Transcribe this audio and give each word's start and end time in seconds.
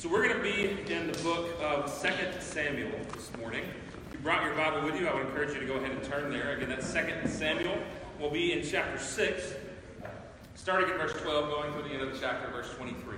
So 0.00 0.08
we're 0.08 0.26
going 0.26 0.38
to 0.38 0.42
be 0.42 0.90
in 0.90 1.12
the 1.12 1.18
book 1.18 1.50
of 1.60 1.84
2 2.00 2.08
Samuel 2.40 2.90
this 3.12 3.30
morning. 3.36 3.64
If 4.06 4.14
you 4.14 4.18
brought 4.20 4.42
your 4.42 4.54
Bible 4.54 4.80
with 4.82 4.98
you, 4.98 5.06
I 5.06 5.12
would 5.12 5.26
encourage 5.26 5.52
you 5.52 5.60
to 5.60 5.66
go 5.66 5.74
ahead 5.74 5.90
and 5.90 6.02
turn 6.02 6.32
there. 6.32 6.56
Again, 6.56 6.70
that's 6.70 6.90
2 6.90 7.28
Samuel. 7.28 7.76
We'll 8.18 8.30
be 8.30 8.54
in 8.54 8.66
chapter 8.66 8.98
6, 8.98 9.54
starting 10.54 10.88
at 10.88 10.96
verse 10.96 11.12
12, 11.20 11.50
going 11.50 11.72
through 11.74 11.82
the 11.82 11.90
end 11.90 12.00
of 12.00 12.14
the 12.14 12.18
chapter, 12.18 12.50
verse 12.50 12.72
23. 12.78 13.16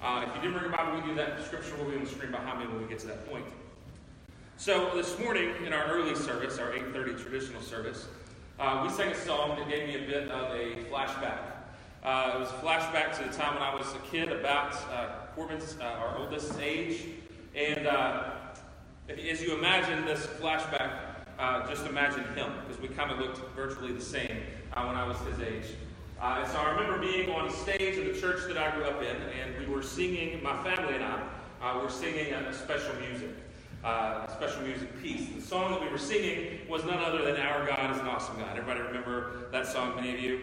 Uh, 0.00 0.24
if 0.24 0.36
you 0.36 0.42
didn't 0.42 0.52
bring 0.52 0.70
your 0.70 0.76
Bible 0.76 0.94
with 1.00 1.04
you, 1.04 1.16
that 1.16 1.44
scripture 1.46 1.74
will 1.78 1.86
be 1.86 1.96
on 1.96 2.04
the 2.04 2.10
screen 2.10 2.30
behind 2.30 2.60
me 2.60 2.66
when 2.68 2.80
we 2.80 2.88
get 2.88 3.00
to 3.00 3.08
that 3.08 3.28
point. 3.28 3.46
So 4.56 4.92
this 4.94 5.18
morning, 5.18 5.50
in 5.66 5.72
our 5.72 5.86
early 5.86 6.14
service, 6.14 6.60
our 6.60 6.70
8.30 6.70 7.20
traditional 7.20 7.60
service, 7.60 8.06
uh, 8.60 8.84
we 8.86 8.94
sang 8.94 9.10
a 9.10 9.16
song 9.16 9.58
that 9.58 9.68
gave 9.68 9.88
me 9.88 9.96
a 9.96 10.06
bit 10.06 10.28
of 10.28 10.52
a 10.52 10.76
flashback. 10.92 11.40
Uh, 12.04 12.34
it 12.36 12.38
was 12.38 12.50
a 12.50 12.64
flashback 12.64 13.18
to 13.18 13.28
the 13.28 13.36
time 13.36 13.54
when 13.54 13.64
I 13.64 13.74
was 13.74 13.92
a 13.94 13.98
kid, 14.10 14.30
about 14.30 14.74
uh, 14.92 15.23
Corbin's, 15.34 15.76
uh, 15.80 15.84
our 15.84 16.18
oldest 16.18 16.58
age. 16.60 17.02
And 17.54 17.86
uh, 17.86 18.30
as 19.08 19.42
you 19.42 19.56
imagine 19.56 20.04
this 20.04 20.26
flashback, 20.26 20.92
uh, 21.38 21.66
just 21.68 21.86
imagine 21.86 22.24
him, 22.34 22.52
because 22.66 22.80
we 22.80 22.88
kind 22.88 23.10
of 23.10 23.18
looked 23.18 23.38
virtually 23.56 23.92
the 23.92 24.00
same 24.00 24.42
uh, 24.72 24.84
when 24.84 24.96
I 24.96 25.06
was 25.06 25.18
his 25.18 25.40
age. 25.40 25.66
and 26.22 26.48
so 26.48 26.58
I 26.58 26.70
remember 26.70 26.98
being 26.98 27.30
on 27.30 27.50
stage 27.50 27.96
in 27.96 28.12
the 28.12 28.18
church 28.18 28.46
that 28.46 28.56
I 28.56 28.74
grew 28.76 28.84
up 28.84 29.02
in, 29.02 29.16
and 29.16 29.58
we 29.58 29.66
were 29.66 29.82
singing, 29.82 30.40
my 30.42 30.62
family 30.62 30.94
and 30.94 31.04
I 31.60 31.82
were 31.82 31.90
singing 31.90 32.32
a, 32.32 32.48
a 32.48 32.54
special 32.54 32.94
music. 32.96 33.30
Uh, 33.82 34.26
special 34.28 34.62
music 34.62 35.02
piece. 35.02 35.28
The 35.28 35.42
song 35.42 35.70
that 35.72 35.82
we 35.82 35.90
were 35.90 35.98
singing 35.98 36.60
was 36.70 36.84
none 36.84 37.00
other 37.00 37.22
than 37.22 37.38
Our 37.38 37.66
God 37.66 37.94
is 37.94 38.00
an 38.00 38.06
Awesome 38.06 38.38
God. 38.38 38.56
Everybody 38.56 38.80
remember 38.80 39.50
that 39.52 39.66
song, 39.66 39.94
many 39.94 40.14
of 40.14 40.20
you? 40.20 40.40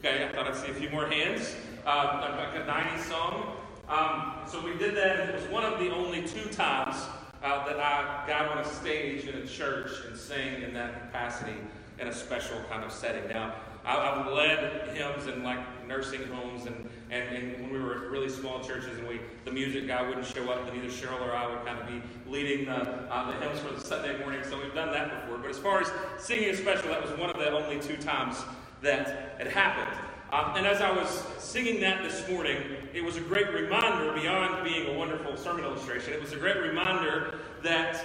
Okay, 0.00 0.26
I 0.26 0.32
thought 0.32 0.48
I'd 0.48 0.56
see 0.56 0.72
a 0.72 0.74
few 0.74 0.90
more 0.90 1.06
hands. 1.06 1.54
Uh, 1.86 2.36
like 2.36 2.60
a 2.60 2.66
90s 2.66 3.08
song. 3.08 3.59
Um, 3.90 4.34
so 4.46 4.64
we 4.64 4.78
did 4.78 4.96
that, 4.96 5.18
and 5.18 5.30
it 5.30 5.34
was 5.34 5.50
one 5.50 5.64
of 5.64 5.80
the 5.80 5.92
only 5.92 6.22
two 6.22 6.48
times 6.50 6.94
uh, 7.42 7.66
that 7.66 7.80
I 7.80 8.24
got 8.28 8.48
on 8.52 8.58
a 8.58 8.64
stage 8.64 9.24
in 9.24 9.34
a 9.34 9.46
church 9.46 9.90
and 10.06 10.16
sang 10.16 10.62
in 10.62 10.72
that 10.74 11.00
capacity 11.00 11.56
in 11.98 12.06
a 12.06 12.12
special 12.12 12.56
kind 12.70 12.84
of 12.84 12.92
setting. 12.92 13.28
Now, 13.28 13.52
I, 13.84 14.14
have 14.14 14.32
led 14.32 14.96
hymns 14.96 15.26
in 15.26 15.42
like 15.42 15.58
nursing 15.88 16.22
homes 16.28 16.66
and, 16.66 16.88
and, 17.10 17.34
and 17.34 17.62
when 17.62 17.72
we 17.72 17.80
were 17.80 17.96
at 17.96 18.10
really 18.10 18.28
small 18.28 18.60
churches 18.62 18.98
and 18.98 19.08
we 19.08 19.20
the 19.44 19.50
music 19.50 19.88
guy 19.88 20.06
wouldn't 20.06 20.26
show 20.26 20.48
up, 20.50 20.66
then 20.66 20.76
either 20.76 20.88
Cheryl 20.88 21.20
or 21.20 21.32
I 21.32 21.48
would 21.48 21.64
kind 21.66 21.78
of 21.80 21.86
be 21.88 22.00
leading 22.30 22.66
the, 22.66 22.76
uh, 22.76 23.30
the 23.30 23.44
hymns 23.44 23.58
for 23.58 23.74
the 23.74 23.80
Sunday 23.80 24.18
morning. 24.20 24.42
So 24.48 24.60
we've 24.60 24.74
done 24.74 24.92
that 24.92 25.22
before. 25.22 25.38
But 25.38 25.50
as 25.50 25.58
far 25.58 25.80
as 25.80 25.90
singing 26.18 26.50
a 26.50 26.56
special, 26.56 26.90
that 26.90 27.02
was 27.02 27.18
one 27.18 27.30
of 27.30 27.38
the 27.38 27.50
only 27.50 27.80
two 27.80 27.96
times 27.96 28.36
that 28.82 29.36
it 29.40 29.48
happened. 29.48 29.96
Um, 30.32 30.52
and 30.56 30.64
as 30.64 30.80
I 30.80 30.92
was 30.92 31.24
singing 31.38 31.80
that 31.80 32.04
this 32.04 32.28
morning, 32.28 32.58
it 32.94 33.02
was 33.02 33.16
a 33.16 33.20
great 33.20 33.52
reminder, 33.52 34.12
beyond 34.12 34.62
being 34.62 34.94
a 34.94 34.96
wonderful 34.96 35.36
sermon 35.36 35.64
illustration, 35.64 36.12
it 36.12 36.20
was 36.20 36.32
a 36.32 36.36
great 36.36 36.58
reminder 36.58 37.40
that 37.64 38.04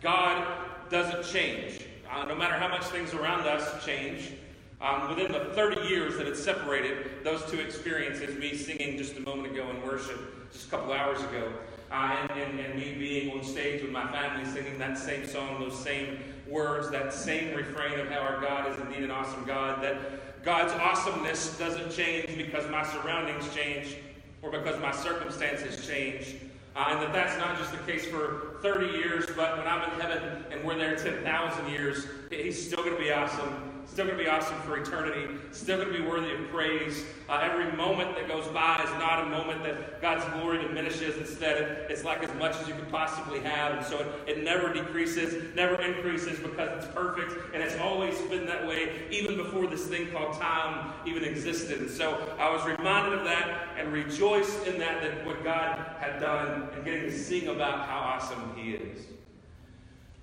God 0.00 0.46
doesn't 0.88 1.24
change. 1.24 1.80
Uh, 2.08 2.26
no 2.26 2.36
matter 2.36 2.54
how 2.54 2.68
much 2.68 2.84
things 2.84 3.12
around 3.12 3.40
us 3.40 3.84
change, 3.84 4.30
um, 4.80 5.08
within 5.08 5.32
the 5.32 5.46
30 5.54 5.88
years 5.88 6.16
that 6.16 6.28
it 6.28 6.36
separated 6.36 7.24
those 7.24 7.44
two 7.50 7.58
experiences, 7.58 8.38
me 8.38 8.54
singing 8.54 8.96
just 8.96 9.16
a 9.16 9.20
moment 9.20 9.52
ago 9.52 9.68
in 9.70 9.82
worship, 9.82 10.52
just 10.52 10.68
a 10.68 10.70
couple 10.70 10.92
hours 10.92 11.20
ago, 11.22 11.52
uh, 11.90 12.16
and, 12.20 12.40
and, 12.40 12.60
and, 12.60 12.74
me 12.76 12.94
being 12.94 13.36
on 13.36 13.44
stage 13.44 13.82
with 13.82 13.90
my 13.90 14.10
family 14.12 14.44
singing 14.44 14.78
that 14.78 14.96
same 14.96 15.26
song, 15.26 15.58
those 15.58 15.78
same 15.78 16.18
words, 16.46 16.90
that 16.90 17.12
same 17.12 17.56
refrain 17.56 17.98
of 17.98 18.08
how 18.08 18.20
our 18.20 18.40
God 18.40 18.70
is 18.70 18.78
indeed 18.80 19.02
an 19.02 19.10
awesome 19.10 19.44
God, 19.44 19.82
that 19.82 19.96
God's 20.44 20.74
awesomeness 20.74 21.58
doesn't 21.58 21.90
change 21.90 22.36
because 22.36 22.68
my 22.70 22.84
surroundings 22.84 23.52
change 23.54 23.96
or 24.42 24.50
because 24.50 24.78
my 24.80 24.92
circumstances 24.92 25.86
change. 25.86 26.36
Uh, 26.76 26.86
and 26.90 27.00
that 27.00 27.12
that's 27.12 27.38
not 27.38 27.56
just 27.56 27.70
the 27.70 27.78
case 27.90 28.04
for 28.04 28.58
30 28.62 28.98
years, 28.98 29.26
but 29.36 29.56
when 29.56 29.66
I'm 29.66 29.90
in 29.90 30.00
heaven 30.00 30.44
and 30.50 30.62
we're 30.64 30.76
there 30.76 30.96
10,000 30.96 31.68
years, 31.70 32.06
He's 32.30 32.66
still 32.66 32.84
going 32.84 32.96
to 32.96 33.02
be 33.02 33.10
awesome 33.10 33.73
still 33.86 34.06
going 34.06 34.18
to 34.18 34.24
be 34.24 34.28
awesome 34.28 34.56
for 34.62 34.76
eternity, 34.76 35.26
still 35.52 35.78
going 35.78 35.92
to 35.92 35.98
be 35.98 36.04
worthy 36.04 36.32
of 36.32 36.48
praise. 36.50 37.04
Uh, 37.28 37.40
every 37.42 37.70
moment 37.76 38.14
that 38.16 38.28
goes 38.28 38.46
by 38.48 38.82
is 38.82 38.90
not 38.98 39.22
a 39.22 39.26
moment 39.26 39.62
that 39.62 40.00
God's 40.00 40.24
glory 40.34 40.58
diminishes. 40.58 41.16
Instead, 41.16 41.86
it's 41.90 42.04
like 42.04 42.22
as 42.22 42.34
much 42.34 42.56
as 42.60 42.68
you 42.68 42.74
could 42.74 42.90
possibly 42.90 43.40
have. 43.40 43.76
And 43.76 43.86
so 43.86 43.98
it, 44.26 44.38
it 44.38 44.44
never 44.44 44.72
decreases, 44.72 45.54
never 45.54 45.80
increases 45.80 46.38
because 46.38 46.84
it's 46.84 46.92
perfect. 46.94 47.54
And 47.54 47.62
it's 47.62 47.76
always 47.78 48.20
been 48.22 48.46
that 48.46 48.66
way, 48.66 49.02
even 49.10 49.36
before 49.36 49.66
this 49.66 49.86
thing 49.86 50.10
called 50.10 50.38
time 50.40 50.92
even 51.06 51.24
existed. 51.24 51.80
And 51.80 51.90
so 51.90 52.34
I 52.38 52.50
was 52.50 52.64
reminded 52.66 53.18
of 53.18 53.24
that 53.24 53.68
and 53.78 53.92
rejoiced 53.92 54.66
in 54.66 54.78
that, 54.78 55.02
that 55.02 55.24
what 55.24 55.44
God 55.44 55.78
had 55.98 56.20
done 56.20 56.68
and 56.74 56.84
getting 56.84 57.02
to 57.02 57.18
sing 57.18 57.48
about 57.48 57.86
how 57.88 57.98
awesome 57.98 58.54
He 58.56 58.72
is. 58.72 59.06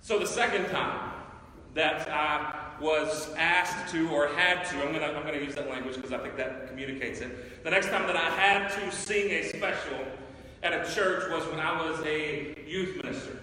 So 0.01 0.17
the 0.17 0.27
second 0.27 0.65
time 0.69 1.11
that 1.73 2.09
I 2.09 2.61
was 2.81 3.33
asked 3.37 3.91
to 3.93 4.09
or 4.09 4.27
had 4.27 4.65
to, 4.65 4.75
I'm 4.77 4.93
going 4.93 4.99
to 4.99 5.15
I'm 5.15 5.23
gonna 5.23 5.37
use 5.37 5.55
that 5.55 5.69
language 5.69 5.95
because 5.95 6.11
I 6.11 6.17
think 6.17 6.35
that 6.37 6.67
communicates 6.67 7.21
it. 7.21 7.63
The 7.63 7.69
next 7.69 7.87
time 7.87 8.07
that 8.07 8.15
I 8.15 8.29
had 8.29 8.69
to 8.71 8.91
sing 8.91 9.29
a 9.31 9.49
special 9.49 9.99
at 10.63 10.73
a 10.73 10.93
church 10.93 11.29
was 11.29 11.45
when 11.47 11.59
I 11.59 11.87
was 11.87 11.99
a 12.05 12.55
youth 12.67 13.01
minister. 13.03 13.39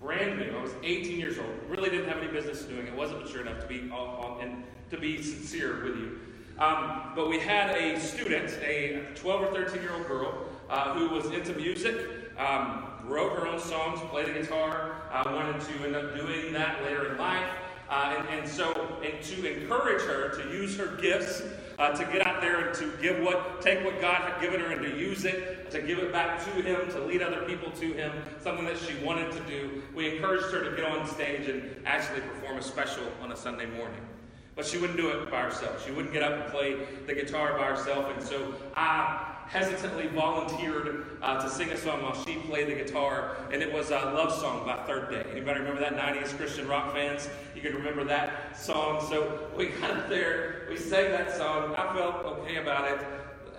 Brand 0.00 0.38
new. 0.38 0.56
I 0.56 0.62
was 0.62 0.72
18 0.82 1.18
years 1.18 1.38
old. 1.38 1.48
Really 1.68 1.90
didn't 1.90 2.08
have 2.08 2.18
any 2.18 2.30
business 2.30 2.62
doing 2.62 2.86
it. 2.86 2.94
Wasn't 2.94 3.22
mature 3.22 3.40
enough 3.40 3.60
to 3.60 3.66
be 3.66 3.90
all, 3.92 4.06
all, 4.06 4.38
and 4.40 4.64
to 4.90 4.98
be 4.98 5.22
sincere 5.22 5.84
with 5.84 5.96
you. 5.96 6.18
Um, 6.58 7.12
but 7.14 7.28
we 7.28 7.38
had 7.38 7.70
a 7.70 7.98
student, 7.98 8.50
a 8.62 9.06
12 9.14 9.42
or 9.42 9.46
13 9.52 9.82
year 9.82 9.92
old 9.92 10.06
girl, 10.06 10.46
uh, 10.68 10.94
who 10.94 11.08
was 11.08 11.26
into 11.26 11.54
music, 11.54 11.96
um, 12.38 12.84
wrote 13.06 13.36
her 13.38 13.46
own 13.46 13.58
songs, 13.60 14.00
played 14.10 14.26
the 14.26 14.32
guitar, 14.32 14.96
wanted 15.26 15.60
to 15.60 15.84
end 15.84 15.96
up 15.96 16.14
doing 16.16 16.52
that 16.52 16.82
later 16.82 17.12
in 17.12 17.18
life. 17.18 17.48
Uh, 17.88 18.16
and, 18.16 18.40
and, 18.40 18.48
so, 18.48 18.98
and 19.04 19.22
to 19.22 19.62
encourage 19.62 20.00
her 20.02 20.30
to 20.30 20.48
use 20.48 20.78
her 20.78 20.96
gifts, 20.96 21.42
uh, 21.78 21.90
to 21.90 22.04
get 22.06 22.26
out 22.26 22.40
there 22.40 22.68
and 22.68 22.74
to 22.74 22.90
give 23.02 23.22
what, 23.22 23.60
take 23.60 23.84
what 23.84 24.00
God 24.00 24.22
had 24.22 24.40
given 24.40 24.60
her 24.60 24.72
and 24.72 24.80
to 24.80 24.98
use 24.98 25.26
it, 25.26 25.70
to 25.70 25.82
give 25.82 25.98
it 25.98 26.10
back 26.10 26.42
to 26.42 26.50
Him, 26.62 26.90
to 26.92 27.04
lead 27.04 27.20
other 27.20 27.42
people 27.42 27.70
to 27.72 27.92
Him, 27.92 28.10
something 28.40 28.64
that 28.64 28.78
she 28.78 28.94
wanted 29.04 29.30
to 29.32 29.40
do. 29.40 29.82
We 29.94 30.16
encouraged 30.16 30.50
her 30.54 30.64
to 30.70 30.74
get 30.74 30.86
on 30.86 31.06
stage 31.06 31.48
and 31.48 31.76
actually 31.84 32.22
perform 32.22 32.56
a 32.56 32.62
special 32.62 33.04
on 33.20 33.30
a 33.30 33.36
Sunday 33.36 33.66
morning. 33.66 34.00
But 34.54 34.64
she 34.64 34.78
wouldn't 34.78 34.98
do 34.98 35.10
it 35.10 35.30
by 35.30 35.42
herself. 35.42 35.84
She 35.84 35.92
wouldn't 35.92 36.14
get 36.14 36.22
up 36.22 36.32
and 36.32 36.50
play 36.50 36.76
the 37.06 37.14
guitar 37.14 37.58
by 37.58 37.66
herself. 37.66 38.10
And 38.14 38.22
so 38.22 38.54
I 38.74 39.31
hesitantly 39.52 40.06
volunteered 40.06 41.04
uh, 41.20 41.42
to 41.42 41.50
sing 41.50 41.68
a 41.68 41.76
song 41.76 42.02
while 42.02 42.24
she 42.24 42.36
played 42.36 42.68
the 42.68 42.74
guitar, 42.74 43.36
and 43.52 43.62
it 43.62 43.70
was 43.70 43.90
a 43.90 43.96
love 43.96 44.32
song 44.32 44.64
by 44.64 44.82
Third 44.84 45.10
Day. 45.10 45.26
Anybody 45.30 45.60
remember 45.60 45.80
that? 45.80 45.94
90s 45.94 46.34
Christian 46.38 46.66
rock 46.66 46.94
fans, 46.94 47.28
you 47.54 47.60
can 47.60 47.74
remember 47.74 48.02
that 48.04 48.58
song. 48.58 49.04
So 49.10 49.50
we 49.54 49.66
got 49.66 50.08
there, 50.08 50.66
we 50.70 50.78
sang 50.78 51.12
that 51.12 51.36
song. 51.36 51.74
I 51.74 51.94
felt 51.94 52.24
okay 52.24 52.56
about 52.56 52.90
it. 52.92 53.06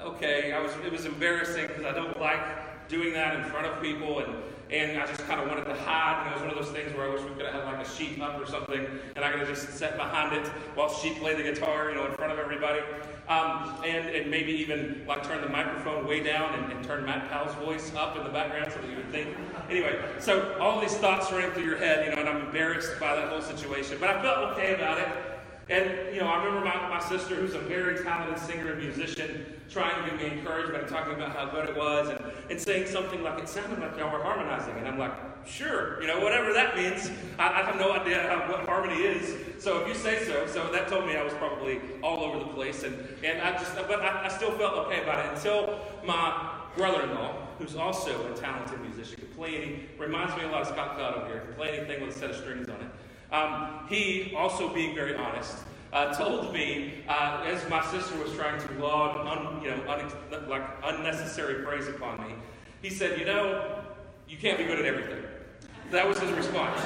Okay, 0.04 0.52
I 0.52 0.60
was. 0.60 0.72
It 0.84 0.92
was 0.92 1.06
embarrassing 1.06 1.68
because 1.68 1.86
I 1.86 1.92
don't 1.92 2.20
like 2.20 2.88
doing 2.90 3.14
that 3.14 3.36
in 3.36 3.44
front 3.46 3.68
of 3.68 3.82
people, 3.82 4.20
and 4.20 4.36
and 4.72 5.00
I 5.00 5.06
just 5.06 5.26
kind 5.28 5.40
of 5.40 5.48
wanted 5.48 5.66
to 5.66 5.76
hide. 5.76 6.26
And 6.26 6.32
it 6.32 6.34
was 6.34 6.42
one 6.42 6.58
of 6.58 6.66
those 6.66 6.74
things 6.76 6.94
where 6.98 7.08
I 7.08 7.14
wish 7.14 7.22
we 7.22 7.30
could 7.36 7.46
have 7.46 7.54
had 7.54 7.64
like 7.66 7.86
a 7.86 7.90
sheet 7.90 8.20
up 8.20 8.42
or 8.42 8.46
something, 8.46 8.86
and 9.16 9.24
I 9.24 9.30
could 9.32 9.40
have 9.42 9.48
just 9.48 9.70
sat 9.78 9.96
behind 9.96 10.36
it 10.36 10.48
while 10.76 10.90
she 10.90 11.12
played 11.14 11.38
the 11.38 11.44
guitar, 11.44 11.90
you 11.90 11.96
know, 11.96 12.06
in 12.08 12.14
front 12.14 12.34
of 12.34 12.40
everybody. 12.40 12.82
Um, 13.30 13.82
and, 13.86 14.10
and 14.10 14.30
maybe 14.30 14.52
even 14.52 15.02
like 15.08 15.24
turn 15.24 15.42
the 15.42 15.48
microphone 15.48 16.06
way 16.06 16.22
down 16.22 16.54
and, 16.56 16.74
and 16.74 16.84
turn 16.84 17.06
Mac 17.06 17.30
Powell's 17.30 17.56
voice 17.56 17.94
up 17.96 18.18
in 18.18 18.24
the 18.26 18.30
background 18.30 18.70
so 18.74 18.82
that 18.82 18.90
you 18.90 18.98
would 18.98 19.10
think. 19.12 19.38
Anyway, 19.70 19.98
so 20.20 20.58
all 20.60 20.82
these 20.82 20.96
thoughts 20.98 21.32
ran 21.32 21.50
through 21.52 21.64
your 21.64 21.78
head, 21.78 22.06
you 22.06 22.14
know, 22.14 22.20
and 22.20 22.28
I'm 22.28 22.46
embarrassed 22.48 23.00
by 23.00 23.16
that 23.16 23.30
whole 23.30 23.42
situation. 23.42 23.98
But 23.98 24.10
I 24.10 24.22
felt 24.22 24.52
okay 24.52 24.76
about 24.76 24.98
it. 24.98 25.33
And, 25.70 26.14
you 26.14 26.20
know, 26.20 26.28
I 26.28 26.44
remember 26.44 26.66
my, 26.66 26.90
my 26.90 27.00
sister, 27.00 27.36
who's 27.36 27.54
a 27.54 27.60
very 27.60 28.04
talented 28.04 28.38
singer 28.40 28.74
and 28.74 28.82
musician, 28.82 29.46
trying 29.70 30.04
to 30.04 30.10
give 30.10 30.20
me 30.20 30.38
encouragement 30.38 30.84
and 30.84 30.88
talking 30.88 31.14
about 31.14 31.36
how 31.36 31.46
good 31.46 31.70
it 31.70 31.78
was 31.78 32.10
and, 32.10 32.20
and 32.50 32.60
saying 32.60 32.88
something 32.88 33.24
like, 33.24 33.40
it 33.40 33.48
sounded 33.48 33.80
like 33.80 33.98
y'all 33.98 34.12
were 34.12 34.22
harmonizing. 34.22 34.76
And 34.78 34.88
I'm 34.88 35.00
like, 35.00 35.14
sure, 35.46 36.02
you 36.02 36.08
know, 36.08 36.20
whatever 36.20 36.52
that 36.54 36.76
means. 36.76 37.10
I, 37.40 37.62
I 37.62 37.64
have 37.64 37.78
no 37.78 37.94
idea 37.94 38.28
how, 38.28 38.52
what 38.52 38.68
harmony 38.68 39.04
is. 39.04 39.64
So 39.64 39.80
if 39.82 39.88
you 39.88 39.94
say 39.94 40.24
so, 40.26 40.46
so 40.48 40.70
that 40.74 40.90
told 40.90 41.06
me 41.06 41.16
I 41.16 41.24
was 41.24 41.34
probably 41.34 41.80
all 42.02 42.24
over 42.24 42.40
the 42.40 42.52
place. 42.52 42.84
And, 42.84 42.96
and 43.24 43.42
I 43.42 43.54
just, 43.54 43.74
but 43.76 44.02
I, 44.02 44.26
I 44.26 44.28
still 44.28 44.52
felt 44.52 44.74
okay 44.88 45.02
about 45.02 45.26
it 45.26 45.34
until 45.34 45.80
my 46.06 46.52
brother-in-law, 46.76 47.36
who's 47.58 47.76
also 47.76 48.32
a 48.32 48.36
talented 48.36 48.82
musician, 48.82 49.16
could 49.16 49.34
play 49.34 49.56
any, 49.56 49.86
reminds 49.98 50.36
me 50.36 50.44
a 50.44 50.48
lot 50.48 50.62
of 50.62 50.68
Scott 50.68 51.00
over 51.00 51.28
here, 51.28 51.42
could 51.42 51.56
play 51.56 51.78
anything 51.78 52.06
with 52.06 52.16
a 52.16 52.20
set 52.20 52.32
of 52.32 52.36
strings 52.36 52.68
on 52.68 52.76
it. 52.76 52.88
Um, 53.34 53.88
he, 53.90 54.32
also 54.38 54.72
being 54.72 54.94
very 54.94 55.16
honest, 55.16 55.58
uh, 55.92 56.14
told 56.14 56.54
me 56.54 57.04
uh, 57.10 57.44
as 57.46 57.68
my 57.68 57.84
sister 57.92 58.16
was 58.24 58.32
trying 58.34 58.62
to 58.62 58.74
laud 58.80 59.28
un, 59.28 59.62
you 59.64 59.72
know, 59.72 59.92
un, 59.92 60.48
like 60.48 60.64
unnecessary 60.84 61.64
praise 61.66 61.88
upon 61.88 62.22
me, 62.22 62.36
he 62.84 62.92
said, 62.92 63.20
"You 63.20 63.26
know, 63.26 63.82
you 64.30 64.38
can't 64.38 64.60
be 64.60 64.66
good 64.66 64.78
at 64.78 64.86
everything." 64.86 65.24
That 65.90 66.08
was 66.08 66.20
his 66.20 66.32
response. 66.32 66.80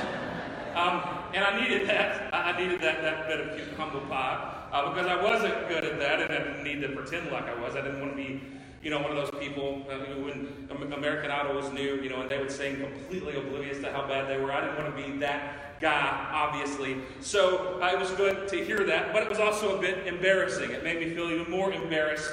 Um, 0.73 1.01
and 1.33 1.43
I 1.43 1.59
needed 1.61 1.87
that. 1.89 2.33
I 2.33 2.57
needed 2.57 2.79
that, 2.81 3.01
that 3.01 3.27
bit 3.27 3.39
of 3.41 3.77
humble 3.77 4.01
pie 4.01 4.53
uh, 4.71 4.89
because 4.89 5.07
I 5.07 5.21
wasn't 5.21 5.67
good 5.67 5.83
at 5.83 5.99
that, 5.99 6.21
and 6.21 6.33
I 6.33 6.37
didn't 6.37 6.63
need 6.63 6.81
to 6.81 6.89
pretend 6.89 7.29
like 7.29 7.45
I 7.45 7.59
was. 7.59 7.75
I 7.75 7.81
didn't 7.81 7.99
want 7.99 8.15
to 8.15 8.17
be 8.17 8.41
you 8.87 8.91
know, 8.91 9.01
one 9.01 9.11
of 9.11 9.17
those 9.17 9.41
people 9.41 9.85
uh, 9.91 9.97
when 10.15 10.93
American 10.93 11.29
Idol 11.29 11.55
was 11.55 11.69
new, 11.73 12.01
you 12.01 12.09
know, 12.09 12.21
and 12.21 12.31
they 12.31 12.37
would 12.37 12.49
sing 12.49 12.77
completely 12.77 13.35
oblivious 13.35 13.79
to 13.79 13.91
how 13.91 14.07
bad 14.07 14.29
they 14.29 14.37
were. 14.37 14.49
I 14.49 14.61
didn't 14.61 14.81
want 14.81 14.95
to 14.95 15.03
be 15.03 15.17
that 15.17 15.77
guy, 15.81 16.29
obviously. 16.31 16.95
So 17.19 17.81
uh, 17.81 17.91
it 17.91 17.99
was 17.99 18.11
good 18.11 18.47
to 18.47 18.63
hear 18.63 18.85
that, 18.85 19.11
but 19.11 19.23
it 19.23 19.29
was 19.29 19.39
also 19.39 19.77
a 19.77 19.81
bit 19.81 20.07
embarrassing. 20.07 20.71
It 20.71 20.85
made 20.85 21.01
me 21.01 21.13
feel 21.13 21.29
even 21.29 21.51
more 21.51 21.73
embarrassed 21.73 22.31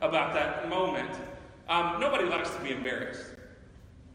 about 0.00 0.34
that 0.34 0.68
moment. 0.68 1.10
Um, 1.68 2.00
nobody 2.00 2.24
likes 2.24 2.50
to 2.50 2.60
be 2.60 2.72
embarrassed. 2.72 3.26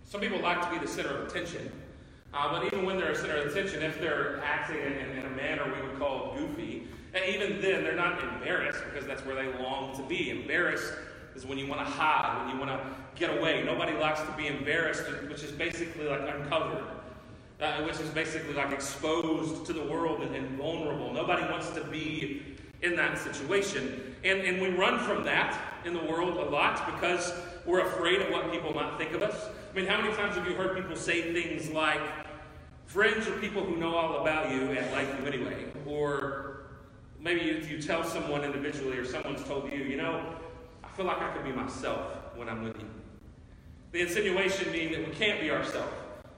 Some 0.03 0.19
people 0.19 0.41
like 0.41 0.61
to 0.61 0.77
be 0.77 0.85
the 0.85 0.91
center 0.91 1.17
of 1.17 1.29
attention. 1.29 1.71
Uh, 2.33 2.51
but 2.51 2.65
even 2.65 2.85
when 2.85 2.97
they're 2.97 3.13
a 3.13 3.15
center 3.15 3.37
of 3.37 3.55
attention, 3.55 3.83
if 3.83 4.01
they're 4.01 4.41
acting 4.43 4.79
in, 4.79 4.91
in, 4.91 5.19
in 5.19 5.25
a 5.27 5.29
manner 5.29 5.63
we 5.63 5.87
would 5.87 5.97
call 5.97 6.35
goofy, 6.37 6.89
and 7.13 7.23
even 7.33 7.61
then 7.61 7.85
they're 7.85 7.95
not 7.95 8.21
embarrassed 8.21 8.83
because 8.83 9.07
that's 9.07 9.25
where 9.25 9.35
they 9.35 9.57
long 9.63 9.95
to 9.95 10.03
be. 10.03 10.29
Embarrassed 10.29 10.93
is 11.39 11.45
when 11.45 11.57
you 11.57 11.67
want 11.67 11.79
to 11.79 11.91
hide, 11.91 12.45
when 12.45 12.53
you 12.53 12.59
want 12.59 12.71
to 12.71 13.19
get 13.19 13.35
away. 13.37 13.63
Nobody 13.63 13.93
likes 13.93 14.21
to 14.21 14.31
be 14.33 14.47
embarrassed, 14.47 15.03
which 15.29 15.43
is 15.43 15.51
basically 15.51 16.05
like 16.05 16.21
uncovered, 16.21 16.83
uh, 17.61 17.81
which 17.83 17.99
is 17.99 18.09
basically 18.09 18.53
like 18.53 18.71
exposed 18.71 19.65
to 19.65 19.73
the 19.73 19.83
world 19.83 20.21
and, 20.21 20.35
and 20.35 20.57
vulnerable. 20.57 21.13
Nobody 21.13 21.43
wants 21.43 21.69
to 21.71 21.83
be 21.85 22.57
in 22.81 22.95
that 22.95 23.17
situation. 23.17 24.15
And, 24.23 24.41
and 24.41 24.61
we 24.61 24.69
run 24.69 24.99
from 24.99 25.23
that 25.23 25.57
in 25.85 25.93
the 25.93 26.03
world 26.03 26.35
a 26.37 26.49
lot 26.49 26.85
because 26.93 27.33
we're 27.65 27.85
afraid 27.85 28.21
of 28.21 28.31
what 28.31 28.51
people 28.51 28.73
might 28.73 28.97
think 28.97 29.13
of 29.13 29.23
us. 29.23 29.47
I 29.71 29.75
mean, 29.75 29.85
how 29.85 30.01
many 30.01 30.13
times 30.15 30.35
have 30.35 30.47
you 30.47 30.55
heard 30.55 30.75
people 30.75 30.95
say 30.95 31.33
things 31.33 31.69
like, 31.69 32.01
friends 32.85 33.27
are 33.27 33.37
people 33.37 33.63
who 33.63 33.77
know 33.77 33.95
all 33.95 34.21
about 34.21 34.51
you 34.51 34.71
and 34.71 34.91
like 34.91 35.07
you 35.19 35.25
anyway? 35.25 35.65
Or 35.85 36.63
maybe 37.19 37.41
you, 37.41 37.57
you 37.69 37.81
tell 37.81 38.03
someone 38.03 38.43
individually 38.43 38.97
or 38.97 39.05
someone's 39.05 39.43
told 39.43 39.71
you, 39.71 39.79
you 39.79 39.97
know, 39.97 40.35
feel 40.99 41.07
like 41.07 41.21
I 41.21 41.29
could 41.29 41.45
be 41.45 41.53
myself 41.53 42.01
when 42.35 42.49
I'm 42.49 42.61
with 42.61 42.77
you. 42.77 42.85
The 43.93 44.01
insinuation 44.01 44.69
being 44.69 44.91
that 44.91 45.07
we 45.07 45.15
can't 45.15 45.39
be 45.39 45.49
ourselves 45.49 45.93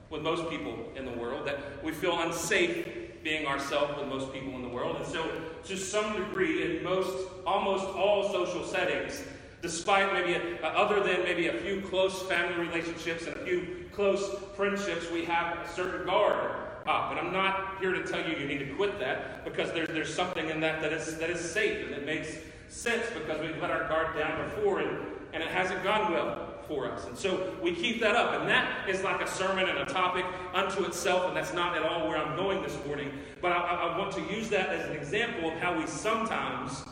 with 0.08 0.22
most 0.22 0.48
people 0.50 0.88
in 0.94 1.04
the 1.04 1.10
world, 1.10 1.48
that 1.48 1.82
we 1.82 1.90
feel 1.90 2.20
unsafe 2.20 2.86
being 3.24 3.44
ourselves 3.44 3.98
with 3.98 4.06
most 4.06 4.32
people 4.32 4.54
in 4.54 4.62
the 4.62 4.68
world. 4.68 4.98
And 4.98 5.06
so, 5.06 5.28
to 5.64 5.76
some 5.76 6.14
degree, 6.14 6.76
in 6.76 6.84
most, 6.84 7.12
almost 7.44 7.86
all 7.86 8.30
social 8.30 8.64
settings, 8.64 9.24
despite 9.62 10.12
maybe, 10.12 10.34
a, 10.34 10.66
other 10.68 11.02
than 11.02 11.24
maybe 11.24 11.48
a 11.48 11.54
few 11.54 11.80
close 11.80 12.22
family 12.22 12.64
relationships 12.64 13.26
and 13.26 13.36
a 13.38 13.44
few 13.44 13.86
close 13.90 14.32
friendships, 14.54 15.10
we 15.10 15.24
have 15.24 15.58
a 15.58 15.68
certain 15.70 16.06
guard 16.06 16.52
up. 16.86 17.10
And 17.10 17.18
I'm 17.18 17.32
not 17.32 17.78
here 17.80 17.92
to 17.92 18.04
tell 18.04 18.24
you 18.24 18.36
you 18.36 18.46
need 18.46 18.60
to 18.60 18.74
quit 18.76 19.00
that 19.00 19.44
because 19.44 19.72
there's, 19.72 19.88
there's 19.88 20.14
something 20.14 20.50
in 20.50 20.60
that 20.60 20.80
that 20.82 20.92
is, 20.92 21.18
that 21.18 21.30
is 21.30 21.40
safe 21.40 21.84
and 21.84 21.92
that 21.92 22.06
makes 22.06 22.36
sense 22.72 23.06
because 23.12 23.40
we've 23.40 23.60
let 23.60 23.70
our 23.70 23.86
guard 23.88 24.16
down 24.16 24.48
before 24.48 24.80
and, 24.80 24.98
and 25.32 25.42
it 25.42 25.50
hasn't 25.50 25.82
gone 25.84 26.10
well 26.10 26.48
for 26.66 26.90
us. 26.90 27.06
And 27.06 27.16
so 27.16 27.54
we 27.62 27.74
keep 27.74 28.00
that 28.00 28.16
up. 28.16 28.40
And 28.40 28.48
that 28.48 28.88
is 28.88 29.02
like 29.02 29.20
a 29.20 29.26
sermon 29.26 29.68
and 29.68 29.78
a 29.78 29.84
topic 29.84 30.24
unto 30.54 30.84
itself, 30.84 31.26
and 31.28 31.36
that's 31.36 31.52
not 31.52 31.76
at 31.76 31.82
all 31.82 32.08
where 32.08 32.16
I'm 32.16 32.36
going 32.36 32.62
this 32.62 32.76
morning. 32.86 33.12
But 33.40 33.52
I, 33.52 33.58
I 33.58 33.98
want 33.98 34.12
to 34.12 34.22
use 34.34 34.48
that 34.50 34.70
as 34.70 34.88
an 34.88 34.96
example 34.96 35.50
of 35.50 35.58
how 35.58 35.78
we 35.78 35.86
sometimes 35.86 36.82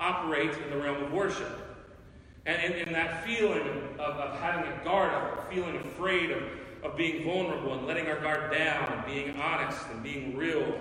operate 0.00 0.50
in 0.64 0.70
the 0.70 0.76
realm 0.76 1.04
of 1.04 1.12
worship. 1.12 1.58
And, 2.44 2.60
and, 2.60 2.74
and 2.74 2.94
that 2.94 3.24
feeling 3.24 3.66
of, 3.98 4.16
of 4.16 4.40
having 4.40 4.70
a 4.72 4.84
guard 4.84 5.12
up, 5.12 5.52
feeling 5.52 5.76
afraid 5.76 6.32
of, 6.32 6.42
of 6.82 6.96
being 6.96 7.24
vulnerable 7.24 7.74
and 7.74 7.86
letting 7.86 8.08
our 8.08 8.18
guard 8.18 8.50
down 8.50 8.92
and 8.92 9.06
being 9.06 9.38
honest 9.40 9.78
and 9.92 10.02
being 10.02 10.36
real, 10.36 10.74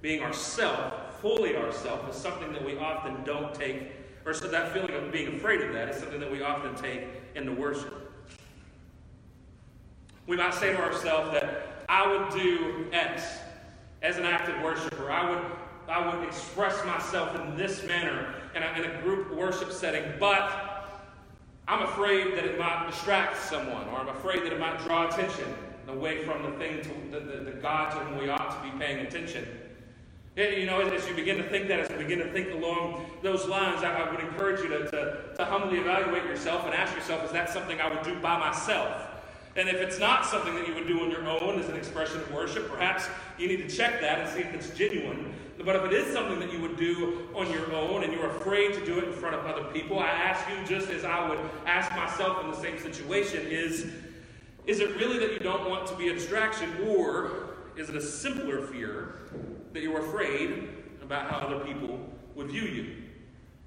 being 0.00 0.22
ourself, 0.22 0.94
fully 1.20 1.56
ourselves 1.56 2.14
is 2.14 2.20
something 2.20 2.52
that 2.52 2.64
we 2.64 2.78
often 2.78 3.22
don't 3.24 3.54
take 3.54 3.92
or 4.26 4.34
so 4.34 4.48
that 4.48 4.72
feeling 4.72 4.90
of 4.90 5.12
being 5.12 5.36
afraid 5.36 5.60
of 5.60 5.72
that 5.72 5.88
is 5.88 5.96
something 5.98 6.18
that 6.18 6.30
we 6.30 6.42
often 6.42 6.74
take 6.74 7.04
into 7.36 7.52
worship. 7.52 8.12
We 10.26 10.36
might 10.36 10.52
say 10.52 10.72
to 10.72 10.80
ourselves 10.80 11.30
that 11.30 11.84
I 11.88 12.04
would 12.06 12.30
do 12.36 12.88
X 12.92 13.38
as 14.02 14.16
an 14.16 14.24
active 14.24 14.60
worshiper. 14.62 15.12
I 15.12 15.30
would, 15.30 15.44
I 15.88 16.16
would 16.16 16.26
express 16.26 16.84
myself 16.84 17.40
in 17.40 17.56
this 17.56 17.84
manner 17.84 18.34
in 18.56 18.64
a, 18.64 18.72
in 18.72 18.90
a 18.90 19.02
group 19.02 19.32
worship 19.32 19.70
setting, 19.70 20.02
but 20.18 21.04
I'm 21.68 21.82
afraid 21.82 22.32
that 22.32 22.44
it 22.44 22.58
might 22.58 22.88
distract 22.90 23.36
someone, 23.36 23.88
or 23.88 24.00
I'm 24.00 24.08
afraid 24.08 24.42
that 24.42 24.52
it 24.52 24.58
might 24.58 24.84
draw 24.84 25.08
attention 25.08 25.54
away 25.86 26.24
from 26.24 26.42
the 26.42 26.50
thing, 26.58 26.82
to, 26.82 26.88
the, 27.12 27.20
the, 27.20 27.44
the 27.44 27.50
God 27.52 27.92
to 27.92 27.98
whom 27.98 28.18
we 28.18 28.28
ought 28.28 28.60
to 28.60 28.70
be 28.70 28.76
paying 28.76 29.06
attention. 29.06 29.46
You 30.36 30.66
know, 30.66 30.82
as 30.82 31.08
you 31.08 31.14
begin 31.14 31.38
to 31.38 31.48
think 31.48 31.66
that, 31.68 31.80
as 31.80 31.88
you 31.88 31.96
begin 31.96 32.18
to 32.18 32.30
think 32.30 32.52
along 32.52 33.06
those 33.22 33.46
lines, 33.46 33.82
I, 33.82 34.02
I 34.02 34.10
would 34.10 34.20
encourage 34.20 34.60
you 34.60 34.68
to, 34.68 34.84
to, 34.90 35.18
to 35.34 35.44
humbly 35.46 35.78
evaluate 35.78 36.24
yourself 36.24 36.66
and 36.66 36.74
ask 36.74 36.94
yourself, 36.94 37.24
is 37.24 37.32
that 37.32 37.48
something 37.48 37.80
I 37.80 37.88
would 37.88 38.02
do 38.02 38.20
by 38.20 38.38
myself? 38.38 38.92
And 39.56 39.66
if 39.66 39.76
it's 39.76 39.98
not 39.98 40.26
something 40.26 40.54
that 40.54 40.68
you 40.68 40.74
would 40.74 40.86
do 40.86 41.00
on 41.00 41.10
your 41.10 41.26
own 41.26 41.58
as 41.58 41.70
an 41.70 41.76
expression 41.76 42.20
of 42.20 42.30
worship, 42.34 42.68
perhaps 42.70 43.08
you 43.38 43.48
need 43.48 43.66
to 43.66 43.74
check 43.74 44.02
that 44.02 44.18
and 44.18 44.28
see 44.28 44.40
if 44.40 44.52
it's 44.52 44.76
genuine. 44.76 45.32
But 45.64 45.76
if 45.76 45.84
it 45.84 45.94
is 45.94 46.12
something 46.12 46.38
that 46.40 46.52
you 46.52 46.60
would 46.60 46.76
do 46.76 47.28
on 47.34 47.50
your 47.50 47.72
own 47.72 48.04
and 48.04 48.12
you're 48.12 48.28
afraid 48.28 48.74
to 48.74 48.84
do 48.84 48.98
it 48.98 49.04
in 49.04 49.14
front 49.14 49.36
of 49.36 49.46
other 49.46 49.72
people, 49.72 49.98
I 49.98 50.08
ask 50.08 50.46
you, 50.50 50.66
just 50.66 50.90
as 50.90 51.06
I 51.06 51.26
would 51.30 51.38
ask 51.64 51.90
myself 51.96 52.44
in 52.44 52.50
the 52.50 52.60
same 52.60 52.78
situation, 52.78 53.46
is, 53.46 53.86
is 54.66 54.80
it 54.80 54.94
really 54.96 55.18
that 55.18 55.32
you 55.32 55.38
don't 55.38 55.70
want 55.70 55.86
to 55.86 55.94
be 55.94 56.08
a 56.08 56.12
distraction, 56.12 56.70
or 56.86 57.54
is 57.74 57.88
it 57.88 57.96
a 57.96 58.02
simpler 58.02 58.66
fear 58.66 59.14
that 59.76 59.82
you're 59.82 60.00
afraid 60.00 60.70
about 61.02 61.30
how 61.30 61.36
other 61.36 61.62
people 61.62 62.00
would 62.34 62.46
view 62.46 62.62
you. 62.62 62.94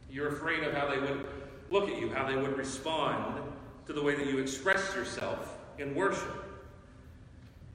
You're 0.09 0.29
afraid 0.29 0.63
of 0.63 0.73
how 0.73 0.89
they 0.89 0.97
would 0.97 1.23
look 1.69 1.88
at 1.88 2.01
you, 2.01 2.09
how 2.11 2.27
they 2.27 2.35
would 2.35 2.57
respond 2.57 3.39
to 3.85 3.94
the 3.94 4.01
way 4.01 4.15
that 4.15 4.25
you 4.25 4.39
express 4.39 4.95
yourself 4.95 5.59
in 5.77 5.94
worship. 5.94 6.65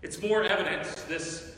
It's 0.02 0.20
more 0.20 0.42
evidence, 0.42 1.00
this 1.04 1.54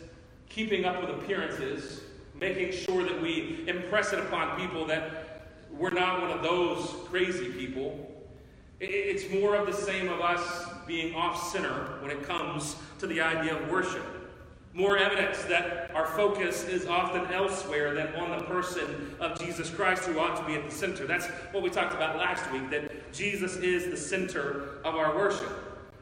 keeping 0.50 0.84
up 0.84 1.00
with 1.00 1.08
appearances, 1.08 2.02
making 2.38 2.72
sure 2.72 3.02
that 3.04 3.22
we 3.22 3.64
impress 3.66 4.12
it 4.12 4.18
upon 4.18 4.60
people 4.60 4.84
that 4.84 5.48
we're 5.72 5.88
not 5.88 6.20
one 6.20 6.30
of 6.30 6.42
those 6.42 6.94
crazy 7.06 7.48
people. 7.52 8.06
It's 8.80 9.32
more 9.32 9.56
of 9.56 9.66
the 9.66 9.72
same 9.72 10.10
of 10.10 10.20
us 10.20 10.68
being 10.86 11.14
off 11.14 11.50
center 11.50 11.96
when 12.02 12.10
it 12.10 12.22
comes 12.24 12.76
to 12.98 13.06
the 13.06 13.22
idea 13.22 13.56
of 13.56 13.70
worship. 13.70 14.15
More 14.76 14.98
evidence 14.98 15.42
that 15.44 15.90
our 15.94 16.04
focus 16.04 16.64
is 16.68 16.84
often 16.84 17.32
elsewhere 17.32 17.94
than 17.94 18.14
on 18.14 18.38
the 18.38 18.44
person 18.44 19.16
of 19.20 19.40
Jesus 19.40 19.70
Christ, 19.70 20.04
who 20.04 20.20
ought 20.20 20.36
to 20.36 20.44
be 20.44 20.54
at 20.54 20.68
the 20.68 20.70
center. 20.70 21.06
That's 21.06 21.28
what 21.52 21.62
we 21.62 21.70
talked 21.70 21.94
about 21.94 22.18
last 22.18 22.52
week, 22.52 22.68
that 22.68 23.10
Jesus 23.10 23.56
is 23.56 23.86
the 23.86 23.96
center 23.96 24.78
of 24.84 24.94
our 24.94 25.16
worship. 25.16 25.50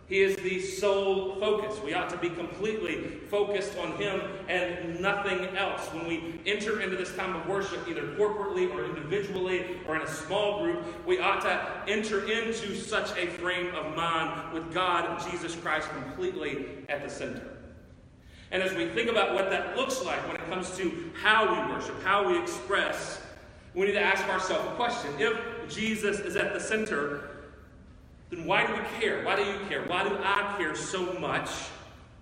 He 0.08 0.22
is 0.22 0.34
the 0.34 0.60
sole 0.60 1.36
focus. 1.36 1.80
We 1.84 1.94
ought 1.94 2.10
to 2.10 2.16
be 2.16 2.30
completely 2.30 3.20
focused 3.30 3.78
on 3.78 3.92
Him 3.92 4.20
and 4.48 4.98
nothing 4.98 5.56
else. 5.56 5.86
When 5.92 6.08
we 6.08 6.40
enter 6.44 6.80
into 6.80 6.96
this 6.96 7.14
time 7.14 7.36
of 7.36 7.46
worship, 7.46 7.86
either 7.88 8.02
corporately 8.16 8.68
or 8.74 8.84
individually 8.84 9.66
or 9.86 9.94
in 9.94 10.02
a 10.02 10.08
small 10.08 10.64
group, 10.64 10.84
we 11.06 11.20
ought 11.20 11.42
to 11.42 11.64
enter 11.86 12.28
into 12.28 12.74
such 12.74 13.16
a 13.16 13.28
frame 13.28 13.72
of 13.76 13.94
mind 13.94 14.52
with 14.52 14.74
God, 14.74 15.24
Jesus 15.30 15.54
Christ, 15.54 15.88
completely 15.90 16.84
at 16.88 17.04
the 17.04 17.08
center. 17.08 17.53
And 18.54 18.62
as 18.62 18.72
we 18.72 18.86
think 18.86 19.10
about 19.10 19.34
what 19.34 19.50
that 19.50 19.76
looks 19.76 20.04
like 20.04 20.24
when 20.28 20.36
it 20.36 20.48
comes 20.48 20.76
to 20.76 21.10
how 21.20 21.42
we 21.52 21.74
worship, 21.74 22.00
how 22.04 22.24
we 22.24 22.40
express, 22.40 23.20
we 23.74 23.86
need 23.86 23.94
to 23.94 24.00
ask 24.00 24.24
ourselves 24.28 24.68
a 24.68 24.74
question. 24.76 25.10
If 25.18 25.36
Jesus 25.68 26.20
is 26.20 26.36
at 26.36 26.52
the 26.52 26.60
center, 26.60 27.30
then 28.30 28.44
why 28.44 28.64
do 28.64 28.74
we 28.74 29.00
care? 29.00 29.24
Why 29.24 29.34
do 29.34 29.42
you 29.42 29.58
care? 29.68 29.82
Why 29.88 30.08
do 30.08 30.16
I 30.22 30.54
care 30.56 30.76
so 30.76 31.14
much 31.14 31.50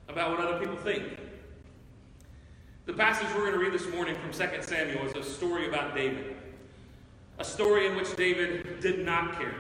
about 0.09 0.31
what 0.31 0.41
other 0.41 0.59
people 0.59 0.77
think? 0.77 1.03
The 2.87 2.95
passage 2.95 3.29
we're 3.35 3.51
going 3.51 3.53
to 3.53 3.59
read 3.59 3.75
this 3.75 3.95
morning 3.95 4.15
from 4.15 4.33
2 4.33 4.63
Samuel 4.63 5.05
is 5.05 5.15
a 5.15 5.23
story 5.23 5.69
about 5.69 5.95
David. 5.95 6.35
A 7.41 7.45
story 7.45 7.89
in 7.89 7.95
which 7.95 8.17
David 8.17 8.81
did 8.81 9.05
not 9.05 9.39
care 9.39 9.57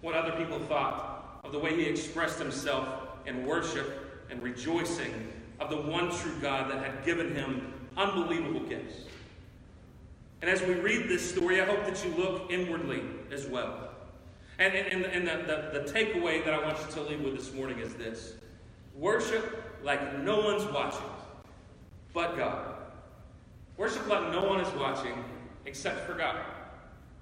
what 0.00 0.14
other 0.14 0.32
people 0.42 0.58
thought 0.58 1.42
of 1.44 1.52
the 1.52 1.58
way 1.58 1.76
he 1.76 1.82
expressed 1.82 2.38
himself 2.38 2.88
in 3.26 3.44
worship 3.44 4.24
and 4.30 4.42
rejoicing 4.42 5.34
of 5.60 5.70
the 5.70 5.76
one 5.76 6.10
true 6.10 6.34
God 6.40 6.70
that 6.70 6.84
had 6.84 7.04
given 7.04 7.34
him 7.34 7.72
unbelievable 7.96 8.60
gifts. 8.60 8.94
And 10.40 10.50
as 10.50 10.62
we 10.62 10.74
read 10.74 11.08
this 11.08 11.28
story, 11.28 11.60
I 11.60 11.64
hope 11.64 11.84
that 11.84 12.04
you 12.04 12.12
look 12.14 12.50
inwardly 12.50 13.02
as 13.32 13.46
well. 13.46 13.90
And, 14.58 14.74
and, 14.74 15.04
and 15.04 15.26
the, 15.26 15.72
the, 15.72 15.80
the 15.80 15.92
takeaway 15.92 16.44
that 16.44 16.54
I 16.54 16.62
want 16.62 16.78
you 16.78 16.92
to 16.94 17.02
leave 17.02 17.20
with 17.20 17.36
this 17.36 17.52
morning 17.54 17.78
is 17.78 17.94
this 17.94 18.34
worship 18.94 19.62
like 19.84 20.22
no 20.22 20.40
one's 20.40 20.64
watching 20.72 21.06
but 22.12 22.36
God. 22.36 22.74
Worship 23.76 24.08
like 24.08 24.32
no 24.32 24.44
one 24.44 24.60
is 24.60 24.74
watching 24.74 25.24
except 25.66 26.06
for 26.06 26.14
God. 26.14 26.36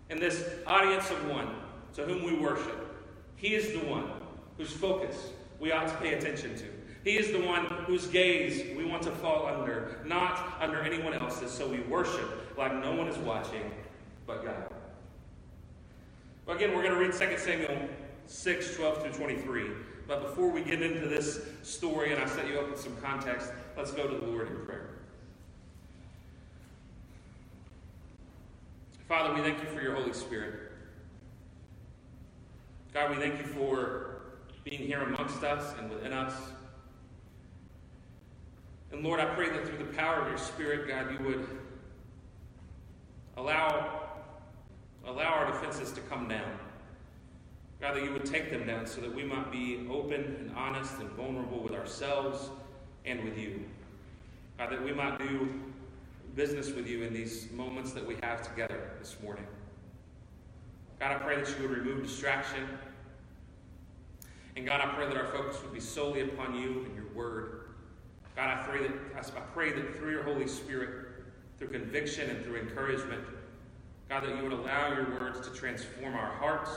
And 0.08 0.20
this 0.20 0.48
audience 0.66 1.10
of 1.10 1.28
one 1.28 1.48
to 1.94 2.02
whom 2.04 2.22
we 2.22 2.38
worship, 2.38 3.04
He 3.36 3.54
is 3.54 3.72
the 3.72 3.86
one 3.86 4.10
whose 4.56 4.72
focus 4.72 5.30
we 5.58 5.72
ought 5.72 5.88
to 5.88 5.94
pay 5.96 6.14
attention 6.14 6.54
to. 6.56 6.64
He 7.06 7.16
is 7.16 7.30
the 7.30 7.40
one 7.40 7.66
whose 7.86 8.08
gaze 8.08 8.76
we 8.76 8.84
want 8.84 9.00
to 9.04 9.12
fall 9.12 9.46
under, 9.46 10.00
not 10.04 10.58
under 10.60 10.82
anyone 10.82 11.14
else's. 11.14 11.52
So 11.52 11.68
we 11.68 11.78
worship 11.82 12.58
like 12.58 12.74
no 12.74 12.96
one 12.96 13.06
is 13.06 13.16
watching 13.18 13.70
but 14.26 14.44
God. 14.44 14.56
Well, 16.46 16.56
again, 16.56 16.74
we're 16.74 16.82
going 16.82 16.94
to 16.94 16.98
read 16.98 17.12
2 17.12 17.38
Samuel 17.38 17.88
6, 18.26 18.74
12 18.74 19.02
through 19.02 19.12
23. 19.12 19.70
But 20.08 20.22
before 20.22 20.50
we 20.50 20.62
get 20.62 20.82
into 20.82 21.06
this 21.06 21.38
story 21.62 22.12
and 22.12 22.20
I 22.20 22.26
set 22.26 22.48
you 22.48 22.58
up 22.58 22.70
with 22.72 22.80
some 22.80 22.96
context, 22.96 23.52
let's 23.76 23.92
go 23.92 24.08
to 24.08 24.16
the 24.16 24.26
Lord 24.26 24.48
in 24.48 24.66
prayer. 24.66 24.90
Father, 29.06 29.32
we 29.32 29.42
thank 29.42 29.62
you 29.62 29.68
for 29.68 29.80
your 29.80 29.94
Holy 29.94 30.12
Spirit. 30.12 30.72
God, 32.92 33.10
we 33.10 33.16
thank 33.22 33.38
you 33.38 33.46
for 33.46 34.22
being 34.64 34.80
here 34.80 35.02
amongst 35.02 35.44
us 35.44 35.72
and 35.78 35.88
within 35.88 36.12
us. 36.12 36.34
And 38.92 39.02
Lord, 39.02 39.20
I 39.20 39.26
pray 39.26 39.50
that 39.50 39.66
through 39.66 39.78
the 39.78 39.92
power 39.92 40.22
of 40.22 40.28
your 40.28 40.38
Spirit, 40.38 40.88
God, 40.88 41.12
you 41.12 41.26
would 41.26 41.48
allow, 43.36 44.02
allow 45.04 45.24
our 45.24 45.52
defenses 45.52 45.92
to 45.92 46.00
come 46.02 46.28
down. 46.28 46.58
God, 47.80 47.96
that 47.96 48.04
you 48.04 48.12
would 48.12 48.24
take 48.24 48.50
them 48.50 48.66
down 48.66 48.86
so 48.86 49.00
that 49.00 49.14
we 49.14 49.22
might 49.22 49.52
be 49.52 49.86
open 49.90 50.36
and 50.40 50.52
honest 50.56 50.98
and 50.98 51.10
vulnerable 51.10 51.62
with 51.62 51.74
ourselves 51.74 52.48
and 53.04 53.22
with 53.22 53.36
you. 53.36 53.64
God, 54.58 54.70
that 54.70 54.82
we 54.82 54.92
might 54.92 55.18
do 55.18 55.48
business 56.34 56.70
with 56.70 56.86
you 56.86 57.02
in 57.02 57.12
these 57.12 57.50
moments 57.52 57.92
that 57.92 58.06
we 58.06 58.16
have 58.22 58.42
together 58.42 58.92
this 58.98 59.16
morning. 59.22 59.46
God, 60.98 61.12
I 61.12 61.14
pray 61.16 61.36
that 61.36 61.48
you 61.48 61.68
would 61.68 61.78
remove 61.78 62.02
distraction. 62.02 62.66
And 64.56 64.66
God, 64.66 64.80
I 64.80 64.86
pray 64.94 65.06
that 65.06 65.16
our 65.16 65.26
focus 65.26 65.62
would 65.62 65.74
be 65.74 65.80
solely 65.80 66.22
upon 66.22 66.54
you 66.54 66.86
and 66.86 66.94
your 66.94 67.08
word. 67.14 67.55
God, 68.36 68.50
I 68.50 68.62
pray 68.62 68.82
that 68.82 68.92
I 69.16 69.40
pray 69.54 69.72
that 69.72 69.96
through 69.96 70.10
your 70.10 70.22
Holy 70.22 70.46
Spirit, 70.46 71.08
through 71.58 71.68
conviction 71.68 72.28
and 72.28 72.44
through 72.44 72.58
encouragement, 72.58 73.24
God, 74.10 74.24
that 74.24 74.36
you 74.36 74.42
would 74.42 74.52
allow 74.52 74.92
your 74.92 75.10
words 75.18 75.40
to 75.48 75.54
transform 75.54 76.14
our 76.14 76.30
hearts 76.32 76.70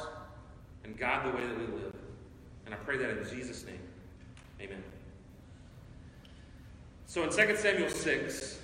and 0.85 0.97
guide 0.97 1.25
the 1.25 1.35
way 1.35 1.45
that 1.45 1.59
we 1.59 1.65
live. 1.65 1.93
And 2.65 2.73
I 2.73 2.77
pray 2.77 2.97
that 2.97 3.09
in 3.09 3.29
Jesus' 3.29 3.65
name. 3.65 3.79
Amen. 4.61 4.81
So 7.05 7.23
in 7.23 7.29
2 7.29 7.55
Samuel 7.57 7.89
6, 7.89 8.59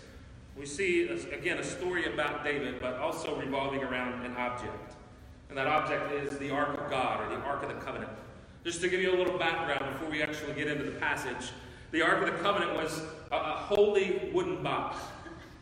we 0.57 0.65
see, 0.65 1.09
again, 1.09 1.57
a 1.57 1.63
story 1.63 2.11
about 2.11 2.43
David, 2.43 2.79
but 2.79 2.95
also 2.95 3.35
revolving 3.35 3.83
around 3.83 4.25
an 4.25 4.35
object. 4.37 4.95
And 5.49 5.57
that 5.57 5.67
object 5.67 6.11
is 6.13 6.37
the 6.37 6.49
Ark 6.49 6.79
of 6.79 6.89
God, 6.89 7.21
or 7.21 7.35
the 7.35 7.41
Ark 7.41 7.61
of 7.63 7.69
the 7.69 7.75
Covenant. 7.75 8.11
Just 8.63 8.81
to 8.81 8.89
give 8.89 9.01
you 9.01 9.13
a 9.13 9.17
little 9.17 9.37
background 9.37 9.93
before 9.93 10.09
we 10.09 10.23
actually 10.23 10.53
get 10.53 10.67
into 10.67 10.85
the 10.85 10.97
passage, 10.97 11.51
the 11.95 12.01
Ark 12.01 12.27
of 12.27 12.33
the 12.33 12.43
Covenant 12.43 12.75
was 12.75 13.03
a, 13.31 13.37
a 13.37 13.39
holy 13.39 14.29
wooden 14.33 14.61
box 14.61 14.97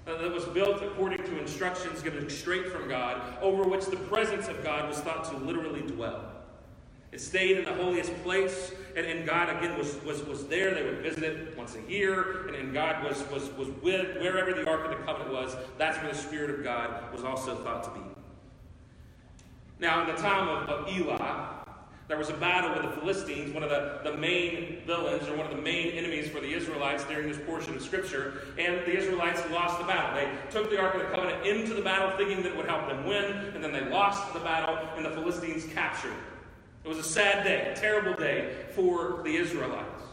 uh, 0.08 0.18
that 0.18 0.32
was 0.32 0.46
built 0.46 0.82
according 0.82 1.24
to 1.24 1.40
instructions 1.40 2.02
given 2.02 2.28
straight 2.28 2.72
from 2.72 2.90
God, 2.90 3.22
over 3.40 3.62
which 3.62 3.86
the 3.86 3.98
presence 3.98 4.48
of 4.48 4.64
God 4.64 4.90
was 4.90 4.98
thought 5.02 5.26
to 5.26 5.38
literally 5.38 5.82
dwell. 5.82 6.26
It 7.12 7.22
stayed 7.22 7.60
in 7.60 7.66
the 7.66 7.74
holiest 7.76 8.12
place, 8.24 8.72
and, 8.96 9.06
and 9.06 9.28
God 9.28 9.56
again 9.56 9.78
was, 9.78 10.04
was, 10.04 10.24
was 10.24 10.48
there. 10.48 10.74
They 10.74 10.82
would 10.82 11.04
visit 11.04 11.22
it 11.22 11.56
once 11.56 11.76
a 11.76 11.92
year, 11.92 12.48
and, 12.48 12.56
and 12.56 12.74
God 12.74 13.04
was, 13.04 13.24
was, 13.30 13.52
was 13.52 13.68
with 13.84 14.18
wherever 14.18 14.54
the 14.54 14.68
Ark 14.68 14.86
of 14.86 14.90
the 14.90 15.06
Covenant 15.06 15.32
was, 15.32 15.56
that's 15.78 16.00
where 16.00 16.12
the 16.12 16.18
Spirit 16.18 16.50
of 16.50 16.64
God 16.64 17.14
was 17.14 17.24
also 17.24 17.54
thought 17.58 17.84
to 17.84 17.92
be. 17.92 18.06
Now, 19.78 20.02
in 20.02 20.16
the 20.16 20.20
time 20.20 20.48
of, 20.48 20.68
of 20.68 20.98
Eli, 20.98 21.63
there 22.08 22.18
was 22.18 22.30
a 22.30 22.34
battle 22.34 22.72
with 22.72 22.94
the 22.94 23.00
Philistines, 23.00 23.54
one 23.54 23.64
of 23.64 23.70
the, 23.70 24.00
the 24.04 24.18
main 24.18 24.82
villains 24.86 25.28
or 25.30 25.38
one 25.38 25.46
of 25.50 25.56
the 25.56 25.62
main 25.62 25.94
enemies 25.94 26.30
for 26.30 26.42
the 26.42 26.54
Israelites 26.54 27.06
during 27.06 27.30
this 27.30 27.38
portion 27.46 27.76
of 27.76 27.82
Scripture, 27.82 28.42
and 28.60 28.76
the 28.86 28.98
Israelites 28.98 29.42
lost 29.52 29.80
the 29.80 29.86
battle. 29.86 30.14
They 30.16 30.30
took 30.52 30.70
the 30.70 30.80
Ark 30.80 30.96
of 30.96 31.02
the 31.02 31.08
Covenant 31.08 31.46
into 31.46 31.74
the 31.74 31.82
battle 31.82 32.16
thinking 32.18 32.44
that 32.44 32.52
it 32.52 32.58
would 32.58 32.66
help 32.66 32.90
them 32.90 33.06
win, 33.06 33.26
and 33.56 33.64
then 33.64 33.72
they 33.72 33.90
lost 33.90 34.34
the 34.34 34.40
battle, 34.42 34.78
and 34.98 35.06
the 35.06 35.12
Philistines 35.12 35.66
captured 35.74 36.12
it. 36.12 36.18
It 36.84 36.90
was 36.90 36.98
a 36.98 37.04
sad 37.04 37.46
day, 37.46 37.72
a 37.72 37.76
terrible 37.76 38.14
day 38.14 38.54
for 38.76 39.22
the 39.24 39.36
Israelites. 39.38 40.04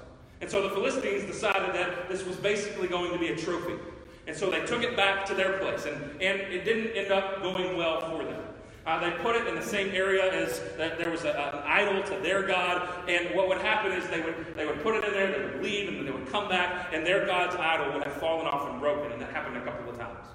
And 0.41 0.49
so 0.49 0.63
the 0.63 0.71
Philistines 0.71 1.25
decided 1.25 1.75
that 1.75 2.09
this 2.09 2.25
was 2.25 2.37
basically 2.37 2.87
going 2.87 3.13
to 3.13 3.19
be 3.19 3.29
a 3.29 3.37
trophy. 3.37 3.75
And 4.29 4.37
so 4.37 4.49
they 4.49 4.65
took 4.65 4.85
it 4.85 4.97
back 4.97 5.27
to 5.27 5.35
their 5.35 5.59
place, 5.59 5.87
and, 5.87 5.97
and 6.23 6.41
it 6.41 6.65
didn't 6.65 6.97
end 6.97 7.11
up 7.11 7.43
going 7.43 7.77
well 7.77 8.01
for 8.09 8.25
them. 8.25 8.43
Uh, 8.87 8.99
they 8.99 9.11
put 9.23 9.37
it 9.37 9.47
in 9.47 9.55
the 9.55 9.63
same 9.63 9.95
area 9.95 10.33
as 10.33 10.61
that 10.77 10.99
there 10.99 11.11
was 11.11 11.25
a, 11.25 11.31
an 11.31 11.63
idol 11.67 12.03
to 12.03 12.23
their 12.23 12.43
god, 12.43 12.89
and 13.09 13.35
what 13.35 13.47
would 13.47 13.59
happen 13.59 13.93
is 13.93 14.09
they 14.09 14.21
would 14.21 14.35
they 14.57 14.65
would 14.65 14.83
put 14.83 14.95
it 14.95 15.05
in 15.05 15.13
there, 15.13 15.31
they 15.31 15.45
would 15.45 15.63
leave, 15.63 15.89
and 15.89 15.99
then 15.99 16.07
they 16.07 16.11
would 16.11 16.31
come 16.31 16.49
back, 16.49 16.93
and 16.93 17.07
their 17.07 17.27
god's 17.27 17.55
idol 17.57 17.93
would 17.93 18.05
have 18.05 18.15
fallen 18.15 18.47
off 18.47 18.71
and 18.71 18.81
broken, 18.81 19.13
and 19.13 19.21
that 19.21 19.31
happened 19.33 19.57
a 19.57 19.61
couple 19.63 19.91
of 19.91 19.99
times. 19.99 20.27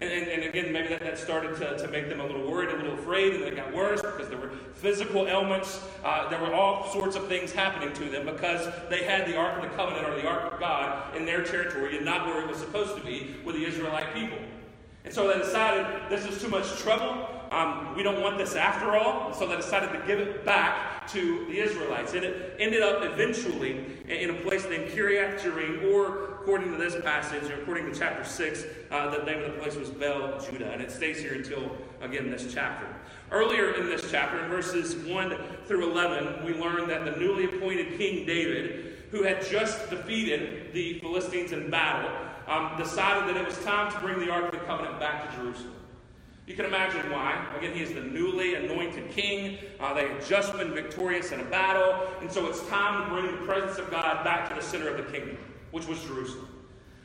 And, 0.00 0.12
and, 0.12 0.28
and, 0.30 0.42
again, 0.44 0.72
maybe 0.72 0.88
that, 0.90 1.00
that 1.00 1.18
started 1.18 1.56
to, 1.56 1.76
to 1.76 1.88
make 1.88 2.08
them 2.08 2.20
a 2.20 2.26
little 2.26 2.48
worried, 2.48 2.70
a 2.70 2.76
little 2.76 2.94
afraid, 2.94 3.34
and 3.34 3.42
then 3.42 3.52
it 3.52 3.56
got 3.56 3.74
worse 3.74 4.00
because 4.00 4.28
there 4.28 4.38
were 4.38 4.50
physical 4.74 5.26
ailments. 5.26 5.80
Uh, 6.04 6.28
there 6.28 6.40
were 6.40 6.54
all 6.54 6.88
sorts 6.92 7.16
of 7.16 7.26
things 7.26 7.50
happening 7.50 7.92
to 7.94 8.08
them 8.08 8.24
because 8.24 8.72
they 8.90 9.02
had 9.02 9.26
the 9.26 9.36
Ark 9.36 9.56
of 9.56 9.68
the 9.68 9.76
Covenant 9.76 10.06
or 10.06 10.14
the 10.14 10.26
Ark 10.26 10.52
of 10.52 10.60
God 10.60 11.16
in 11.16 11.24
their 11.26 11.42
territory 11.42 11.96
and 11.96 12.04
not 12.04 12.26
where 12.26 12.40
it 12.40 12.46
was 12.46 12.58
supposed 12.58 12.96
to 12.96 13.04
be 13.04 13.34
with 13.44 13.56
the 13.56 13.64
Israelite 13.64 14.14
people. 14.14 14.38
And 15.04 15.12
so 15.12 15.26
they 15.26 15.38
decided 15.38 15.84
this 16.08 16.24
is 16.26 16.40
too 16.40 16.48
much 16.48 16.68
trouble. 16.78 17.37
Um, 17.50 17.96
we 17.96 18.02
don't 18.02 18.20
want 18.20 18.38
this 18.38 18.54
after 18.54 18.96
all. 18.96 19.32
So 19.32 19.46
they 19.46 19.56
decided 19.56 19.92
to 19.92 20.06
give 20.06 20.18
it 20.18 20.44
back 20.44 21.08
to 21.12 21.46
the 21.46 21.58
Israelites. 21.58 22.14
And 22.14 22.24
it 22.24 22.56
ended 22.58 22.82
up 22.82 23.02
eventually 23.02 23.84
in 24.08 24.30
a 24.30 24.34
place 24.34 24.68
named 24.68 24.90
Kiriath 24.90 25.40
Jearim, 25.40 25.92
or 25.92 26.34
according 26.34 26.72
to 26.72 26.78
this 26.78 27.00
passage, 27.02 27.50
or 27.50 27.60
according 27.62 27.92
to 27.92 27.98
chapter 27.98 28.24
6, 28.24 28.64
uh, 28.90 29.10
the 29.10 29.24
name 29.24 29.42
of 29.42 29.52
the 29.52 29.58
place 29.58 29.76
was 29.76 29.90
Bel 29.90 30.38
Judah. 30.40 30.70
And 30.72 30.82
it 30.82 30.90
stays 30.90 31.18
here 31.18 31.34
until, 31.34 31.76
again, 32.00 32.30
this 32.30 32.52
chapter. 32.52 32.86
Earlier 33.30 33.72
in 33.72 33.86
this 33.86 34.10
chapter, 34.10 34.42
in 34.42 34.50
verses 34.50 34.96
1 34.96 35.36
through 35.66 35.90
11, 35.90 36.44
we 36.44 36.54
learn 36.54 36.88
that 36.88 37.04
the 37.04 37.12
newly 37.12 37.44
appointed 37.44 37.98
King 37.98 38.26
David, 38.26 38.96
who 39.10 39.22
had 39.22 39.44
just 39.46 39.90
defeated 39.90 40.72
the 40.72 40.98
Philistines 41.00 41.52
in 41.52 41.70
battle, 41.70 42.10
um, 42.46 42.72
decided 42.78 43.28
that 43.28 43.40
it 43.40 43.46
was 43.46 43.58
time 43.64 43.92
to 43.92 43.98
bring 44.00 44.18
the 44.18 44.30
Ark 44.30 44.46
of 44.46 44.52
the 44.52 44.66
Covenant 44.66 44.98
back 44.98 45.30
to 45.30 45.36
Jerusalem. 45.36 45.77
You 46.48 46.54
can 46.54 46.64
imagine 46.64 47.10
why. 47.12 47.46
Again, 47.58 47.74
he 47.74 47.82
is 47.82 47.92
the 47.92 48.00
newly 48.00 48.54
anointed 48.54 49.10
king. 49.10 49.58
Uh, 49.78 49.92
they 49.92 50.08
had 50.08 50.24
just 50.24 50.54
been 50.54 50.72
victorious 50.72 51.30
in 51.30 51.40
a 51.40 51.44
battle, 51.44 52.08
and 52.22 52.32
so 52.32 52.46
it's 52.46 52.66
time 52.68 53.04
to 53.04 53.10
bring 53.10 53.26
the 53.26 53.46
presence 53.46 53.78
of 53.78 53.90
God 53.90 54.24
back 54.24 54.48
to 54.48 54.54
the 54.54 54.62
center 54.62 54.88
of 54.88 54.96
the 54.96 55.12
kingdom, 55.12 55.36
which 55.72 55.86
was 55.86 56.02
Jerusalem. 56.04 56.48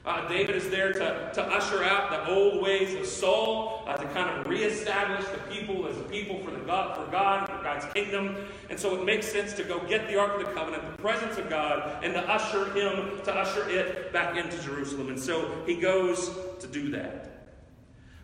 Uh, 0.05 0.29
David 0.29 0.55
is 0.55 0.69
there 0.69 0.93
to, 0.93 1.31
to 1.33 1.41
usher 1.41 1.83
out 1.83 2.09
the 2.09 2.33
old 2.33 2.63
ways 2.63 2.93
of 2.93 3.05
Saul, 3.05 3.83
uh, 3.85 3.97
to 3.97 4.05
kind 4.09 4.29
of 4.29 4.47
reestablish 4.47 5.25
the 5.27 5.39
people 5.53 5.88
as 5.88 5.97
a 5.97 6.03
people 6.03 6.39
for, 6.39 6.51
the 6.51 6.59
God, 6.59 6.95
for 6.95 7.12
God, 7.12 7.45
for 7.45 7.62
God's 7.62 7.85
kingdom. 7.93 8.38
And 8.69 8.79
so 8.79 8.95
it 8.95 9.03
makes 9.03 9.29
sense 9.29 9.51
to 9.55 9.63
go 9.63 9.85
get 9.88 10.07
the 10.07 10.17
Ark 10.17 10.39
of 10.39 10.47
the 10.47 10.53
Covenant, 10.53 10.95
the 10.95 11.01
presence 11.01 11.38
of 11.38 11.50
God, 11.50 12.01
and 12.01 12.13
to 12.13 12.21
usher 12.29 12.65
him, 12.71 13.21
to 13.25 13.33
usher 13.33 13.69
it 13.69 14.13
back 14.13 14.38
into 14.38 14.57
Jerusalem. 14.62 15.09
And 15.09 15.19
so 15.19 15.53
he 15.65 15.75
goes 15.75 16.31
to 16.59 16.67
do 16.67 16.91
that. 16.91 17.33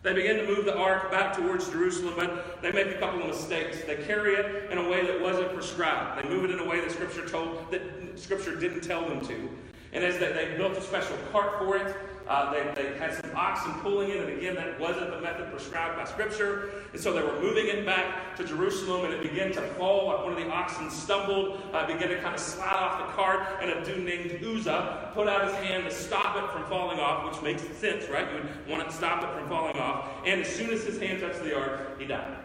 They 0.02 0.14
begin 0.14 0.36
to 0.36 0.46
move 0.46 0.64
the 0.64 0.76
ark 0.76 1.10
back 1.10 1.36
towards 1.36 1.68
Jerusalem, 1.68 2.14
but 2.16 2.62
they 2.62 2.72
make 2.72 2.86
a 2.86 2.98
couple 2.98 3.20
of 3.20 3.28
mistakes. 3.28 3.82
They 3.86 3.96
carry 3.96 4.34
it 4.34 4.70
in 4.70 4.78
a 4.78 4.88
way 4.88 5.04
that 5.06 5.20
wasn't 5.20 5.52
prescribed. 5.52 6.24
They 6.24 6.28
move 6.28 6.44
it 6.44 6.50
in 6.50 6.58
a 6.58 6.66
way 6.66 6.80
that 6.80 6.90
Scripture 6.90 7.28
told 7.28 7.70
that 7.70 7.82
Scripture 8.18 8.56
didn't 8.56 8.80
tell 8.80 9.06
them 9.06 9.20
to. 9.26 9.50
And 9.92 10.02
as 10.02 10.18
they, 10.18 10.32
they 10.32 10.56
built 10.56 10.76
a 10.78 10.80
special 10.80 11.16
cart 11.32 11.58
for 11.58 11.76
it, 11.76 11.94
uh, 12.30 12.52
they, 12.52 12.72
they 12.80 12.96
had 12.96 13.12
some 13.12 13.28
oxen 13.34 13.72
pulling 13.80 14.08
it, 14.08 14.18
and 14.18 14.38
again, 14.38 14.54
that 14.54 14.78
wasn't 14.78 15.10
the 15.10 15.20
method 15.20 15.50
prescribed 15.50 15.96
by 15.96 16.04
Scripture. 16.04 16.70
And 16.92 17.02
so 17.02 17.12
they 17.12 17.22
were 17.22 17.40
moving 17.40 17.66
it 17.66 17.84
back 17.84 18.36
to 18.36 18.44
Jerusalem, 18.44 19.04
and 19.04 19.12
it 19.12 19.20
began 19.20 19.50
to 19.50 19.60
fall. 19.74 20.06
Like 20.06 20.22
one 20.22 20.34
of 20.34 20.38
the 20.38 20.48
oxen 20.48 20.88
stumbled, 20.90 21.60
uh, 21.72 21.88
began 21.88 22.08
to 22.08 22.20
kind 22.20 22.32
of 22.32 22.40
slide 22.40 22.72
off 22.72 23.04
the 23.04 23.12
cart, 23.14 23.44
and 23.60 23.70
a 23.72 23.84
dude 23.84 24.04
named 24.04 24.44
Uzzah 24.44 25.10
put 25.12 25.26
out 25.26 25.44
his 25.44 25.54
hand 25.56 25.82
to 25.84 25.90
stop 25.90 26.36
it 26.36 26.48
from 26.52 26.64
falling 26.66 27.00
off, 27.00 27.32
which 27.32 27.42
makes 27.42 27.62
sense, 27.78 28.08
right? 28.08 28.28
You 28.28 28.42
would 28.42 28.68
want 28.68 28.88
to 28.88 28.94
stop 28.94 29.24
it 29.24 29.36
from 29.36 29.48
falling 29.48 29.78
off. 29.78 30.08
And 30.24 30.42
as 30.42 30.48
soon 30.48 30.70
as 30.70 30.84
his 30.84 31.00
hand 31.00 31.20
touched 31.20 31.42
the 31.42 31.58
ark, 31.58 31.98
he 31.98 32.06
died. 32.06 32.36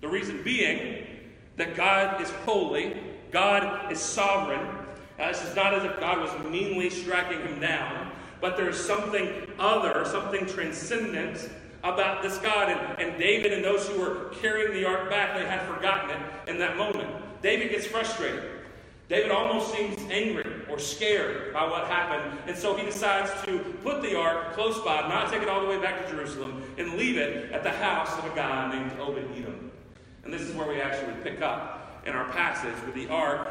The 0.00 0.06
reason 0.06 0.44
being 0.44 1.06
that 1.56 1.74
God 1.74 2.22
is 2.22 2.30
holy, 2.46 2.96
God 3.32 3.90
is 3.90 3.98
sovereign, 3.98 4.64
uh, 5.18 5.28
this 5.28 5.44
is 5.44 5.54
not 5.54 5.74
as 5.74 5.84
if 5.84 5.98
God 6.00 6.20
was 6.20 6.30
meanly 6.50 6.88
striking 6.88 7.40
him 7.40 7.60
down, 7.60 8.12
but 8.42 8.56
there's 8.56 8.78
something 8.78 9.30
other, 9.58 10.04
something 10.04 10.44
transcendent 10.46 11.48
about 11.84 12.22
this 12.22 12.36
God. 12.38 12.68
And, 12.68 13.00
and 13.00 13.18
David 13.18 13.52
and 13.52 13.64
those 13.64 13.88
who 13.88 14.00
were 14.00 14.30
carrying 14.40 14.74
the 14.74 14.84
ark 14.84 15.08
back, 15.08 15.38
they 15.38 15.46
had 15.46 15.62
forgotten 15.62 16.10
it 16.10 16.50
in 16.50 16.58
that 16.58 16.76
moment. 16.76 17.08
David 17.40 17.70
gets 17.70 17.86
frustrated. 17.86 18.42
David 19.08 19.30
almost 19.30 19.72
seems 19.72 19.96
angry 20.10 20.44
or 20.68 20.78
scared 20.78 21.52
by 21.52 21.64
what 21.68 21.86
happened, 21.86 22.38
and 22.46 22.56
so 22.56 22.74
he 22.74 22.84
decides 22.84 23.30
to 23.44 23.58
put 23.84 24.02
the 24.02 24.18
ark 24.18 24.54
close 24.54 24.78
by, 24.80 25.06
not 25.08 25.30
take 25.30 25.42
it 25.42 25.48
all 25.48 25.60
the 25.60 25.68
way 25.68 25.78
back 25.78 26.04
to 26.04 26.10
Jerusalem, 26.10 26.62
and 26.78 26.94
leave 26.94 27.18
it 27.18 27.52
at 27.52 27.62
the 27.62 27.70
house 27.70 28.16
of 28.18 28.24
a 28.24 28.34
guy 28.34 28.74
named 28.74 28.92
Obed 28.98 29.28
Edom. 29.36 29.70
And 30.24 30.32
this 30.32 30.42
is 30.42 30.54
where 30.54 30.66
we 30.66 30.80
actually 30.80 31.14
pick 31.22 31.42
up 31.42 32.02
in 32.06 32.14
our 32.14 32.30
passage 32.32 32.74
with 32.86 32.94
the 32.94 33.08
ark 33.08 33.48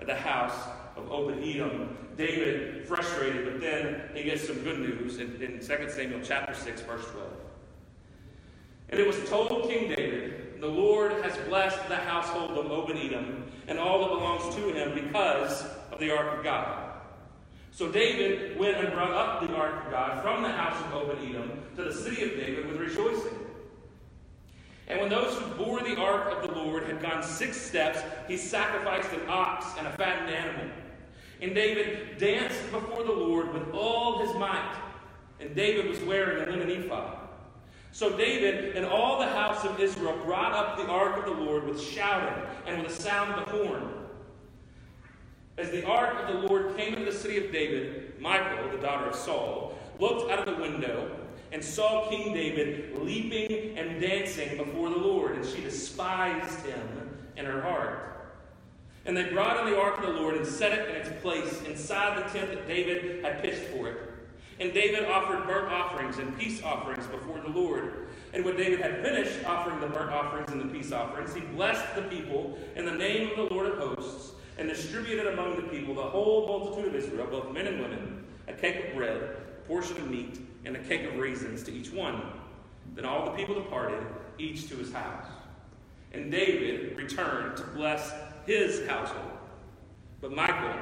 at 0.00 0.06
the 0.06 0.16
house 0.16 0.56
of 0.96 1.10
Obed 1.10 1.42
Edom. 1.42 1.96
David 2.16 2.86
frustrated, 2.86 3.44
but 3.44 3.60
then 3.60 4.02
he 4.14 4.22
gets 4.22 4.46
some 4.46 4.58
good 4.60 4.78
news 4.78 5.18
in, 5.18 5.40
in 5.42 5.58
2 5.58 5.90
Samuel 5.90 6.20
chapter 6.22 6.54
6, 6.54 6.80
verse 6.82 7.04
12. 7.10 7.26
And 8.90 9.00
it 9.00 9.06
was 9.06 9.28
told 9.28 9.68
King 9.68 9.88
David, 9.88 10.60
the 10.60 10.68
Lord 10.68 11.12
has 11.24 11.36
blessed 11.48 11.88
the 11.88 11.96
household 11.96 12.52
of 12.52 12.70
Obed 12.70 12.96
Edom 12.96 13.44
and 13.66 13.78
all 13.78 14.00
that 14.00 14.08
belongs 14.08 14.54
to 14.54 14.72
him 14.72 14.94
because 14.94 15.64
of 15.90 15.98
the 15.98 16.16
ark 16.16 16.38
of 16.38 16.44
God. 16.44 16.92
So 17.72 17.90
David 17.90 18.56
went 18.56 18.76
and 18.76 18.92
brought 18.92 19.10
up 19.10 19.40
the 19.40 19.52
ark 19.54 19.86
of 19.86 19.90
God 19.90 20.22
from 20.22 20.42
the 20.42 20.48
house 20.48 20.80
of 20.86 20.94
Obed 20.94 21.18
Edom 21.28 21.50
to 21.76 21.84
the 21.84 21.92
city 21.92 22.22
of 22.22 22.30
David 22.30 22.68
with 22.68 22.76
rejoicing. 22.76 23.36
And 24.86 25.00
when 25.00 25.08
those 25.08 25.36
who 25.36 25.46
bore 25.54 25.80
the 25.80 25.96
ark 25.96 26.32
of 26.32 26.48
the 26.48 26.54
Lord 26.54 26.84
had 26.84 27.00
gone 27.00 27.22
six 27.22 27.60
steps, 27.60 28.00
he 28.28 28.36
sacrificed 28.36 29.12
an 29.12 29.22
ox 29.28 29.66
and 29.78 29.86
a 29.86 29.92
fattened 29.92 30.30
animal. 30.30 30.66
And 31.44 31.54
David 31.54 32.16
danced 32.16 32.70
before 32.70 33.04
the 33.04 33.12
Lord 33.12 33.52
with 33.52 33.74
all 33.74 34.26
his 34.26 34.34
might. 34.36 34.76
And 35.40 35.54
David 35.54 35.86
was 35.86 36.00
wearing 36.00 36.42
a 36.42 36.50
linen 36.50 36.70
ephod. 36.70 37.18
So 37.92 38.16
David 38.16 38.74
and 38.74 38.86
all 38.86 39.18
the 39.18 39.26
house 39.26 39.62
of 39.66 39.78
Israel 39.78 40.18
brought 40.24 40.52
up 40.52 40.78
the 40.78 40.86
ark 40.86 41.18
of 41.18 41.26
the 41.26 41.44
Lord 41.44 41.68
with 41.68 41.78
shouting 41.78 42.42
and 42.66 42.82
with 42.82 42.96
the 42.96 43.02
sound 43.02 43.34
of 43.34 43.44
the 43.44 43.58
horn. 43.58 43.90
As 45.58 45.70
the 45.70 45.84
ark 45.84 46.18
of 46.18 46.34
the 46.34 46.48
Lord 46.48 46.78
came 46.78 46.94
into 46.94 47.04
the 47.04 47.16
city 47.16 47.36
of 47.44 47.52
David, 47.52 48.18
Michal, 48.18 48.70
the 48.70 48.78
daughter 48.78 49.10
of 49.10 49.14
Saul, 49.14 49.78
looked 50.00 50.32
out 50.32 50.48
of 50.48 50.56
the 50.56 50.62
window 50.62 51.14
and 51.52 51.62
saw 51.62 52.08
King 52.08 52.32
David 52.32 52.98
leaping 53.02 53.76
and 53.76 54.00
dancing 54.00 54.56
before 54.56 54.88
the 54.88 54.96
Lord, 54.96 55.36
and 55.36 55.44
she 55.44 55.60
despised 55.60 56.64
him 56.64 57.18
in 57.36 57.44
her 57.44 57.60
heart. 57.60 58.13
And 59.06 59.16
they 59.16 59.24
brought 59.24 59.64
in 59.64 59.72
the 59.72 59.78
ark 59.78 59.98
of 59.98 60.06
the 60.06 60.20
Lord 60.20 60.36
and 60.36 60.46
set 60.46 60.72
it 60.72 60.88
in 60.88 60.96
its 60.96 61.22
place 61.22 61.62
inside 61.62 62.18
the 62.18 62.38
tent 62.38 62.50
that 62.50 62.66
David 62.66 63.24
had 63.24 63.42
pitched 63.42 63.64
for 63.68 63.88
it. 63.88 63.98
And 64.60 64.72
David 64.72 65.04
offered 65.06 65.46
burnt 65.46 65.70
offerings 65.70 66.18
and 66.18 66.38
peace 66.38 66.62
offerings 66.62 67.06
before 67.08 67.40
the 67.40 67.48
Lord. 67.48 68.06
And 68.32 68.44
when 68.44 68.56
David 68.56 68.80
had 68.80 69.02
finished 69.02 69.44
offering 69.44 69.80
the 69.80 69.88
burnt 69.88 70.10
offerings 70.10 70.50
and 70.50 70.60
the 70.60 70.72
peace 70.72 70.92
offerings, 70.92 71.34
he 71.34 71.40
blessed 71.40 71.94
the 71.94 72.02
people 72.02 72.58
in 72.76 72.84
the 72.84 72.92
name 72.92 73.30
of 73.30 73.36
the 73.36 73.54
Lord 73.54 73.66
of 73.66 73.78
hosts 73.78 74.32
and 74.58 74.68
distributed 74.68 75.26
among 75.26 75.56
the 75.56 75.62
people 75.62 75.94
the 75.94 76.02
whole 76.02 76.46
multitude 76.46 76.86
of 76.88 76.94
Israel, 76.94 77.26
both 77.26 77.52
men 77.52 77.66
and 77.66 77.80
women, 77.80 78.24
a 78.48 78.52
cake 78.52 78.86
of 78.86 78.94
bread, 78.94 79.16
a 79.16 79.66
portion 79.66 79.96
of 79.96 80.10
meat, 80.10 80.38
and 80.64 80.76
a 80.76 80.80
cake 80.84 81.04
of 81.04 81.16
raisins 81.16 81.62
to 81.64 81.72
each 81.72 81.92
one. 81.92 82.22
Then 82.94 83.04
all 83.04 83.24
the 83.24 83.32
people 83.32 83.54
departed, 83.54 84.06
each 84.38 84.68
to 84.68 84.76
his 84.76 84.92
house. 84.92 85.26
And 86.12 86.30
David 86.30 86.96
returned 86.96 87.56
to 87.56 87.64
bless 87.64 88.12
his 88.46 88.86
household. 88.86 89.30
But 90.20 90.32
Michael, 90.32 90.74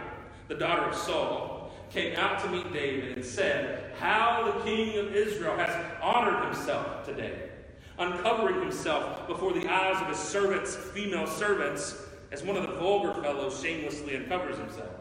the 0.49 0.55
daughter 0.55 0.83
of 0.83 0.95
Saul, 0.95 1.73
came 1.91 2.17
out 2.17 2.43
to 2.43 2.49
meet 2.49 2.73
David 2.73 3.17
and 3.17 3.25
said, 3.25 3.93
How 3.99 4.51
the 4.51 4.65
king 4.65 4.99
of 4.99 5.15
Israel 5.15 5.57
has 5.57 5.75
honored 6.03 6.45
himself 6.45 7.05
today, 7.05 7.51
uncovering 7.99 8.61
himself 8.61 9.27
before 9.27 9.53
the 9.53 9.69
eyes 9.71 10.01
of 10.01 10.09
his 10.09 10.19
servants, 10.19 10.75
female 10.75 11.27
servants, 11.27 12.03
as 12.31 12.43
one 12.43 12.57
of 12.57 12.63
the 12.63 12.75
vulgar 12.77 13.21
fellows 13.23 13.61
shamelessly 13.63 14.17
uncovers 14.17 14.57
himself. 14.57 14.95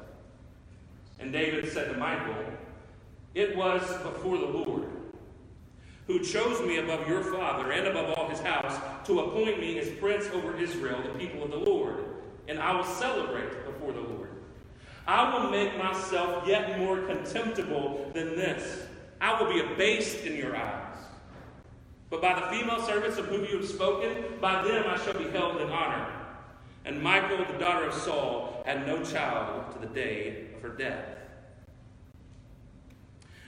And 1.19 1.31
David 1.31 1.71
said 1.71 1.91
to 1.91 1.97
Michael, 1.97 2.35
It 3.35 3.55
was 3.55 3.81
before 4.03 4.37
the 4.37 4.47
Lord 4.47 4.87
who 6.07 6.19
chose 6.19 6.59
me 6.67 6.77
above 6.77 7.07
your 7.07 7.23
father 7.23 7.71
and 7.71 7.87
above 7.87 8.17
all 8.17 8.27
his 8.27 8.39
house 8.41 8.77
to 9.05 9.21
appoint 9.21 9.59
me 9.59 9.79
as 9.79 9.89
prince 9.91 10.27
over 10.33 10.57
Israel, 10.57 11.01
the 11.01 11.17
people 11.17 11.43
of 11.43 11.51
the 11.51 11.57
Lord, 11.57 12.03
and 12.47 12.59
I 12.59 12.75
will 12.75 12.83
celebrate 12.83 13.65
before 13.65 13.93
the 13.93 14.01
Lord. 14.01 14.29
I 15.07 15.33
will 15.33 15.49
make 15.49 15.77
myself 15.77 16.47
yet 16.47 16.79
more 16.79 17.01
contemptible 17.01 18.11
than 18.13 18.35
this. 18.35 18.85
I 19.19 19.41
will 19.41 19.51
be 19.51 19.59
abased 19.59 20.25
in 20.25 20.35
your 20.35 20.55
eyes. 20.55 20.97
But 22.09 22.21
by 22.21 22.39
the 22.39 22.47
female 22.47 22.81
servants 22.81 23.17
of 23.17 23.25
whom 23.25 23.45
you 23.45 23.57
have 23.57 23.67
spoken, 23.67 24.39
by 24.41 24.63
them 24.63 24.85
I 24.87 24.97
shall 24.97 25.13
be 25.13 25.29
held 25.29 25.61
in 25.61 25.69
honor. 25.69 26.07
And 26.85 27.01
Michal, 27.01 27.45
the 27.45 27.57
daughter 27.57 27.85
of 27.85 27.93
Saul, 27.93 28.63
had 28.65 28.85
no 28.85 29.03
child 29.03 29.71
to 29.73 29.79
the 29.79 29.93
day 29.93 30.47
of 30.55 30.61
her 30.61 30.69
death. 30.69 31.05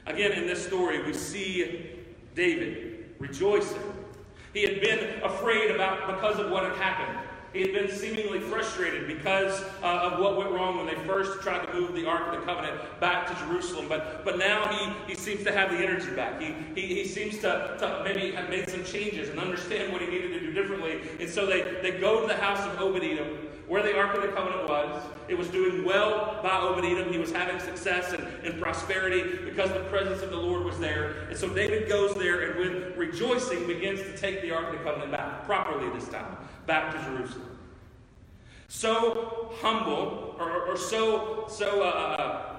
Again, 0.05 0.33
in 0.33 0.47
this 0.47 0.65
story, 0.65 1.03
we 1.03 1.13
see 1.13 1.91
David 2.35 3.05
rejoicing. 3.19 3.81
He 4.53 4.61
had 4.63 4.81
been 4.81 5.21
afraid 5.23 5.71
about 5.71 6.07
because 6.15 6.39
of 6.39 6.51
what 6.51 6.63
had 6.63 6.75
happened. 6.75 7.19
He 7.53 7.61
had 7.61 7.71
been 7.71 7.89
seemingly 7.89 8.39
frustrated 8.39 9.07
because 9.07 9.63
uh, 9.83 10.09
of 10.11 10.19
what 10.19 10.37
went 10.37 10.49
wrong 10.51 10.77
when 10.77 10.87
they 10.87 10.95
first 11.05 11.41
tried 11.41 11.65
to 11.67 11.73
move 11.73 11.93
the 11.93 12.07
Ark 12.07 12.33
of 12.33 12.39
the 12.39 12.45
Covenant 12.45 12.81
back 12.99 13.27
to 13.27 13.45
Jerusalem. 13.45 13.87
But, 13.87 14.25
but 14.25 14.39
now 14.39 14.67
he, 14.67 15.11
he 15.11 15.15
seems 15.15 15.43
to 15.43 15.51
have 15.51 15.69
the 15.69 15.77
energy 15.77 16.09
back. 16.15 16.41
He, 16.41 16.55
he, 16.73 16.95
he 16.95 17.05
seems 17.05 17.37
to, 17.39 17.75
to 17.79 18.01
maybe 18.03 18.31
have 18.31 18.49
made 18.49 18.67
some 18.67 18.83
changes 18.83 19.29
and 19.29 19.39
understand 19.39 19.93
what 19.93 20.01
he 20.01 20.07
needed 20.07 20.33
to 20.33 20.39
do 20.39 20.51
differently. 20.51 21.01
And 21.19 21.29
so 21.29 21.45
they, 21.45 21.61
they 21.83 21.99
go 21.99 22.21
to 22.21 22.27
the 22.27 22.35
house 22.35 22.59
of 22.65 22.73
Edom, 22.79 23.37
where 23.67 23.81
the 23.81 23.97
Ark 23.97 24.15
of 24.15 24.21
the 24.21 24.29
Covenant 24.29 24.67
was. 24.67 25.03
It 25.27 25.37
was 25.37 25.47
doing 25.47 25.85
well 25.85 26.39
by 26.43 26.59
Obed 26.59 26.83
Edom. 26.83 27.11
He 27.11 27.19
was 27.19 27.31
having 27.31 27.59
success 27.59 28.13
and, 28.13 28.23
and 28.43 28.61
prosperity 28.61 29.37
because 29.45 29.71
the 29.71 29.83
presence 29.85 30.21
of 30.21 30.31
the 30.31 30.37
Lord 30.37 30.65
was 30.65 30.79
there. 30.79 31.27
And 31.29 31.37
so 31.37 31.47
David 31.49 31.87
goes 31.87 32.15
there 32.15 32.51
and 32.51 32.59
with 32.59 32.97
rejoicing 32.97 33.65
begins 33.67 34.01
to 34.01 34.17
take 34.17 34.41
the 34.41 34.51
Ark 34.51 34.73
of 34.73 34.79
the 34.79 34.83
Covenant 34.83 35.11
back, 35.11 35.45
properly 35.45 35.89
this 35.97 36.09
time, 36.09 36.37
back 36.65 36.93
to 36.93 37.03
Jerusalem. 37.03 37.57
So 38.67 39.53
humble, 39.61 40.35
or, 40.39 40.63
or 40.63 40.77
so, 40.77 41.45
so 41.47 41.83
uh, 41.83 41.85
uh, 41.85 42.53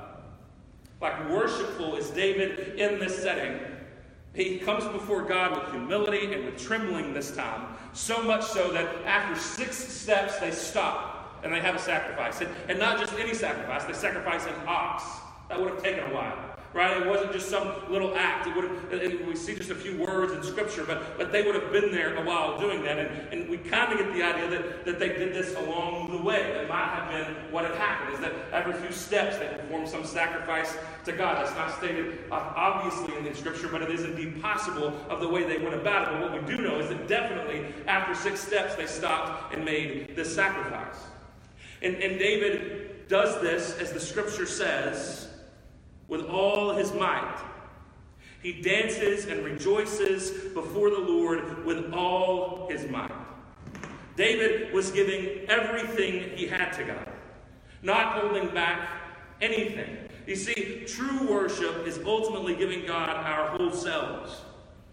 like 1.01 1.29
worshipful 1.29 1.97
is 1.97 2.11
David 2.11 2.79
in 2.79 2.99
this 2.99 3.21
setting. 3.21 3.61
He 4.33 4.59
comes 4.59 4.85
before 4.87 5.23
God 5.23 5.61
with 5.61 5.71
humility 5.71 6.33
and 6.33 6.45
with 6.45 6.57
trembling 6.57 7.15
this 7.15 7.35
time, 7.35 7.74
so 7.95 8.23
much 8.23 8.45
so 8.45 8.71
that 8.73 8.87
after 9.05 9.39
six 9.41 9.77
steps 9.77 10.39
they 10.39 10.51
stop 10.51 11.41
and 11.43 11.53
they 11.53 11.61
have 11.61 11.75
a 11.75 11.79
sacrifice. 11.79 12.41
And, 12.41 12.51
and 12.69 12.79
not 12.79 12.99
just 12.99 13.13
any 13.15 13.35
sacrifice, 13.35 13.85
they 13.85 13.93
sacrifice 13.93 14.45
an 14.47 14.55
ox. 14.67 15.05
That 15.49 15.61
would 15.61 15.71
have 15.71 15.83
taken 15.83 16.05
a 16.11 16.15
while 16.15 16.54
right? 16.75 17.01
It 17.01 17.07
wasn't 17.07 17.33
just 17.33 17.49
some 17.49 17.73
little 17.89 18.17
act. 18.17 18.49
It 18.49 18.57
would 18.57 18.65
have, 18.65 19.27
we 19.27 19.37
see 19.37 19.55
just 19.55 19.71
a 19.71 19.75
few 19.77 19.97
words 19.97 20.33
in 20.33 20.43
Scripture, 20.43 20.85
but, 20.85 21.17
but 21.17 21.31
they 21.31 21.43
would 21.43 21.55
have 21.55 21.73
been 21.73 21.93
there 21.93 22.17
a 22.17 22.25
while 22.25 22.59
doing 22.59 22.83
that. 22.83 22.99
And, 22.99 23.33
and 23.33 23.49
we 23.49 23.59
kind 23.59 23.93
of 23.93 23.99
get 23.99 24.13
the 24.13 24.23
idea 24.23 24.51
that, 24.51 24.85
that 24.85 24.99
they 24.99 25.09
did 25.09 25.33
this 25.33 25.55
along 25.55 26.11
the 26.11 26.21
way. 26.21 26.53
That 26.53 26.69
might 26.69 26.89
have 26.89 27.11
been 27.11 27.35
what 27.53 27.65
had 27.65 27.77
happened, 27.77 28.15
is 28.15 28.21
that 28.21 28.33
every 28.53 28.75
few 28.75 28.91
steps 28.91 29.39
they 29.39 29.47
performed 29.47 29.89
some 29.89 30.05
sacrifice 30.05 30.77
to 31.05 31.13
God. 31.13 31.37
That's 31.37 31.55
not 31.57 31.79
stated 31.79 32.19
uh, 32.33 32.53
obviously 32.57 33.17
in 33.17 33.25
the 33.25 33.35
Scripture, 33.35 33.69
but 33.69 33.81
it 33.81 33.91
is 33.91 34.03
indeed 34.03 34.43
possible 34.43 34.93
of 35.09 35.21
the 35.21 35.29
way 35.29 35.45
they 35.45 35.59
went 35.59 35.75
about 35.75 36.09
it. 36.09 36.21
But 36.21 36.33
what 36.33 36.43
we 36.43 36.57
do 36.57 36.61
know 36.61 36.81
is 36.81 36.89
that 36.89 37.07
definitely 37.07 37.67
after 37.87 38.17
six 38.17 38.41
steps 38.41 38.75
they 38.75 38.87
stopped 38.87 39.55
and 39.55 39.65
made 39.65 40.17
this 40.17 40.35
sacrifice. 40.35 40.97
And, 41.83 41.95
and 41.97 42.19
David 42.19 43.07
does 43.09 43.41
this, 43.41 43.79
as 43.79 43.93
the 43.93 44.01
Scripture 44.01 44.47
says, 44.47 45.29
with 46.09 46.27
all 46.27 46.73
his 46.73 46.93
might. 46.95 47.39
He 48.43 48.61
dances 48.61 49.27
and 49.27 49.45
rejoices 49.45 50.53
before 50.53 50.91
the 50.91 50.99
Lord 50.99 51.65
with 51.65 51.93
all 51.93 52.69
his 52.71 52.89
might. 52.91 53.11
David 54.17 54.73
was 54.73 54.91
giving 54.91 55.49
everything 55.49 56.37
he 56.37 56.47
had 56.47 56.73
to 56.73 56.85
God, 56.85 57.09
not 57.83 58.21
holding 58.21 58.49
back 58.49 58.89
anything. 59.41 59.97
You 60.27 60.37
see, 60.37 60.85
true 60.87 61.27
worship 61.27 61.87
is 61.87 61.99
ultimately 62.05 62.55
giving 62.55 62.87
God 62.87 63.11
our 63.11 63.49
whole 63.49 63.73
selves. 63.73 64.43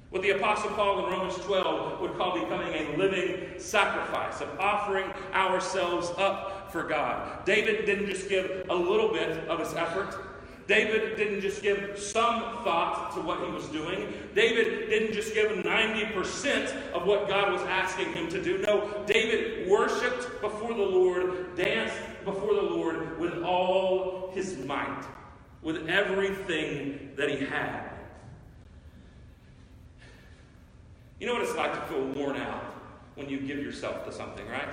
What 0.10 0.24
the 0.24 0.32
Apostle 0.32 0.72
Paul 0.72 1.06
in 1.06 1.14
Romans 1.14 1.36
12 1.38 2.02
would 2.02 2.18
call 2.18 2.38
becoming 2.38 2.74
a 2.74 2.98
living 2.98 3.58
sacrifice, 3.58 4.42
of 4.42 4.60
offering 4.60 5.06
ourselves 5.34 6.12
up 6.18 6.70
for 6.70 6.84
God. 6.84 7.46
David 7.46 7.86
didn't 7.86 8.08
just 8.08 8.28
give 8.28 8.66
a 8.70 8.76
little 8.76 9.14
bit 9.14 9.48
of 9.48 9.60
his 9.60 9.74
effort, 9.74 10.31
David 10.72 11.18
didn't 11.18 11.42
just 11.42 11.62
give 11.62 12.00
some 12.00 12.40
thought 12.64 13.14
to 13.14 13.20
what 13.20 13.46
he 13.46 13.52
was 13.52 13.66
doing. 13.66 14.14
David 14.34 14.90
didn't 14.90 15.12
just 15.12 15.34
give 15.34 15.52
90% 15.52 16.94
of 16.94 17.06
what 17.06 17.28
God 17.28 17.52
was 17.52 17.62
asking 17.64 18.14
him 18.14 18.30
to 18.30 18.42
do. 18.42 18.58
No, 18.60 19.04
David 19.06 19.68
worshiped 19.70 20.40
before 20.40 20.74
the 20.74 20.82
Lord, 20.82 21.58
danced 21.58 21.98
before 22.24 22.54
the 22.54 22.62
Lord 22.62 23.20
with 23.20 23.44
all 23.44 24.32
his 24.34 24.60
might, 24.60 25.04
with 25.62 25.90
everything 25.90 27.12
that 27.18 27.28
he 27.28 27.46
had. 27.46 27.90
You 31.20 31.28
know 31.28 31.34
what 31.34 31.42
it's 31.42 31.56
like 31.56 31.74
to 31.74 31.82
feel 31.94 32.06
worn 32.14 32.38
out 32.38 32.64
when 33.16 33.28
you 33.28 33.42
give 33.42 33.58
yourself 33.58 34.06
to 34.06 34.12
something, 34.14 34.48
right? 34.48 34.70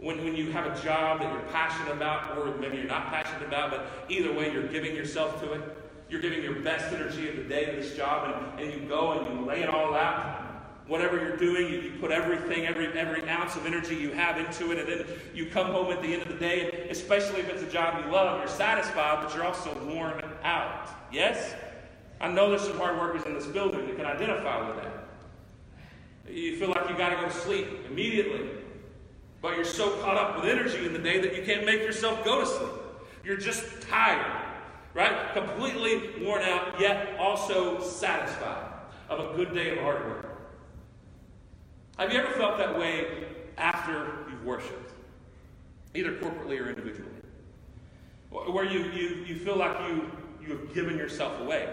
When, 0.00 0.24
when 0.24 0.34
you 0.34 0.50
have 0.52 0.66
a 0.66 0.82
job 0.82 1.20
that 1.20 1.30
you're 1.30 1.42
passionate 1.52 1.92
about, 1.92 2.38
or 2.38 2.56
maybe 2.56 2.78
you're 2.78 2.86
not 2.86 3.08
passionate 3.08 3.46
about, 3.46 3.70
but 3.70 3.86
either 4.08 4.32
way, 4.32 4.50
you're 4.50 4.66
giving 4.66 4.94
yourself 4.94 5.42
to 5.42 5.52
it. 5.52 5.60
You're 6.08 6.22
giving 6.22 6.42
your 6.42 6.60
best 6.60 6.92
energy 6.92 7.28
of 7.28 7.36
the 7.36 7.44
day 7.44 7.66
to 7.66 7.72
this 7.72 7.94
job, 7.96 8.34
and, 8.58 8.60
and 8.60 8.72
you 8.72 8.88
go 8.88 9.12
and 9.12 9.38
you 9.38 9.44
lay 9.44 9.62
it 9.62 9.68
all 9.68 9.94
out. 9.94 10.46
Whatever 10.86 11.18
you're 11.18 11.36
doing, 11.36 11.68
you, 11.70 11.80
you 11.80 11.92
put 12.00 12.10
everything, 12.10 12.66
every, 12.66 12.86
every 12.98 13.28
ounce 13.28 13.54
of 13.56 13.66
energy 13.66 13.94
you 13.94 14.10
have 14.10 14.38
into 14.38 14.72
it, 14.72 14.78
and 14.78 14.88
then 14.88 15.06
you 15.34 15.46
come 15.46 15.66
home 15.66 15.92
at 15.92 16.02
the 16.02 16.12
end 16.12 16.22
of 16.22 16.28
the 16.28 16.34
day, 16.34 16.62
and 16.62 16.90
especially 16.90 17.40
if 17.40 17.48
it's 17.50 17.62
a 17.62 17.70
job 17.70 18.02
you 18.02 18.10
love, 18.10 18.40
you're 18.40 18.48
satisfied, 18.48 19.22
but 19.22 19.34
you're 19.34 19.44
also 19.44 19.72
worn 19.84 20.20
out. 20.42 20.88
Yes? 21.12 21.54
I 22.20 22.28
know 22.28 22.48
there's 22.48 22.62
some 22.62 22.78
hard 22.78 22.98
workers 22.98 23.24
in 23.24 23.34
this 23.34 23.46
building 23.46 23.86
that 23.86 23.96
can 23.96 24.06
identify 24.06 24.66
with 24.66 24.82
that. 24.82 25.04
You 26.32 26.56
feel 26.56 26.70
like 26.70 26.88
you 26.88 26.96
got 26.96 27.10
to 27.10 27.16
go 27.16 27.26
to 27.26 27.34
sleep 27.34 27.68
immediately. 27.88 28.50
But 29.42 29.56
you're 29.56 29.64
so 29.64 29.90
caught 30.02 30.16
up 30.16 30.36
with 30.36 30.44
energy 30.44 30.84
in 30.84 30.92
the 30.92 30.98
day 30.98 31.20
that 31.20 31.34
you 31.34 31.42
can't 31.42 31.64
make 31.64 31.80
yourself 31.80 32.24
go 32.24 32.40
to 32.40 32.46
sleep. 32.46 32.70
You're 33.24 33.38
just 33.38 33.82
tired, 33.82 34.26
right? 34.94 35.32
Completely 35.32 36.24
worn 36.24 36.42
out, 36.42 36.78
yet 36.80 37.16
also 37.18 37.82
satisfied 37.82 38.66
of 39.08 39.30
a 39.30 39.36
good 39.36 39.54
day 39.54 39.72
of 39.72 39.78
hard 39.78 40.04
work. 40.06 40.26
Have 41.98 42.12
you 42.12 42.18
ever 42.18 42.32
felt 42.32 42.58
that 42.58 42.78
way 42.78 43.26
after 43.58 44.24
you've 44.30 44.44
worshiped, 44.44 44.92
either 45.94 46.12
corporately 46.12 46.60
or 46.60 46.68
individually? 46.68 47.10
Where 48.30 48.64
you, 48.64 48.84
you, 48.92 49.24
you 49.26 49.36
feel 49.36 49.56
like 49.56 49.76
you, 49.88 50.10
you 50.40 50.56
have 50.56 50.74
given 50.74 50.96
yourself 50.96 51.40
away. 51.40 51.68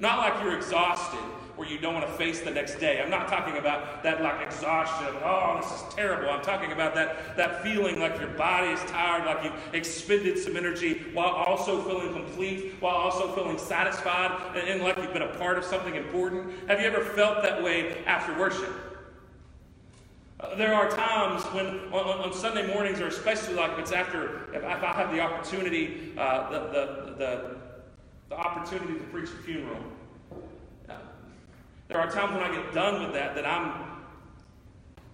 Not 0.00 0.18
like 0.18 0.42
you're 0.42 0.56
exhausted, 0.56 1.20
where 1.56 1.68
you 1.68 1.78
don't 1.78 1.94
want 1.94 2.06
to 2.06 2.12
face 2.14 2.40
the 2.40 2.50
next 2.50 2.76
day. 2.76 3.00
I'm 3.02 3.10
not 3.10 3.28
talking 3.28 3.58
about 3.58 4.02
that 4.02 4.22
like 4.22 4.46
exhaustion, 4.46 5.14
oh, 5.22 5.60
this 5.60 5.70
is 5.70 5.94
terrible. 5.94 6.30
I'm 6.30 6.42
talking 6.42 6.72
about 6.72 6.94
that, 6.94 7.36
that 7.36 7.62
feeling 7.62 8.00
like 8.00 8.18
your 8.18 8.30
body 8.30 8.68
is 8.68 8.80
tired, 8.90 9.26
like 9.26 9.44
you've 9.44 9.74
expended 9.74 10.38
some 10.38 10.56
energy 10.56 11.04
while 11.12 11.30
also 11.30 11.82
feeling 11.82 12.12
complete, 12.12 12.74
while 12.80 12.96
also 12.96 13.32
feeling 13.32 13.58
satisfied, 13.58 14.56
and, 14.56 14.68
and 14.68 14.82
like 14.82 14.96
you've 14.96 15.12
been 15.12 15.22
a 15.22 15.36
part 15.36 15.58
of 15.58 15.64
something 15.64 15.94
important. 15.94 16.68
Have 16.68 16.80
you 16.80 16.86
ever 16.86 17.04
felt 17.04 17.42
that 17.42 17.62
way 17.62 18.04
after 18.06 18.38
worship? 18.38 18.72
Uh, 20.40 20.54
there 20.56 20.74
are 20.74 20.90
times 20.90 21.44
when, 21.54 21.66
on, 21.92 22.18
on, 22.18 22.32
Sunday 22.32 22.66
mornings, 22.66 23.00
or 23.00 23.06
especially 23.06 23.54
like 23.54 23.72
if 23.72 23.78
it's 23.78 23.92
after, 23.92 24.52
if 24.52 24.64
I, 24.64 24.76
if 24.76 24.82
I 24.82 24.92
have 24.92 25.12
the 25.12 25.20
opportunity, 25.20 26.12
uh, 26.18 26.50
the, 26.50 26.58
the, 26.58 27.14
the, 27.16 27.56
the 28.30 28.36
opportunity 28.36 28.94
to 28.94 29.04
preach 29.06 29.28
a 29.28 29.42
funeral, 29.44 29.78
there 31.92 32.00
are 32.00 32.10
times 32.10 32.32
when 32.32 32.42
I 32.42 32.54
get 32.54 32.72
done 32.72 33.02
with 33.02 33.12
that 33.12 33.34
that 33.34 33.46
I'm 33.46 33.92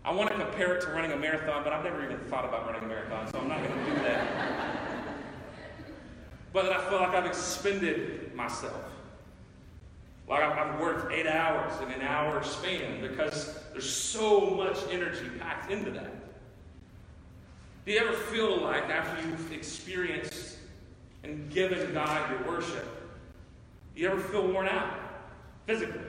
I 0.04 0.12
want 0.12 0.30
to 0.30 0.36
compare 0.36 0.74
it 0.74 0.80
to 0.82 0.90
running 0.90 1.12
a 1.12 1.16
marathon, 1.16 1.64
but 1.64 1.72
I've 1.72 1.84
never 1.84 2.02
even 2.04 2.18
thought 2.30 2.44
about 2.44 2.66
running 2.66 2.84
a 2.84 2.86
marathon, 2.86 3.30
so 3.30 3.40
I'm 3.40 3.48
not 3.48 3.58
going 3.58 3.84
to 3.84 3.90
do 3.90 3.96
that. 4.02 4.26
but 6.52 6.62
that 6.62 6.72
I 6.72 6.88
feel 6.88 7.00
like 7.00 7.10
I've 7.10 7.26
expended 7.26 8.34
myself. 8.34 8.90
Like 10.28 10.42
I've 10.42 10.80
worked 10.80 11.12
eight 11.12 11.26
hours 11.26 11.72
in 11.82 11.90
an 11.90 12.00
hour 12.00 12.42
span 12.42 13.02
because 13.02 13.58
there's 13.72 13.90
so 13.90 14.48
much 14.50 14.78
energy 14.90 15.28
packed 15.40 15.70
into 15.70 15.90
that. 15.90 16.12
Do 17.84 17.92
you 17.92 17.98
ever 17.98 18.12
feel 18.12 18.62
like 18.62 18.84
after 18.84 19.28
you've 19.28 19.52
experienced 19.52 20.56
and 21.24 21.50
given 21.50 21.92
God 21.92 22.30
your 22.30 22.50
worship, 22.50 22.86
you 23.96 24.08
ever 24.08 24.20
feel 24.20 24.46
worn 24.46 24.68
out 24.68 24.94
physically? 25.66 26.00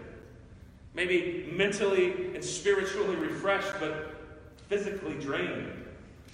Maybe 0.93 1.49
mentally 1.52 2.34
and 2.34 2.43
spiritually 2.43 3.15
refreshed, 3.15 3.73
but 3.80 4.15
physically 4.67 5.15
drained. 5.15 5.73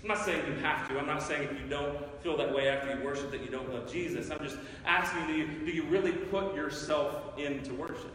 I'm 0.02 0.10
not 0.10 0.24
saying 0.24 0.46
you 0.48 0.54
have 0.60 0.88
to. 0.90 1.00
I'm 1.00 1.08
not 1.08 1.24
saying 1.24 1.50
if 1.50 1.60
you 1.60 1.68
don't 1.68 1.98
feel 2.22 2.38
that 2.38 2.54
way 2.54 2.70
after 2.70 2.96
you 2.96 3.04
worship 3.04 3.32
that 3.32 3.42
you 3.42 3.50
don't 3.50 3.74
love 3.74 3.92
Jesus. 3.92 4.30
I'm 4.30 4.40
just 4.40 4.58
asking 4.86 5.28
do 5.28 5.34
you, 5.34 5.48
do 5.66 5.72
you 5.72 5.84
really 5.86 6.12
put 6.12 6.56
yourself 6.56 7.38
into 7.40 7.74
worship? 7.74 8.14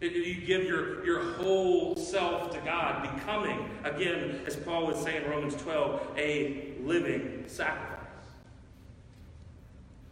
Do 0.00 0.08
you 0.08 0.44
give 0.46 0.64
your, 0.64 1.04
your 1.04 1.32
whole 1.34 1.94
self 1.94 2.50
to 2.52 2.58
God, 2.60 3.14
becoming, 3.14 3.70
again, 3.84 4.40
as 4.46 4.56
Paul 4.56 4.86
would 4.86 4.96
say 4.96 5.22
in 5.22 5.30
Romans 5.30 5.54
12, 5.56 6.14
a 6.16 6.72
living 6.80 7.44
sacrifice? 7.46 7.98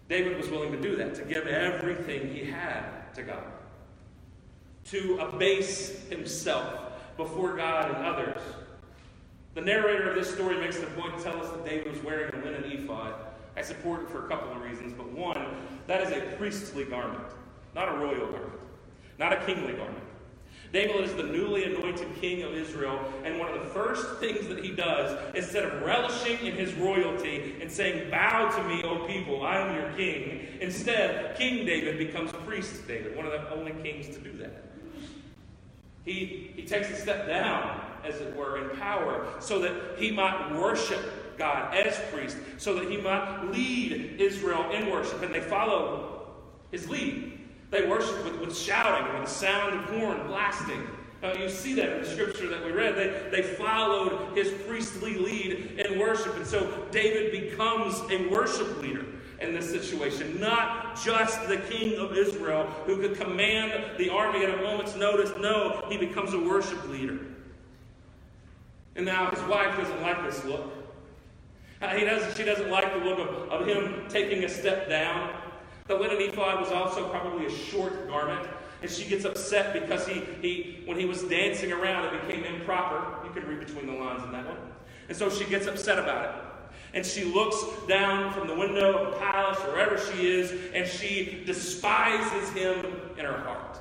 David 0.09 0.37
was 0.37 0.49
willing 0.49 0.73
to 0.73 0.81
do 0.81 0.95
that, 0.97 1.15
to 1.17 1.23
give 1.23 1.47
everything 1.47 2.33
he 2.33 2.45
had 2.45 3.13
to 3.15 3.23
God 3.23 3.45
to 4.87 5.19
abase 5.19 6.09
himself 6.09 6.93
before 7.17 7.57
God 7.57 7.95
and 7.95 8.05
others. 8.05 8.41
The 9.55 9.61
narrator 9.61 10.11
of 10.11 10.15
this 10.15 10.33
story 10.33 10.59
makes 10.59 10.79
the 10.79 10.87
point 10.87 11.19
to 11.19 11.23
tell 11.23 11.41
us 11.43 11.51
that 11.51 11.65
David 11.65 11.93
was 11.93 12.03
wearing 12.03 12.33
a 12.33 12.45
linen 12.45 12.65
ephod. 12.65 13.15
That's 13.55 13.71
important 13.71 14.11
for 14.11 14.25
a 14.25 14.29
couple 14.29 14.53
of 14.53 14.63
reasons, 14.63 14.93
but 14.93 15.11
one, 15.11 15.45
that 15.87 16.03
is 16.03 16.13
a 16.13 16.37
priestly 16.37 16.85
garment, 16.85 17.27
not 17.75 17.89
a 17.89 17.99
royal 17.99 18.31
garment, 18.31 18.61
not 19.19 19.33
a 19.33 19.45
kingly 19.45 19.73
garment. 19.73 20.05
David 20.73 21.03
is 21.03 21.15
the 21.15 21.25
newly 21.25 21.65
anointed 21.65 22.09
king 22.21 22.45
of 22.45 22.55
Israel, 22.55 23.13
and 23.25 23.41
one 23.41 23.53
of 23.53 23.61
the 23.61 23.69
first 23.71 24.21
things 24.21 24.47
that 24.47 24.65
he 24.65 24.71
does, 24.71 25.19
instead 25.35 25.65
of 25.65 25.83
relishing 25.83 26.47
in 26.47 26.55
his 26.55 26.73
royalty 26.75 27.57
and 27.61 27.71
saying, 27.71 28.09
Bow 28.09 28.49
to 28.57 28.63
me, 28.69 28.83
O 28.85 29.05
people, 29.05 29.45
I 29.45 29.59
am 29.59 29.75
your 29.75 29.91
king, 29.95 30.47
instead, 30.61 31.37
King 31.37 31.67
David 31.67 31.99
becomes 31.99 32.31
priest 32.47 32.87
David, 32.87 33.17
one 33.17 33.27
of 33.27 33.33
the 33.33 33.51
only 33.53 33.73
kings 33.83 34.15
to 34.15 34.21
do 34.21 34.33
that. 34.39 34.70
He, 36.05 36.53
he 36.55 36.63
takes 36.63 36.91
a 36.91 36.97
step 36.97 37.27
down, 37.27 37.81
as 38.05 38.21
it 38.21 38.35
were, 38.35 38.59
in 38.59 38.77
power 38.79 39.27
so 39.41 39.59
that 39.61 39.73
he 39.97 40.11
might 40.11 40.53
worship 40.55 41.37
God 41.37 41.75
as 41.75 41.99
priest, 42.13 42.37
so 42.59 42.75
that 42.75 42.91
he 42.91 42.97
might 42.97 43.51
lead 43.51 44.21
Israel 44.21 44.71
in 44.71 44.91
worship. 44.91 45.23
And 45.23 45.35
they 45.35 45.41
follow 45.41 46.29
his 46.71 46.89
lead. 46.89 47.39
They 47.71 47.87
worship 47.87 48.25
with, 48.25 48.41
with 48.41 48.57
shouting, 48.57 49.13
with 49.13 49.29
the 49.29 49.31
sound 49.31 49.75
of 49.75 49.85
horn 49.87 50.27
blasting. 50.27 50.87
Uh, 51.23 51.35
you 51.39 51.51
see 51.51 51.75
that 51.75 51.97
in 51.97 52.03
the 52.03 52.09
scripture 52.09 52.49
that 52.49 52.65
we 52.65 52.73
read. 52.73 52.97
They, 52.97 53.29
they 53.31 53.43
followed 53.43 54.37
his 54.37 54.51
priestly 54.67 55.17
lead 55.17 55.79
in 55.79 55.99
worship. 55.99 56.35
And 56.37 56.47
so 56.47 56.87
David 56.91 57.31
becomes 57.31 58.01
a 58.11 58.29
worship 58.29 58.81
leader 58.83 59.05
in 59.41 59.55
this 59.55 59.71
situation. 59.71 60.39
Not 60.39 61.03
just 61.03 61.49
the 61.49 61.57
king 61.57 61.99
of 61.99 62.17
Israel 62.17 62.65
who 62.85 62.99
could 62.99 63.19
command 63.19 63.99
the 63.99 64.11
army 64.11 64.45
at 64.45 64.51
a 64.51 64.63
moment's 64.63 64.95
notice. 64.97 65.33
No, 65.39 65.85
he 65.89 65.97
becomes 65.97 66.35
a 66.35 66.39
worship 66.39 66.89
leader. 66.89 67.19
And 68.97 69.07
now 69.07 69.31
his 69.31 69.43
wife 69.45 69.77
doesn't 69.77 70.03
like 70.03 70.23
this 70.25 70.45
look. 70.45 70.73
Uh, 71.81 71.89
he 71.97 72.05
doesn't, 72.05 72.37
she 72.37 72.45
doesn't 72.45 72.71
like 72.71 72.93
the 72.93 73.05
look 73.05 73.19
of, 73.19 73.49
of 73.51 73.67
him 73.67 74.05
taking 74.09 74.45
a 74.45 74.49
step 74.49 74.89
down. 74.89 75.35
The 75.87 75.95
linen 75.95 76.19
ephod 76.21 76.61
was 76.61 76.71
also 76.71 77.09
probably 77.09 77.47
a 77.47 77.51
short 77.51 78.09
garment. 78.09 78.47
And 78.83 78.91
she 78.91 79.09
gets 79.09 79.25
upset 79.25 79.73
because 79.73 80.07
he, 80.07 80.23
he, 80.41 80.83
when 80.85 80.99
he 80.99 81.05
was 81.05 81.23
dancing 81.25 81.73
around, 81.73 82.15
it 82.15 82.27
became 82.27 82.45
improper. 82.45 83.27
You 83.27 83.33
can 83.33 83.49
read 83.49 83.61
between 83.61 83.87
the 83.87 83.93
lines 83.93 84.23
in 84.25 84.33
that 84.33 84.47
one. 84.47 84.57
And 85.09 85.17
so 85.17 85.31
she 85.31 85.45
gets 85.45 85.67
upset 85.67 85.99
about 85.99 86.25
it. 86.25 86.50
And 86.93 87.07
she 87.07 87.25
looks 87.25 87.57
down 87.87 88.33
from 88.33 88.49
the 88.49 88.55
window 88.55 88.99
of 88.99 89.13
the 89.13 89.19
palace, 89.19 89.59
wherever 89.59 89.97
she 89.97 90.29
is, 90.29 90.53
and 90.75 90.87
she 90.87 91.43
despises 91.47 92.51
him 92.51 92.85
in 93.17 93.25
her 93.25 93.39
heart. 93.39 93.79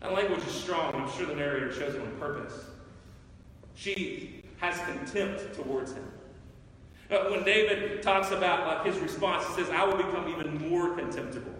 That 0.00 0.12
language 0.12 0.46
is 0.46 0.54
strong. 0.54 0.94
I'm 0.94 1.10
sure 1.16 1.26
the 1.26 1.34
narrator 1.34 1.72
chose 1.72 1.94
it 1.94 2.00
on 2.00 2.10
purpose. 2.18 2.54
She 3.74 4.44
has 4.58 4.78
contempt 4.82 5.54
towards 5.54 5.92
him. 5.92 6.04
Uh, 7.10 7.24
when 7.30 7.42
David 7.44 8.02
talks 8.02 8.30
about 8.30 8.66
like, 8.66 8.86
his 8.86 9.02
response, 9.02 9.44
he 9.48 9.54
says, 9.54 9.70
I 9.70 9.84
will 9.84 9.96
become 9.96 10.28
even 10.28 10.68
more 10.68 10.94
contemptible 10.94 11.54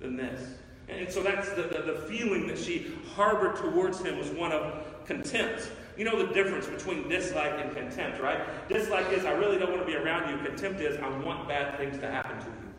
than 0.00 0.16
this. 0.16 0.54
And 0.88 1.10
so 1.10 1.22
that's 1.22 1.48
the, 1.50 1.62
the, 1.62 1.92
the 1.92 2.00
feeling 2.08 2.48
that 2.48 2.58
she 2.58 2.92
harbored 3.14 3.56
towards 3.56 4.00
him 4.00 4.18
was 4.18 4.28
one 4.30 4.50
of 4.50 5.06
contempt. 5.06 5.70
You 5.96 6.04
know 6.04 6.24
the 6.24 6.32
difference 6.32 6.66
between 6.66 7.08
dislike 7.08 7.52
and 7.58 7.74
contempt, 7.74 8.20
right? 8.20 8.40
Dislike 8.68 9.12
is 9.12 9.24
I 9.24 9.32
really 9.32 9.58
don't 9.58 9.70
want 9.70 9.82
to 9.82 9.86
be 9.86 9.96
around 9.96 10.30
you. 10.30 10.44
Contempt 10.44 10.80
is 10.80 10.98
I 10.98 11.08
want 11.18 11.48
bad 11.48 11.76
things 11.76 11.98
to 11.98 12.10
happen 12.10 12.38
to 12.38 12.46
you. 12.46 12.74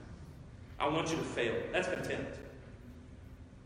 I 0.79 0.87
want 0.87 1.11
you 1.11 1.17
to 1.17 1.23
fail. 1.23 1.53
That's 1.71 1.87
contempt. 1.87 2.37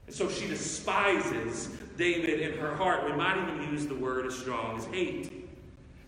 And 0.08 0.16
so 0.16 0.30
she 0.30 0.48
despises 0.48 1.70
David 1.98 2.42
in 2.42 2.58
her 2.60 2.76
heart. 2.76 3.06
We 3.06 3.14
might 3.14 3.38
even 3.38 3.72
use 3.72 3.88
the 3.88 3.96
word 3.96 4.26
as 4.26 4.38
strong 4.38 4.78
as 4.78 4.86
hate. 4.86 5.50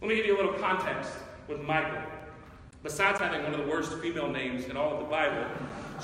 Let 0.01 0.09
me 0.09 0.15
give 0.15 0.25
you 0.25 0.35
a 0.35 0.39
little 0.39 0.53
context 0.53 1.11
with 1.47 1.61
Michal. 1.61 2.01
Besides 2.83 3.19
having 3.19 3.43
one 3.43 3.53
of 3.53 3.65
the 3.65 3.69
worst 3.71 3.93
female 3.99 4.29
names 4.29 4.65
in 4.65 4.77
all 4.77 4.93
of 4.93 4.99
the 4.99 5.05
Bible, 5.05 5.45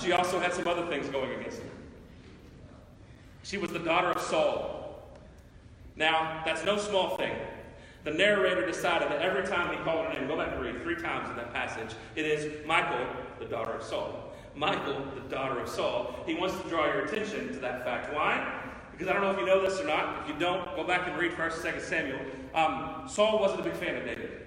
she 0.02 0.12
also 0.12 0.40
had 0.40 0.54
some 0.54 0.68
other 0.68 0.86
things 0.88 1.08
going 1.10 1.32
against 1.40 1.60
her. 1.60 1.70
She 3.44 3.58
was 3.58 3.72
the 3.72 3.80
daughter 3.80 4.08
of 4.08 4.22
Saul, 4.22 4.83
now, 5.96 6.42
that's 6.46 6.64
no 6.64 6.78
small 6.78 7.18
thing. 7.18 7.34
The 8.04 8.12
narrator 8.12 8.66
decided 8.66 9.10
that 9.10 9.22
every 9.22 9.48
time 9.48 9.76
he 9.76 9.82
called 9.84 10.08
her 10.08 10.14
name, 10.14 10.28
go 10.28 10.36
back 10.36 10.52
and 10.52 10.62
read 10.62 10.82
three 10.82 10.96
times 10.96 11.30
in 11.30 11.36
that 11.38 11.54
passage, 11.54 11.96
it 12.16 12.26
is 12.26 12.66
Michael, 12.66 13.06
the 13.40 13.46
daughter 13.46 13.72
of 13.72 13.84
Saul. 13.84 14.34
Michael, 14.56 15.06
the 15.16 15.22
daughter 15.30 15.60
of 15.60 15.70
Saul. 15.70 16.16
He 16.26 16.36
wants 16.36 16.60
to 16.62 16.68
draw 16.68 16.86
your 16.86 17.06
attention 17.06 17.48
to 17.54 17.60
that 17.60 17.86
fact. 17.86 18.14
Why? 18.14 18.62
Because 18.92 19.08
I 19.08 19.14
don't 19.14 19.24
know 19.24 19.32
if 19.32 19.40
you 19.40 19.46
know 19.46 19.62
this 19.62 19.80
or 19.80 19.88
not. 19.88 20.22
If 20.24 20.34
you 20.34 20.40
don't, 20.40 20.76
go 20.76 20.84
back 20.84 21.08
and 21.08 21.18
read 21.18 21.32
1st 21.32 21.66
and 21.66 21.76
2nd 21.76 21.82
Samuel. 21.82 22.20
Um, 22.54 23.08
Saul 23.08 23.40
wasn't 23.40 23.62
a 23.62 23.64
big 23.64 23.74
fan 23.74 23.96
of 23.96 24.06
David. 24.06 24.43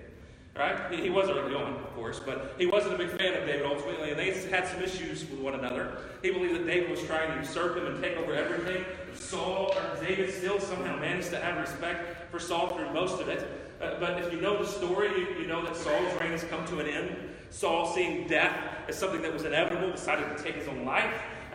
Right? 0.59 0.91
He, 0.91 1.03
he 1.03 1.11
was 1.11 1.29
early 1.29 1.55
on, 1.55 1.75
of 1.75 1.95
course, 1.95 2.19
but 2.19 2.55
he 2.57 2.67
wasn't 2.67 2.95
a 2.95 2.99
big 2.99 3.11
fan 3.11 3.35
of 3.35 3.47
David 3.47 3.67
ultimately, 3.67 4.11
and 4.11 4.19
they 4.19 4.31
had 4.49 4.67
some 4.67 4.83
issues 4.83 5.29
with 5.29 5.41
one 5.41 5.55
another. 5.55 5.99
He 6.23 6.31
believed 6.31 6.55
that 6.55 6.67
David 6.67 6.91
was 6.91 7.03
trying 7.03 7.31
to 7.31 7.37
usurp 7.37 7.77
him 7.77 7.87
and 7.87 8.03
take 8.03 8.17
over 8.17 8.33
everything. 8.35 8.85
Saul, 9.15 9.75
or 9.77 10.05
David 10.05 10.33
still 10.33 10.59
somehow 10.59 10.97
managed 10.99 11.31
to 11.31 11.41
have 11.41 11.59
respect 11.59 12.31
for 12.31 12.39
Saul 12.39 12.69
through 12.69 12.91
most 12.93 13.21
of 13.21 13.29
it. 13.29 13.47
Uh, 13.81 14.01
but 14.01 14.19
if 14.23 14.33
you 14.33 14.41
know 14.41 14.63
the 14.63 14.67
story, 14.67 15.09
you, 15.09 15.41
you 15.41 15.47
know 15.47 15.63
that 15.63 15.77
Saul's 15.77 16.21
reign 16.21 16.31
has 16.31 16.45
come 16.45 16.67
to 16.69 16.81
an 16.81 16.87
end. 16.87 17.17
Saul, 17.51 17.87
seeing 17.95 18.27
death 18.27 18.57
as 18.89 18.97
something 18.97 19.23
that 19.23 19.33
was 19.33 19.45
inevitable, 19.45 19.91
decided 19.91 20.37
to 20.37 20.43
take 20.43 20.55
his 20.55 20.69
own 20.69 20.85
life. 20.85 21.13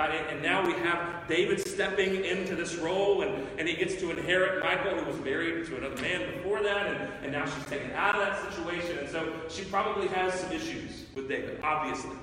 And, 0.10 0.42
now 0.42 0.66
we 0.66 0.74
have 0.74 1.28
David 1.28 1.66
stepping 1.66 2.26
into 2.26 2.56
this 2.56 2.76
role, 2.76 3.22
and, 3.22 3.48
and 3.60 3.68
he 3.68 3.76
gets 3.76 3.96
to 4.02 4.10
inherit 4.10 4.64
Michal, 4.64 4.98
who 4.98 5.06
was 5.06 5.20
married 5.24 5.68
to 5.68 5.78
another 5.78 6.02
man 6.02 6.34
before 6.34 6.64
that, 6.64 6.88
and, 6.88 7.14
and 7.24 7.32
now 7.32 7.46
she's 7.46 7.66
taken 7.66 7.92
out 7.92 8.16
of 8.16 8.22
that 8.22 8.52
situation. 8.52 8.98
And 8.98 9.08
so 9.08 9.32
she 9.48 9.64
probably 9.66 10.08
has 10.08 10.34
some 10.34 10.52
issues 10.52 11.06
with 11.16 11.30
David, 11.30 11.60
obviously, 11.62 12.16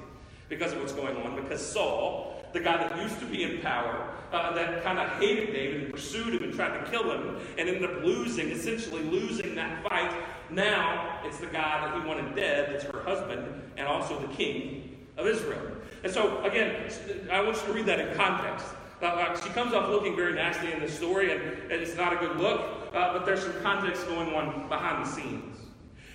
because 0.48 0.72
of 0.72 0.80
what's 0.80 0.92
going 0.92 1.16
on. 1.18 1.36
Because 1.36 1.64
Saul, 1.64 2.42
the 2.52 2.60
guy 2.60 2.76
that 2.76 3.00
used 3.00 3.20
to 3.20 3.26
be 3.26 3.44
in 3.44 3.60
power, 3.60 4.12
uh, 4.32 4.52
that 4.54 4.82
kind 4.82 4.98
of 4.98 5.08
hated 5.20 5.52
David 5.52 5.84
and 5.84 5.92
pursued 5.92 6.34
him 6.34 6.42
and 6.42 6.52
tried 6.52 6.84
to 6.84 6.90
kill 6.90 7.10
him, 7.12 7.36
and 7.56 7.68
ended 7.68 7.84
up 7.84 8.02
losing, 8.02 8.50
essentially 8.50 9.02
losing 9.04 9.54
that 9.54 9.82
fight. 9.88 10.12
Now 10.50 11.20
it's 11.24 11.38
the 11.38 11.46
guy 11.46 11.86
that 11.86 11.94
he 11.94 12.06
wanted 12.06 12.34
dead, 12.34 12.72
that's 12.72 12.84
her 12.84 13.02
husband, 13.02 13.62
and 13.76 13.86
also 13.86 14.18
the 14.18 14.34
king 14.34 15.06
of 15.16 15.26
Israel. 15.26 15.62
And 16.04 16.12
so, 16.12 16.42
again, 16.44 16.90
I 17.30 17.42
want 17.42 17.56
you 17.56 17.66
to 17.66 17.72
read 17.72 17.86
that 17.86 18.00
in 18.00 18.14
context. 18.16 18.66
Uh, 19.00 19.06
uh, 19.06 19.40
she 19.40 19.48
comes 19.50 19.72
off 19.72 19.88
looking 19.88 20.16
very 20.16 20.34
nasty 20.34 20.72
in 20.72 20.80
this 20.80 20.96
story, 20.96 21.32
and, 21.32 21.42
and 21.42 21.72
it's 21.72 21.96
not 21.96 22.12
a 22.12 22.16
good 22.16 22.36
look, 22.36 22.60
uh, 22.92 23.12
but 23.12 23.24
there's 23.24 23.42
some 23.42 23.60
context 23.62 24.06
going 24.06 24.34
on 24.34 24.68
behind 24.68 25.04
the 25.04 25.10
scenes. 25.10 25.56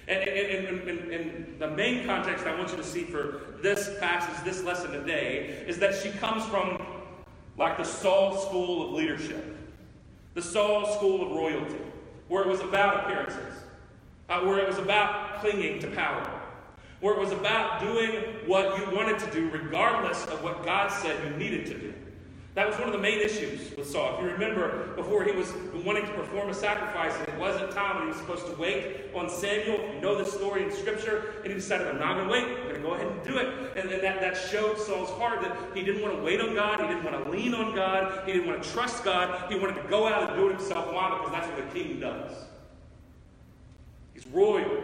And, 0.07 0.27
and, 0.27 0.89
and, 0.89 1.11
and, 1.11 1.59
the 1.59 1.69
main 1.69 2.05
context 2.05 2.45
I 2.45 2.57
want 2.57 2.71
you 2.71 2.77
to 2.77 2.83
see 2.83 3.05
for 3.05 3.41
this 3.61 3.97
passage, 4.01 4.43
this 4.43 4.61
lesson 4.63 4.91
today, 4.91 5.63
is 5.65 5.79
that 5.79 5.95
she 5.95 6.09
comes 6.09 6.43
from 6.45 6.85
like 7.57 7.77
the 7.77 7.85
Saul 7.85 8.37
school 8.37 8.87
of 8.87 8.93
leadership, 8.93 9.55
the 10.33 10.41
Saul 10.41 10.93
school 10.95 11.23
of 11.23 11.31
royalty, 11.31 11.79
where 12.27 12.43
it 12.43 12.49
was 12.49 12.59
about 12.59 13.05
appearances, 13.05 13.63
uh, 14.27 14.41
where 14.41 14.59
it 14.59 14.67
was 14.67 14.77
about 14.77 15.39
clinging 15.39 15.79
to 15.79 15.87
power 15.91 16.42
where 17.03 17.13
it 17.15 17.19
was 17.19 17.33
about 17.33 17.81
doing 17.81 18.11
what 18.45 18.77
you 18.77 18.95
wanted 18.95 19.19
to 19.19 19.29
do, 19.29 19.49
regardless 19.49 20.25
of 20.27 20.41
what 20.41 20.63
God 20.63 20.89
said 20.89 21.21
you 21.25 21.37
needed 21.37 21.65
to 21.65 21.77
do. 21.77 21.93
That 22.55 22.65
was 22.65 22.77
one 22.77 22.87
of 22.87 22.93
the 22.93 22.99
main 22.99 23.19
issues 23.19 23.75
with 23.75 23.89
Saul. 23.89 24.15
If 24.15 24.23
you 24.23 24.29
remember, 24.29 24.95
before 24.95 25.25
he 25.25 25.33
was 25.33 25.51
wanting 25.83 26.05
to 26.05 26.13
perform 26.13 26.49
a 26.49 26.53
sacrifice, 26.53 27.13
and 27.17 27.27
it 27.27 27.37
wasn't 27.37 27.71
time, 27.71 27.97
and 27.97 28.03
he 28.03 28.07
was 28.07 28.17
supposed 28.19 28.45
to 28.45 28.55
wait 28.55 29.13
on 29.13 29.29
Samuel. 29.29 29.81
You 29.93 29.99
know 29.99 30.17
this 30.17 30.31
story 30.31 30.63
in 30.63 30.71
Scripture, 30.71 31.33
and 31.43 31.47
he 31.47 31.55
decided, 31.55 31.87
I'm 31.87 31.99
not 31.99 32.15
going 32.15 32.27
to 32.27 32.31
wait. 32.31 32.57
I'm 32.57 32.69
going 32.69 32.75
to 32.75 32.81
go 32.81 32.93
ahead 32.93 33.07
and 33.07 33.21
do 33.21 33.37
it. 33.37 33.47
And, 33.75 33.89
and 33.89 34.01
that, 34.01 34.21
that 34.21 34.37
showed 34.37 34.77
Saul's 34.77 35.09
heart 35.19 35.41
that 35.41 35.57
he 35.75 35.83
didn't 35.83 36.03
want 36.03 36.15
to 36.15 36.23
wait 36.23 36.39
on 36.39 36.55
God. 36.55 36.79
He 36.79 36.87
didn't 36.87 37.03
want 37.03 37.21
to 37.21 37.29
lean 37.29 37.53
on 37.53 37.75
God. 37.75 38.25
He 38.25 38.31
didn't 38.31 38.47
want 38.47 38.63
to 38.63 38.69
trust 38.69 39.03
God. 39.03 39.51
He 39.51 39.59
wanted 39.59 39.81
to 39.81 39.89
go 39.89 40.07
out 40.07 40.29
and 40.29 40.39
do 40.39 40.47
it 40.47 40.55
himself. 40.55 40.93
Why? 40.93 41.09
Because 41.17 41.33
that's 41.33 41.47
what 41.47 41.67
a 41.67 41.71
king 41.73 41.99
does. 41.99 42.31
He's 44.13 44.25
royal. 44.27 44.83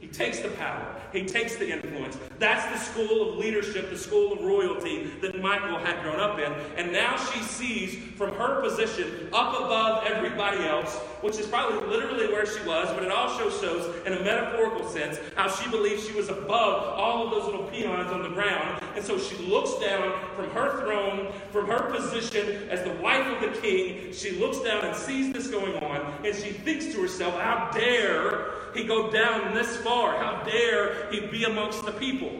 He 0.00 0.06
takes 0.06 0.38
the 0.38 0.50
power. 0.50 0.94
He 1.12 1.24
takes 1.24 1.56
the 1.56 1.72
influence. 1.72 2.16
That's 2.38 2.64
the 2.66 2.78
school 2.78 3.30
of 3.30 3.38
leadership, 3.38 3.90
the 3.90 3.98
school 3.98 4.32
of 4.32 4.40
royalty 4.42 5.10
that 5.22 5.40
Michael 5.42 5.78
had 5.78 6.00
grown 6.02 6.20
up 6.20 6.38
in. 6.38 6.52
And 6.76 6.92
now 6.92 7.16
she 7.16 7.40
sees 7.40 7.96
from 8.16 8.32
her 8.34 8.60
position 8.60 9.28
up 9.32 9.54
above 9.54 10.06
everybody 10.06 10.64
else, 10.64 10.94
which 11.20 11.38
is 11.38 11.46
probably 11.46 11.88
literally 11.88 12.28
where 12.28 12.46
she 12.46 12.64
was, 12.64 12.88
but 12.94 13.02
it 13.02 13.10
also 13.10 13.50
shows 13.50 14.06
in 14.06 14.12
a 14.12 14.22
metaphorical 14.22 14.88
sense 14.88 15.18
how 15.34 15.48
she 15.48 15.68
believes 15.68 16.06
she 16.06 16.12
was 16.12 16.28
above 16.28 16.96
all 16.96 17.24
of 17.24 17.30
those 17.32 17.46
little 17.46 17.66
peons 17.66 18.12
on 18.12 18.22
the 18.22 18.28
ground. 18.28 18.80
And 18.94 19.04
so 19.04 19.18
she 19.18 19.36
looks 19.46 19.74
down 19.84 20.14
from 20.36 20.48
her 20.50 20.80
throne, 20.80 21.32
from 21.50 21.66
her 21.66 21.90
position 21.90 22.68
as 22.70 22.84
the 22.84 22.92
wife 23.02 23.26
of 23.26 23.40
the 23.40 23.60
king. 23.60 24.12
She 24.12 24.32
looks 24.38 24.60
down 24.60 24.84
and 24.84 24.94
sees 24.94 25.32
this 25.32 25.48
going 25.48 25.74
on, 25.82 26.24
and 26.24 26.36
she 26.36 26.50
thinks 26.50 26.86
to 26.86 27.02
herself, 27.02 27.34
How 27.34 27.70
dare 27.72 28.58
he 28.78 28.84
go 28.84 29.10
down 29.10 29.54
this 29.54 29.76
far? 29.78 30.16
How 30.16 30.44
dare 30.44 31.10
he 31.10 31.20
be 31.20 31.44
amongst 31.44 31.84
the 31.84 31.92
people? 31.92 32.30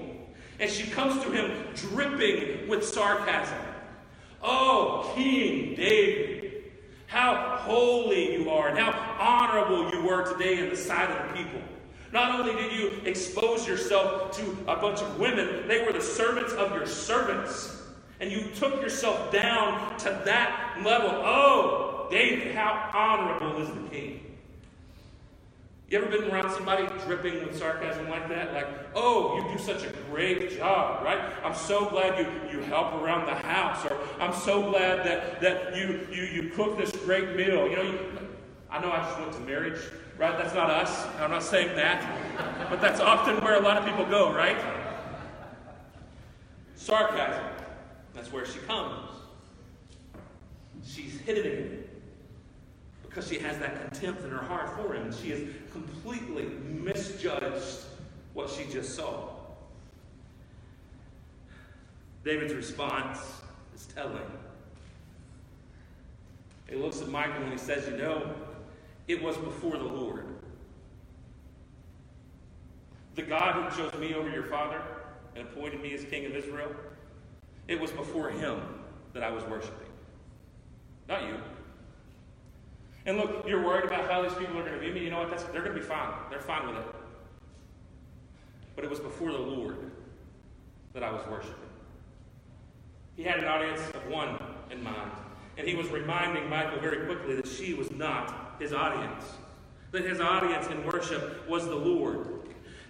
And 0.60 0.70
she 0.70 0.90
comes 0.90 1.22
to 1.24 1.30
him 1.30 1.50
dripping 1.74 2.68
with 2.68 2.84
sarcasm. 2.84 3.58
Oh, 4.42 5.12
King 5.14 5.74
David, 5.74 6.64
how 7.06 7.58
holy 7.60 8.34
you 8.34 8.50
are, 8.50 8.68
and 8.68 8.78
how 8.78 8.92
honorable 9.18 9.90
you 9.92 10.06
were 10.06 10.32
today 10.32 10.58
in 10.58 10.70
the 10.70 10.76
sight 10.76 11.10
of 11.10 11.28
the 11.28 11.42
people. 11.42 11.60
Not 12.12 12.40
only 12.40 12.54
did 12.54 12.72
you 12.72 13.00
expose 13.04 13.66
yourself 13.66 14.36
to 14.38 14.50
a 14.66 14.76
bunch 14.76 15.00
of 15.00 15.18
women, 15.18 15.68
they 15.68 15.84
were 15.84 15.92
the 15.92 16.00
servants 16.00 16.52
of 16.52 16.72
your 16.72 16.86
servants. 16.86 17.82
And 18.20 18.32
you 18.32 18.48
took 18.56 18.80
yourself 18.80 19.30
down 19.30 19.96
to 19.98 20.22
that 20.24 20.78
level. 20.84 21.10
Oh, 21.10 22.08
David, 22.10 22.54
how 22.54 22.90
honorable 22.92 23.62
is 23.62 23.68
the 23.68 23.88
king. 23.90 24.37
You 25.90 25.96
ever 25.96 26.06
been 26.06 26.30
around 26.30 26.50
somebody 26.50 26.86
dripping 27.06 27.46
with 27.46 27.58
sarcasm 27.58 28.10
like 28.10 28.28
that? 28.28 28.52
Like, 28.52 28.68
oh, 28.94 29.38
you 29.38 29.56
do 29.56 29.62
such 29.62 29.84
a 29.84 29.90
great 30.10 30.58
job, 30.58 31.02
right? 31.02 31.18
I'm 31.42 31.54
so 31.54 31.88
glad 31.88 32.18
you, 32.18 32.58
you 32.58 32.62
help 32.64 32.92
around 32.92 33.24
the 33.24 33.34
house, 33.34 33.86
or 33.86 33.96
I'm 34.20 34.34
so 34.34 34.70
glad 34.70 34.98
that, 35.06 35.40
that 35.40 35.74
you, 35.74 36.06
you, 36.12 36.24
you 36.24 36.50
cook 36.50 36.76
this 36.76 36.92
great 36.92 37.34
meal. 37.36 37.66
You 37.66 37.76
know, 37.76 37.82
you, 37.82 37.98
I 38.70 38.82
know 38.82 38.92
I 38.92 38.98
just 38.98 39.18
went 39.18 39.32
to 39.32 39.40
marriage, 39.40 39.80
right? 40.18 40.36
That's 40.36 40.54
not 40.54 40.68
us. 40.68 41.06
I'm 41.20 41.30
not 41.30 41.42
saying 41.42 41.74
that. 41.76 42.68
But 42.68 42.82
that's 42.82 43.00
often 43.00 43.42
where 43.42 43.56
a 43.56 43.62
lot 43.62 43.78
of 43.78 43.86
people 43.86 44.04
go, 44.04 44.30
right? 44.30 44.62
Sarcasm. 46.76 47.44
That's 48.12 48.30
where 48.30 48.44
she 48.44 48.58
comes. 48.58 49.08
She's 50.84 51.18
hidden 51.20 51.46
it 51.46 51.88
because 53.18 53.28
she 53.28 53.38
has 53.38 53.58
that 53.58 53.80
contempt 53.80 54.22
in 54.22 54.30
her 54.30 54.44
heart 54.44 54.76
for 54.76 54.94
him, 54.94 55.12
she 55.12 55.30
has 55.30 55.40
completely 55.82 56.46
misjudged 56.64 57.84
what 58.34 58.50
she 58.50 58.64
just 58.72 58.94
saw. 58.94 59.30
David's 62.24 62.54
response 62.54 63.18
is 63.74 63.86
telling. 63.86 64.18
He 66.68 66.76
looks 66.76 67.00
at 67.00 67.08
Michael 67.08 67.42
and 67.42 67.52
he 67.52 67.58
says, 67.58 67.86
You 67.88 67.96
know, 67.96 68.34
it 69.06 69.22
was 69.22 69.36
before 69.36 69.76
the 69.76 69.84
Lord. 69.84 70.26
The 73.14 73.22
God 73.22 73.54
who 73.54 73.82
chose 73.82 73.98
me 73.98 74.14
over 74.14 74.28
your 74.30 74.44
father 74.44 74.82
and 75.34 75.46
appointed 75.48 75.80
me 75.80 75.94
as 75.94 76.04
king 76.04 76.26
of 76.26 76.34
Israel, 76.34 76.70
it 77.66 77.80
was 77.80 77.90
before 77.90 78.30
him 78.30 78.60
that 79.12 79.22
I 79.22 79.30
was 79.30 79.44
worshiping. 79.44 79.88
Not 81.08 81.22
you. 81.24 81.36
And 83.08 83.16
look, 83.16 83.48
you're 83.48 83.64
worried 83.64 83.86
about 83.86 84.10
how 84.10 84.20
these 84.20 84.34
people 84.34 84.58
are 84.58 84.62
going 84.62 84.74
to 84.74 84.78
view 84.78 84.92
me. 84.92 85.00
You 85.00 85.08
know 85.08 85.20
what? 85.20 85.30
That's, 85.30 85.44
they're 85.44 85.62
going 85.62 85.74
to 85.74 85.80
be 85.80 85.86
fine. 85.86 86.12
They're 86.28 86.42
fine 86.42 86.66
with 86.68 86.76
it. 86.76 86.84
But 88.76 88.84
it 88.84 88.90
was 88.90 89.00
before 89.00 89.32
the 89.32 89.38
Lord 89.38 89.90
that 90.92 91.02
I 91.02 91.10
was 91.10 91.22
worshiping. 91.30 91.54
He 93.16 93.22
had 93.22 93.38
an 93.38 93.46
audience 93.46 93.80
of 93.94 94.06
one 94.08 94.38
in 94.70 94.82
mind. 94.82 95.10
And 95.56 95.66
he 95.66 95.74
was 95.74 95.88
reminding 95.88 96.50
Michael 96.50 96.80
very 96.80 97.06
quickly 97.06 97.34
that 97.36 97.48
she 97.48 97.72
was 97.72 97.90
not 97.90 98.56
his 98.58 98.74
audience, 98.74 99.24
that 99.90 100.04
his 100.04 100.20
audience 100.20 100.66
in 100.66 100.84
worship 100.84 101.48
was 101.48 101.64
the 101.64 101.76
Lord. 101.76 102.28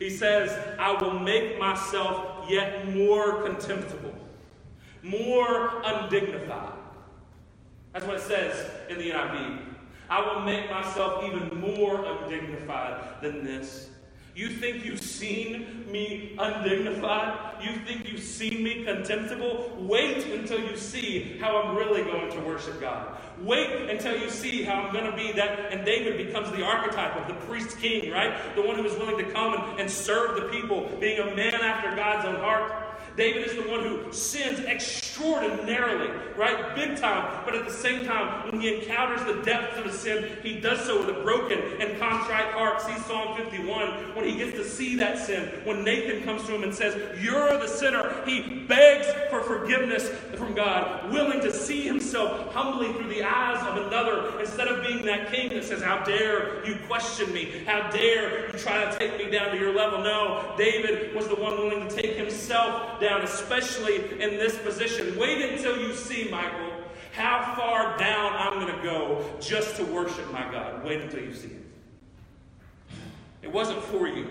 He 0.01 0.11
says, 0.11 0.51
I 0.81 1.01
will 1.01 1.17
make 1.17 1.61
myself 1.61 2.51
yet 2.51 2.93
more 2.93 3.45
contemptible, 3.45 4.15
more 5.05 5.81
undignified. 5.85 6.73
That's 7.93 8.05
what 8.05 8.17
it 8.17 8.23
says 8.23 8.69
in 8.91 8.99
the 8.99 9.11
NIV. 9.11 9.68
I 10.11 10.21
will 10.21 10.41
make 10.41 10.71
myself 10.71 11.25
even 11.25 11.61
more 11.61 12.05
undignified 12.05 13.21
than 13.23 13.45
this. 13.45 13.91
You 14.39 14.51
think 14.51 14.85
you've 14.85 15.03
seen 15.03 15.85
me 15.91 16.37
undignified? 16.39 17.61
You 17.61 17.73
think 17.85 18.09
you've 18.09 18.23
seen 18.23 18.63
me 18.63 18.85
contemptible? 18.85 19.77
Wait 19.81 20.27
until 20.27 20.61
you 20.61 20.77
see 20.77 21.39
how 21.41 21.61
I'm 21.61 21.77
really 21.77 22.05
going 22.05 22.31
to 22.31 22.41
worship 22.43 22.81
God. 22.81 23.19
Wait 23.43 23.91
until 23.91 24.17
you 24.17 24.31
see 24.31 24.63
how 24.63 24.75
I'm 24.75 24.93
going 24.93 25.11
to 25.11 25.17
be 25.17 25.33
that. 25.33 25.73
And 25.73 25.85
David 25.85 26.25
becomes 26.25 26.53
the 26.53 26.63
archetype 26.63 27.17
of 27.17 27.27
the 27.27 27.35
priest 27.47 27.79
king, 27.79 28.13
right? 28.13 28.55
The 28.55 28.63
one 28.63 28.77
who 28.77 28.85
is 28.85 28.97
willing 28.97 29.19
to 29.19 29.29
come 29.33 29.55
and, 29.55 29.81
and 29.81 29.91
serve 29.91 30.37
the 30.37 30.49
people, 30.49 30.89
being 31.01 31.19
a 31.19 31.35
man 31.35 31.55
after 31.55 31.97
God's 31.97 32.25
own 32.29 32.37
heart. 32.37 32.73
David 33.19 33.49
is 33.49 33.57
the 33.57 33.69
one 33.69 33.81
who 33.81 34.13
sins 34.13 34.61
extraordinarily, 34.61 36.09
right? 36.37 36.77
Big 36.77 36.97
time. 36.97 37.43
But 37.45 37.57
at 37.57 37.67
the 37.67 37.73
same 37.73 38.07
time, 38.07 38.49
when 38.49 38.61
he 38.61 38.79
encounters 38.79 39.25
the 39.25 39.43
depths 39.43 39.77
of 39.77 39.87
his 39.87 39.99
sin, 39.99 40.37
he 40.41 40.61
does 40.61 40.87
so 40.87 41.05
with 41.05 41.17
a 41.17 41.21
broken 41.25 41.59
and 41.81 41.99
contrite 41.99 42.53
heart. 42.53 42.81
See 42.81 42.97
Psalm 43.01 43.37
51 43.37 44.15
when 44.15 44.25
he 44.25 44.37
gets 44.37 44.53
to 44.53 44.65
see 44.65 44.95
that 44.97 45.19
sin. 45.19 45.49
When 45.65 45.83
Nathan 45.83 46.23
comes 46.23 46.45
to 46.45 46.55
him 46.55 46.63
and 46.63 46.73
says, 46.73 47.21
You're 47.21 47.59
the 47.59 47.67
sinner, 47.67 48.23
he 48.25 48.61
begs 48.69 49.09
for 49.31 49.43
forgiveness 49.43 50.09
from 50.37 50.55
God, 50.55 51.11
willing 51.13 51.41
to 51.41 51.53
see 51.53 51.83
himself 51.83 52.55
humbly 52.55 52.93
through 52.93 53.09
the 53.09 53.25
eyes 53.25 53.61
of 53.67 53.85
another 53.89 54.39
instead 54.39 54.69
of 54.69 54.87
being 54.87 55.05
that 55.07 55.33
king 55.33 55.49
that 55.49 55.65
says, 55.65 55.83
How 55.83 56.05
dare 56.05 56.65
you 56.65 56.77
question 56.87 57.33
me? 57.33 57.65
How 57.67 57.91
dare 57.91 58.53
you 58.53 58.59
try 58.61 58.85
to 58.85 58.97
take 58.97 59.19
me 59.19 59.29
down 59.29 59.51
to 59.51 59.59
your 59.59 59.75
level? 59.75 60.05
No, 60.05 60.55
David 60.57 61.17
was 61.17 61.27
the 61.27 61.35
one 61.35 61.59
willing 61.59 61.89
to 61.89 61.97
take 61.97 62.15
himself 62.15 63.01
down 63.01 63.08
down, 63.09 63.23
especially 63.23 63.97
in 64.21 64.39
this 64.39 64.57
position. 64.59 65.19
Wait 65.19 65.51
until 65.51 65.81
you 65.81 65.95
see, 65.95 66.29
Michael, 66.31 66.73
how 67.13 67.55
far 67.57 67.97
down 67.99 68.33
I'm 68.35 68.61
going 68.61 68.75
to 68.75 68.83
go 68.83 69.25
just 69.41 69.77
to 69.77 69.85
worship 69.85 70.31
my 70.33 70.51
God. 70.51 70.85
Wait 70.85 71.01
until 71.01 71.21
you 71.21 71.35
see 71.35 71.49
it. 71.49 71.65
It 73.43 73.53
wasn't 73.53 73.83
for 73.85 74.07
you, 74.09 74.29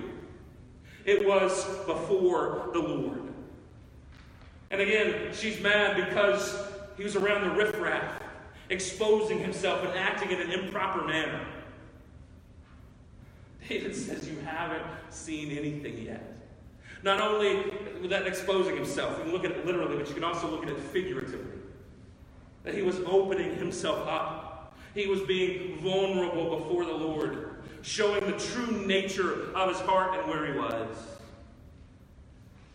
it 1.05 1.25
was 1.25 1.65
before 1.85 2.69
the 2.73 2.79
Lord. 2.79 3.23
And 4.69 4.81
again, 4.81 5.33
she's 5.33 5.61
mad 5.61 5.95
because 5.95 6.67
he 6.97 7.03
was 7.03 7.15
around 7.15 7.49
the 7.49 7.55
riffraff, 7.55 8.21
exposing 8.69 9.39
himself 9.39 9.83
and 9.85 9.97
acting 9.97 10.31
in 10.31 10.41
an 10.41 10.51
improper 10.51 11.07
manner. 11.07 11.45
David 13.67 13.95
says, 13.95 14.27
You 14.27 14.37
haven't 14.39 14.85
seen 15.09 15.57
anything 15.57 15.97
yet. 15.99 16.36
Not 17.03 17.21
only 17.21 17.71
that 18.07 18.25
exposing 18.27 18.75
himself, 18.75 19.17
you 19.17 19.23
can 19.23 19.31
look 19.31 19.45
at 19.45 19.51
it 19.51 19.65
literally, 19.65 19.97
but 19.97 20.07
you 20.07 20.13
can 20.13 20.23
also 20.23 20.49
look 20.49 20.63
at 20.63 20.69
it 20.69 20.79
figuratively. 20.79 21.59
That 22.63 22.73
he 22.73 22.81
was 22.81 22.99
opening 23.05 23.55
himself 23.55 24.07
up. 24.07 24.75
He 24.93 25.07
was 25.07 25.21
being 25.21 25.79
vulnerable 25.79 26.57
before 26.57 26.85
the 26.85 26.93
Lord, 26.93 27.63
showing 27.81 28.25
the 28.25 28.37
true 28.37 28.85
nature 28.85 29.55
of 29.55 29.69
his 29.69 29.79
heart 29.79 30.17
and 30.17 30.27
where 30.27 30.51
he 30.51 30.57
was. 30.57 30.97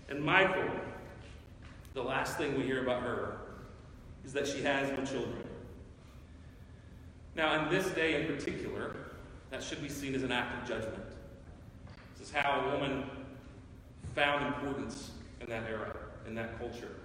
And 0.09 0.25
Michal, 0.25 0.71
the 1.95 2.03
last 2.03 2.39
thing 2.39 2.57
we 2.57 2.63
hear 2.63 2.83
about 2.83 3.03
her 3.03 3.39
is 4.25 4.33
that 4.33 4.47
she 4.47 4.63
has 4.63 4.89
no 4.91 5.05
children. 5.05 5.43
Now, 7.35 7.63
in 7.63 7.75
this 7.75 7.89
day 7.91 8.21
in 8.21 8.35
particular, 8.35 8.95
that 9.51 9.63
should 9.63 9.83
be 9.83 9.89
seen 9.89 10.15
as 10.15 10.23
an 10.23 10.33
act 10.33 10.63
of 10.63 10.69
judgment. 10.69 11.03
This 12.19 12.29
is 12.29 12.35
how 12.35 12.61
a 12.61 12.71
woman 12.73 13.05
found 14.15 14.47
importance 14.47 15.11
in 15.41 15.49
that 15.49 15.65
era, 15.69 15.95
in 16.27 16.35
that 16.35 16.59
culture. 16.59 16.97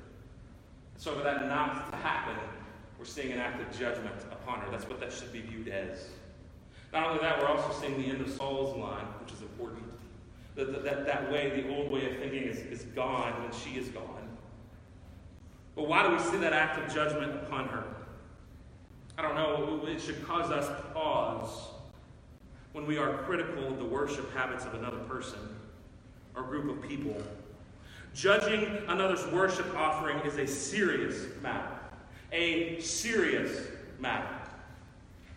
So, 0.98 1.14
for 1.14 1.24
that 1.24 1.48
not 1.48 1.92
to 1.92 1.98
happen, 1.98 2.36
we're 2.98 3.06
seeing 3.06 3.32
an 3.32 3.40
act 3.40 3.62
of 3.62 3.80
judgment 3.80 4.16
upon 4.32 4.62
her. 4.62 4.72
That's 4.72 4.88
what 4.88 5.00
that 5.00 5.12
should 5.12 5.32
be 5.32 5.42
viewed 5.42 5.68
as. 5.68 6.10
Not 6.92 7.08
only 7.08 7.20
that, 7.20 7.40
we're 7.40 7.48
also 7.48 7.80
seeing 7.80 8.02
the 8.02 8.08
end 8.08 8.22
of 8.22 8.32
Saul's 8.32 8.76
line, 8.78 9.06
which 9.22 9.32
is 9.34 9.42
important. 9.42 9.84
That, 10.56 10.84
that, 10.84 11.06
that 11.06 11.32
way, 11.32 11.62
the 11.62 11.76
old 11.76 11.92
way 11.92 12.10
of 12.10 12.18
thinking 12.18 12.44
is, 12.44 12.58
is 12.58 12.84
gone 12.96 13.44
when 13.44 13.52
she 13.52 13.78
is 13.78 13.90
gone. 13.90 14.28
But 15.76 15.88
why 15.88 16.08
do 16.08 16.14
we 16.14 16.20
see 16.20 16.38
that 16.38 16.54
act 16.54 16.80
of 16.80 16.94
judgment 16.94 17.36
upon 17.36 17.68
her? 17.68 17.84
I 19.18 19.22
don't 19.22 19.36
know. 19.36 19.86
It 19.88 20.02
should 20.02 20.26
cause 20.26 20.50
us 20.50 20.68
pause 20.94 21.68
when 22.72 22.88
we 22.88 22.98
are 22.98 23.20
critical 23.24 23.68
of 23.68 23.78
the 23.78 23.86
worship 23.86 24.34
habits 24.34 24.66
of 24.66 24.74
another 24.74 24.98
person 25.00 25.40
or 26.38 26.44
group 26.44 26.70
of 26.70 26.88
people. 26.88 27.22
Judging 28.14 28.66
another's 28.88 29.26
worship 29.28 29.68
offering 29.76 30.20
is 30.20 30.38
a 30.38 30.48
serious 30.48 31.26
matter. 31.42 31.78
A 32.32 32.80
serious 32.80 33.68
matter. 34.00 34.28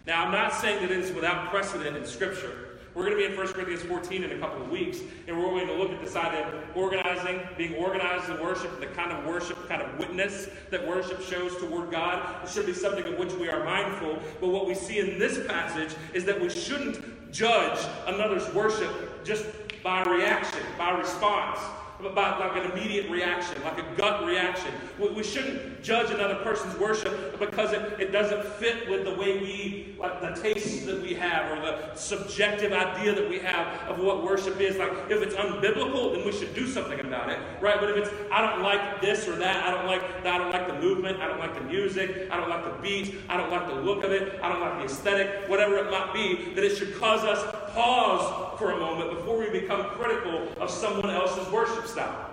Now, 0.07 0.25
I'm 0.25 0.33
not 0.33 0.55
saying 0.55 0.83
that 0.83 0.91
it 0.91 0.99
is 0.99 1.13
without 1.13 1.51
precedent 1.51 1.97
in 1.97 2.05
Scripture. 2.07 2.67
We're 2.95 3.05
going 3.05 3.17
to 3.17 3.29
be 3.29 3.33
in 3.33 3.39
1 3.39 3.49
Corinthians 3.49 3.83
14 3.83 4.25
in 4.25 4.33
a 4.33 4.39
couple 4.39 4.63
of 4.63 4.71
weeks, 4.71 4.99
and 5.29 5.39
we're 5.39 5.51
going 5.51 5.69
to 5.69 5.75
look 5.75 5.93
at 5.93 6.05
the 6.05 6.11
side 6.11 6.35
of 6.35 6.77
organizing, 6.77 7.41
being 7.57 7.77
organized 7.77 8.29
in 8.29 8.41
worship, 8.41 8.73
and 8.73 8.83
the 8.83 8.89
kind 8.89 9.13
of 9.13 9.25
worship, 9.27 9.69
kind 9.69 9.81
of 9.81 9.97
witness 9.99 10.49
that 10.71 10.87
worship 10.87 11.23
shows 11.23 11.57
toward 11.59 11.93
God. 11.93 12.43
It 12.43 12.51
should 12.51 12.67
be 12.67 12.73
something 12.73 13.05
of 13.05 13.17
which 13.17 13.33
we 13.35 13.49
are 13.49 13.65
mindful. 13.65 14.19
But 14.41 14.49
what 14.49 14.67
we 14.67 14.75
see 14.75 14.99
in 14.99 15.21
this 15.21 15.47
passage 15.47 15.95
is 16.15 16.25
that 16.25 16.41
we 16.41 16.51
shouldn't 16.51 17.31
judge 17.31 17.79
another's 18.07 18.53
worship 18.53 19.25
just 19.25 19.45
by 19.83 20.03
reaction, 20.05 20.61
by 20.79 20.91
response 20.91 21.59
about 22.07 22.41
like 22.41 22.65
an 22.65 22.71
immediate 22.71 23.11
reaction, 23.11 23.63
like 23.63 23.79
a 23.79 23.97
gut 23.97 24.25
reaction. 24.25 24.73
We, 24.99 25.09
we 25.11 25.23
shouldn't 25.23 25.83
judge 25.83 26.11
another 26.11 26.37
person's 26.37 26.77
worship 26.79 27.39
because 27.39 27.73
it, 27.73 28.01
it 28.01 28.13
doesn't 28.13 28.45
fit 28.55 28.89
with 28.89 29.05
the 29.05 29.15
way 29.15 29.39
we, 29.39 29.97
like 29.99 30.21
the 30.21 30.41
tastes 30.41 30.87
that 30.87 31.01
we 31.03 31.15
have 31.15 31.51
or 31.51 31.61
the 31.61 31.95
subjective 31.95 32.73
idea 32.73 33.15
that 33.15 33.29
we 33.29 33.39
have 33.41 33.67
of 33.89 33.99
what 33.99 34.25
worship 34.25 34.61
is. 34.61 34.77
Like 34.77 34.93
if 35.09 35.23
it's 35.23 35.35
unbiblical, 35.35 36.15
then 36.15 36.25
we 36.25 36.33
should 36.33 36.55
do 36.55 36.67
something 36.67 37.01
about 37.01 37.31
it, 37.31 37.39
right? 37.61 37.79
But 37.81 37.91
if 37.91 37.97
it's 37.97 38.11
I 38.31 38.41
don't 38.41 38.63
like 38.63 39.01
this 39.01 39.29
or 39.29 39.37
that, 39.37 39.67
I 39.67 39.71
don't 39.71 39.87
like 39.87 40.23
that, 40.23 40.35
I 40.35 40.39
don't 40.39 40.53
like 40.53 40.67
the 40.67 40.81
movement, 40.81 41.21
I 41.21 41.27
don't 41.27 41.39
like 41.39 41.55
the 41.55 41.65
music, 41.65 42.29
I 42.31 42.37
don't 42.37 42.49
like 42.49 42.65
the 42.65 42.83
beat, 42.83 43.17
I 43.29 43.37
don't 43.37 43.51
like 43.51 43.67
the 43.67 43.75
look 43.75 44.05
of 44.05 44.13
it, 44.13 44.41
I 44.43 44.49
don't 44.49 44.61
like 44.61 44.79
the 44.79 44.85
aesthetic, 44.85 45.49
whatever 45.49 45.77
it 45.77 45.91
might 45.91 46.13
be, 46.13 46.55
that 46.55 46.65
it 46.65 46.77
should 46.77 46.95
cause 46.97 47.25
us 47.25 47.60
pause 47.75 48.59
for 48.59 48.73
a 48.73 48.79
moment 48.79 49.11
before 49.19 49.39
we 49.39 49.51
become 49.51 49.85
critical 49.91 50.49
of 50.59 50.71
someone 50.71 51.11
else's 51.11 51.51
worship 51.53 51.87
style, 51.87 52.31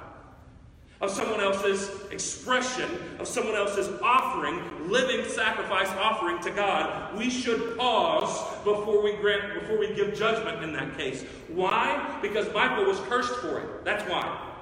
of 1.02 1.12
someone 1.12 1.40
else's 1.40 1.90
expression, 2.12 2.90
of 3.20 3.28
someone 3.28 3.56
else's 3.56 3.90
offering, 4.02 4.60
living 4.90 5.26
sacrifice 5.30 5.90
offering 6.00 6.42
to 6.42 6.52
God. 6.52 7.18
We 7.18 7.30
should 7.30 7.78
pause 7.78 8.58
before 8.64 9.02
we 9.02 9.14
grant, 9.18 9.60
before 9.60 9.78
we 9.78 9.94
give 9.94 10.16
judgment 10.16 10.64
in 10.64 10.74
that 10.74 10.98
case. 10.98 11.24
Why? 11.48 12.18
Because 12.22 12.48
Michal 12.48 12.86
was 12.86 13.00
cursed 13.02 13.36
for 13.36 13.60
it. 13.60 13.86
That's 13.86 14.04
why. 14.10 14.56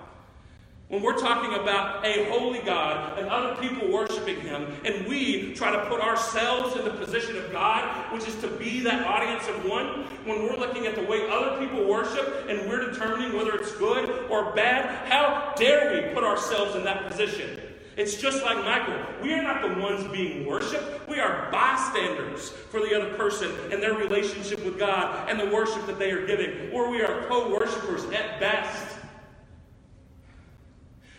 When 0.87 1.01
we're 1.01 1.17
talking 1.17 1.59
about 1.59 2.05
a 2.05 2.29
holy 2.29 2.59
God 2.59 3.17
and 3.17 3.27
other 3.27 3.55
people 3.59 3.91
worshiping 3.91 4.39
Him, 4.41 4.67
and 4.85 5.07
we 5.07 5.55
try 5.55 5.71
to 5.71 5.89
put 5.89 5.99
ourselves 5.99 6.75
in 6.75 6.85
the 6.85 6.91
position 6.91 7.37
of 7.37 7.51
God, 7.51 8.13
which 8.13 8.27
is 8.27 8.35
to 8.41 8.47
be 8.47 8.81
that 8.81 9.05
audience 9.07 9.47
of 9.47 9.65
one, 9.65 10.03
when 10.25 10.43
we're 10.43 10.57
looking 10.57 10.85
at 10.85 10.93
the 10.93 11.03
way 11.03 11.27
other 11.27 11.57
people 11.57 11.87
worship 11.87 12.45
and 12.47 12.69
we're 12.69 12.91
determining 12.91 13.35
whether 13.35 13.55
it's 13.55 13.71
good 13.73 14.29
or 14.29 14.53
bad, 14.53 15.09
how 15.09 15.53
dare 15.55 15.91
we 15.91 16.13
put 16.13 16.23
ourselves 16.23 16.75
in 16.75 16.83
that 16.83 17.07
position? 17.07 17.59
It's 17.97 18.17
just 18.17 18.43
like 18.43 18.57
Michal. 18.57 18.99
We 19.23 19.33
are 19.33 19.41
not 19.41 19.61
the 19.61 19.81
ones 19.81 20.05
being 20.11 20.45
worshiped. 20.45 21.07
We 21.07 21.19
are 21.19 21.49
bystanders 21.51 22.49
for 22.49 22.81
the 22.81 22.93
other 22.93 23.15
person 23.15 23.51
and 23.71 23.81
their 23.81 23.93
relationship 23.93 24.63
with 24.63 24.77
God 24.77 25.29
and 25.29 25.39
the 25.39 25.47
worship 25.47 25.87
that 25.87 25.97
they 25.97 26.11
are 26.11 26.27
giving. 26.27 26.71
Or 26.71 26.91
we 26.91 27.01
are 27.01 27.25
co 27.27 27.49
worshipers 27.51 28.03
at 28.11 28.39
best. 28.39 28.94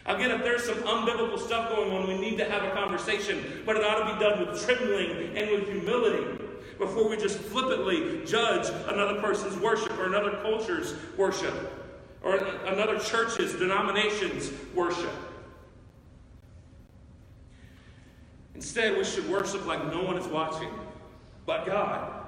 Again, 0.07 0.31
if 0.31 0.42
there's 0.42 0.64
some 0.64 0.79
unbiblical 0.79 1.38
stuff 1.38 1.69
going 1.69 1.90
on, 1.92 2.07
we 2.07 2.16
need 2.16 2.38
to 2.38 2.49
have 2.49 2.62
a 2.62 2.71
conversation, 2.71 3.62
but 3.66 3.77
it 3.77 3.85
ought 3.85 4.07
to 4.07 4.14
be 4.14 4.21
done 4.21 4.47
with 4.47 4.64
trembling 4.64 5.37
and 5.37 5.51
with 5.51 5.69
humility 5.69 6.45
before 6.79 7.09
we 7.09 7.16
just 7.16 7.38
flippantly 7.38 8.25
judge 8.25 8.69
another 8.88 9.21
person's 9.21 9.57
worship 9.57 9.99
or 9.99 10.07
another 10.07 10.38
culture's 10.42 10.95
worship 11.16 11.55
or 12.23 12.37
another 12.66 12.99
church's, 13.01 13.55
denomination's 13.55 14.53
worship. 14.75 15.12
Instead, 18.55 18.97
we 18.97 19.05
should 19.05 19.29
worship 19.29 19.66
like 19.66 19.85
no 19.92 20.03
one 20.03 20.16
is 20.16 20.27
watching 20.29 20.71
but 21.47 21.64
God. 21.64 22.27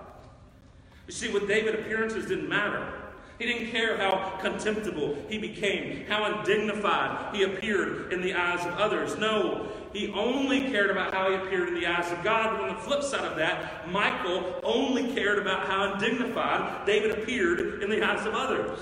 You 1.06 1.12
see, 1.12 1.30
with 1.30 1.48
David, 1.48 1.74
appearances 1.74 2.26
didn't 2.26 2.48
matter. 2.48 2.97
He 3.38 3.46
didn't 3.46 3.70
care 3.70 3.96
how 3.96 4.38
contemptible 4.40 5.16
he 5.28 5.38
became, 5.38 6.04
how 6.06 6.24
undignified 6.24 7.34
he 7.34 7.44
appeared 7.44 8.12
in 8.12 8.20
the 8.20 8.34
eyes 8.34 8.66
of 8.66 8.74
others. 8.74 9.16
No, 9.16 9.68
he 9.92 10.10
only 10.10 10.62
cared 10.62 10.90
about 10.90 11.14
how 11.14 11.30
he 11.30 11.36
appeared 11.36 11.68
in 11.68 11.74
the 11.74 11.86
eyes 11.86 12.10
of 12.10 12.22
God. 12.24 12.56
But 12.56 12.68
on 12.68 12.74
the 12.74 12.82
flip 12.82 13.02
side 13.02 13.24
of 13.24 13.36
that, 13.36 13.88
Michal 13.88 14.60
only 14.64 15.14
cared 15.14 15.38
about 15.38 15.66
how 15.68 15.92
undignified 15.92 16.84
David 16.84 17.12
appeared 17.12 17.82
in 17.82 17.88
the 17.88 18.02
eyes 18.02 18.26
of 18.26 18.34
others. 18.34 18.80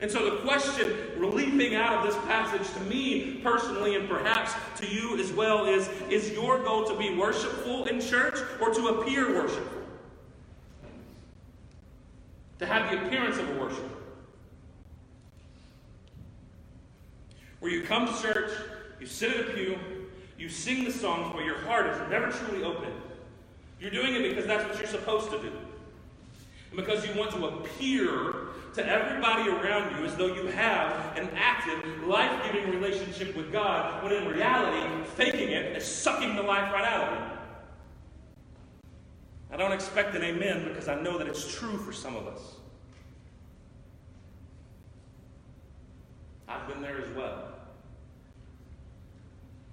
And 0.00 0.10
so 0.10 0.30
the 0.30 0.36
question 0.38 0.90
leaping 1.18 1.74
out 1.74 1.98
of 1.98 2.06
this 2.06 2.16
passage 2.24 2.72
to 2.74 2.80
me 2.80 3.40
personally 3.42 3.94
and 3.94 4.08
perhaps 4.08 4.54
to 4.80 4.86
you 4.86 5.18
as 5.18 5.30
well 5.32 5.66
is 5.66 5.88
is 6.08 6.32
your 6.32 6.62
goal 6.62 6.84
to 6.84 6.96
be 6.96 7.14
worshipful 7.14 7.84
in 7.84 8.00
church 8.00 8.38
or 8.60 8.72
to 8.72 8.88
appear 8.88 9.34
worshipful? 9.34 9.79
To 12.60 12.66
have 12.66 12.90
the 12.90 13.06
appearance 13.06 13.38
of 13.38 13.48
a 13.48 13.60
worshiper. 13.60 13.88
Where 17.58 17.72
you 17.72 17.82
come 17.82 18.06
to 18.06 18.22
church, 18.22 18.50
you 19.00 19.06
sit 19.06 19.34
at 19.34 19.48
a 19.48 19.52
pew, 19.52 19.78
you 20.38 20.48
sing 20.48 20.84
the 20.84 20.92
songs, 20.92 21.32
but 21.34 21.44
your 21.44 21.58
heart 21.60 21.86
is 21.86 22.10
never 22.10 22.30
truly 22.30 22.62
open. 22.62 22.92
You're 23.80 23.90
doing 23.90 24.14
it 24.14 24.28
because 24.28 24.46
that's 24.46 24.64
what 24.64 24.78
you're 24.78 24.86
supposed 24.86 25.30
to 25.30 25.40
do. 25.40 25.52
And 26.70 26.76
because 26.76 27.06
you 27.06 27.14
want 27.18 27.30
to 27.32 27.46
appear 27.46 28.34
to 28.74 28.86
everybody 28.86 29.48
around 29.48 29.98
you 29.98 30.04
as 30.04 30.14
though 30.16 30.34
you 30.34 30.46
have 30.48 31.16
an 31.16 31.30
active, 31.34 32.06
life 32.06 32.30
giving 32.44 32.70
relationship 32.70 33.34
with 33.34 33.50
God, 33.50 34.04
when 34.04 34.12
in 34.12 34.28
reality, 34.28 35.04
faking 35.16 35.48
it 35.48 35.76
is 35.76 35.84
sucking 35.84 36.36
the 36.36 36.42
life 36.42 36.70
right 36.72 36.84
out 36.84 37.08
of 37.08 37.18
you. 37.18 37.29
I 39.52 39.56
don't 39.56 39.72
expect 39.72 40.14
an 40.14 40.22
amen 40.22 40.64
because 40.68 40.88
I 40.88 41.00
know 41.00 41.18
that 41.18 41.26
it's 41.26 41.54
true 41.56 41.76
for 41.76 41.92
some 41.92 42.16
of 42.16 42.26
us. 42.26 42.40
I've 46.48 46.66
been 46.68 46.80
there 46.80 47.00
as 47.00 47.08
well. 47.16 47.48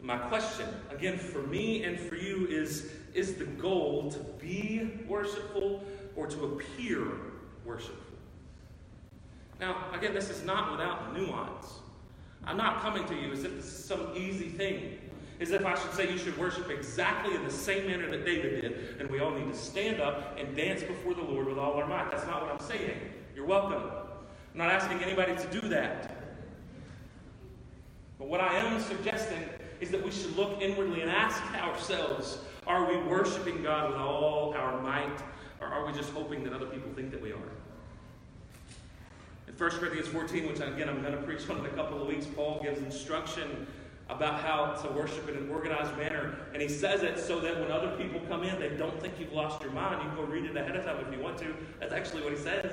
My 0.01 0.17
question, 0.17 0.67
again, 0.91 1.17
for 1.17 1.41
me 1.43 1.83
and 1.83 1.99
for 1.99 2.15
you, 2.15 2.47
is 2.47 2.91
is 3.13 3.35
the 3.35 3.45
goal 3.45 4.11
to 4.11 4.19
be 4.39 4.91
worshipful 5.07 5.83
or 6.15 6.27
to 6.27 6.45
appear 6.45 7.07
worshipful? 7.65 8.03
Now, 9.59 9.85
again, 9.93 10.13
this 10.13 10.29
is 10.29 10.43
not 10.43 10.71
without 10.71 11.17
nuance. 11.17 11.79
I'm 12.45 12.57
not 12.57 12.79
coming 12.81 13.05
to 13.07 13.15
you 13.15 13.31
as 13.31 13.43
if 13.43 13.55
this 13.55 13.65
is 13.65 13.85
some 13.85 14.11
easy 14.15 14.49
thing 14.49 14.99
as 15.39 15.51
if 15.51 15.65
I 15.65 15.75
should 15.75 15.93
say 15.93 16.11
you 16.11 16.17
should 16.17 16.37
worship 16.37 16.69
exactly 16.69 17.35
in 17.35 17.43
the 17.43 17.51
same 17.51 17.87
manner 17.87 18.09
that 18.09 18.25
David 18.25 18.61
did, 18.61 18.99
and 18.99 19.09
we 19.09 19.19
all 19.19 19.31
need 19.31 19.51
to 19.51 19.57
stand 19.57 20.01
up 20.01 20.37
and 20.39 20.55
dance 20.55 20.81
before 20.83 21.13
the 21.13 21.21
Lord 21.21 21.47
with 21.47 21.59
all 21.59 21.73
our 21.73 21.85
might. 21.85 22.09
That's 22.09 22.25
not 22.25 22.41
what 22.41 22.51
I'm 22.51 22.67
saying. 22.67 22.99
You're 23.35 23.45
welcome. 23.45 23.83
I'm 23.83 24.57
not 24.57 24.71
asking 24.71 25.03
anybody 25.03 25.35
to 25.35 25.61
do 25.61 25.67
that. 25.69 26.17
But 28.17 28.27
what 28.27 28.41
I 28.41 28.55
am 28.57 28.81
suggesting 28.81 29.43
is 29.79 29.91
that 29.91 30.03
we 30.03 30.11
should 30.11 30.35
look 30.35 30.59
inwardly 30.59 31.01
and 31.01 31.11
ask 31.11 31.41
ourselves 31.53 32.39
are 32.65 32.85
we 32.85 32.97
worshiping 33.09 33.63
God 33.63 33.91
with 33.91 33.99
all 33.99 34.53
our 34.53 34.81
might, 34.81 35.21
or 35.61 35.67
are 35.67 35.85
we 35.85 35.93
just 35.93 36.09
hoping 36.09 36.43
that 36.43 36.51
other 36.51 36.65
people 36.65 36.91
think 36.95 37.11
that 37.11 37.21
we 37.21 37.31
are? 37.31 37.51
In 39.47 39.53
1 39.57 39.69
Corinthians 39.69 40.09
14, 40.09 40.47
which 40.47 40.59
again 40.59 40.89
I'm 40.89 41.01
going 41.01 41.15
to 41.15 41.21
preach 41.21 41.49
on 41.49 41.59
in 41.59 41.65
a 41.65 41.69
couple 41.69 42.01
of 42.01 42.07
weeks, 42.07 42.25
Paul 42.25 42.59
gives 42.61 42.81
instruction 42.81 43.67
about 44.09 44.39
how 44.39 44.73
to 44.81 44.87
worship 44.93 45.27
in 45.27 45.35
an 45.35 45.49
organized 45.49 45.95
manner. 45.97 46.37
And 46.53 46.61
he 46.61 46.69
says 46.69 47.03
it 47.03 47.19
so 47.19 47.39
that 47.41 47.59
when 47.59 47.71
other 47.71 47.89
people 47.97 48.21
come 48.27 48.43
in, 48.43 48.57
they 48.59 48.69
don't 48.69 48.99
think 49.01 49.15
you've 49.19 49.33
lost 49.33 49.61
your 49.61 49.71
mind. 49.71 50.01
You 50.01 50.09
can 50.09 50.17
go 50.17 50.23
read 50.23 50.45
it 50.45 50.55
ahead 50.55 50.75
of 50.75 50.85
time 50.85 50.97
if 51.05 51.13
you 51.13 51.21
want 51.21 51.37
to. 51.39 51.53
That's 51.79 51.93
actually 51.93 52.23
what 52.23 52.31
he 52.31 52.39
says. 52.39 52.71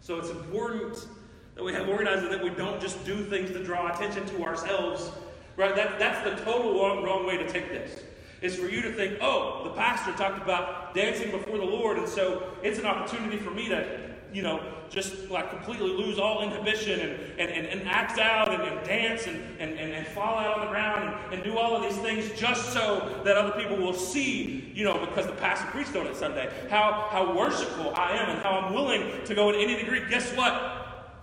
So 0.00 0.18
it's 0.18 0.30
important 0.30 1.06
that 1.54 1.64
we 1.64 1.72
have 1.72 1.88
organized 1.88 2.22
and 2.22 2.32
that 2.32 2.42
we 2.42 2.50
don't 2.50 2.80
just 2.80 3.04
do 3.04 3.24
things 3.24 3.50
to 3.50 3.62
draw 3.62 3.92
attention 3.92 4.26
to 4.26 4.44
ourselves. 4.44 5.10
Right? 5.56 5.74
That, 5.74 5.98
that's 5.98 6.28
the 6.28 6.44
total 6.44 6.80
wrong, 6.80 7.02
wrong 7.02 7.26
way 7.26 7.36
to 7.36 7.48
take 7.50 7.68
this. 7.68 8.00
Is 8.40 8.56
for 8.56 8.68
you 8.68 8.82
to 8.82 8.92
think, 8.92 9.18
oh, 9.20 9.62
the 9.62 9.70
pastor 9.70 10.12
talked 10.12 10.42
about 10.42 10.94
dancing 10.94 11.30
before 11.30 11.58
the 11.58 11.64
Lord, 11.64 11.98
and 11.98 12.08
so 12.08 12.54
it's 12.62 12.80
an 12.80 12.86
opportunity 12.86 13.36
for 13.36 13.52
me 13.52 13.68
to, 13.68 14.11
you 14.32 14.42
know, 14.42 14.62
just 14.88 15.30
like 15.30 15.50
completely 15.50 15.90
lose 15.90 16.18
all 16.18 16.42
inhibition 16.42 17.00
and, 17.00 17.12
and, 17.38 17.50
and, 17.50 17.66
and 17.66 17.88
act 17.88 18.18
out 18.18 18.52
and, 18.52 18.62
and 18.62 18.86
dance 18.86 19.26
and, 19.26 19.42
and, 19.58 19.78
and, 19.78 20.06
fall 20.08 20.38
out 20.38 20.58
on 20.58 20.66
the 20.66 20.70
ground 20.70 21.08
and, 21.08 21.34
and 21.34 21.44
do 21.44 21.56
all 21.56 21.74
of 21.74 21.82
these 21.82 21.96
things 22.02 22.30
just 22.38 22.72
so 22.72 23.20
that 23.24 23.36
other 23.36 23.52
people 23.58 23.76
will 23.76 23.94
see, 23.94 24.70
you 24.74 24.84
know, 24.84 24.98
because 24.98 25.26
the 25.26 25.32
pastor 25.32 25.66
preached 25.68 25.96
on 25.96 26.06
it 26.06 26.16
Sunday, 26.16 26.52
how, 26.68 27.08
how 27.10 27.36
worshipful 27.36 27.94
I 27.94 28.12
am 28.12 28.30
and 28.30 28.38
how 28.40 28.50
I'm 28.50 28.74
willing 28.74 29.24
to 29.24 29.34
go 29.34 29.50
in 29.50 29.54
any 29.56 29.76
degree. 29.76 30.02
Guess 30.10 30.36
what? 30.36 31.16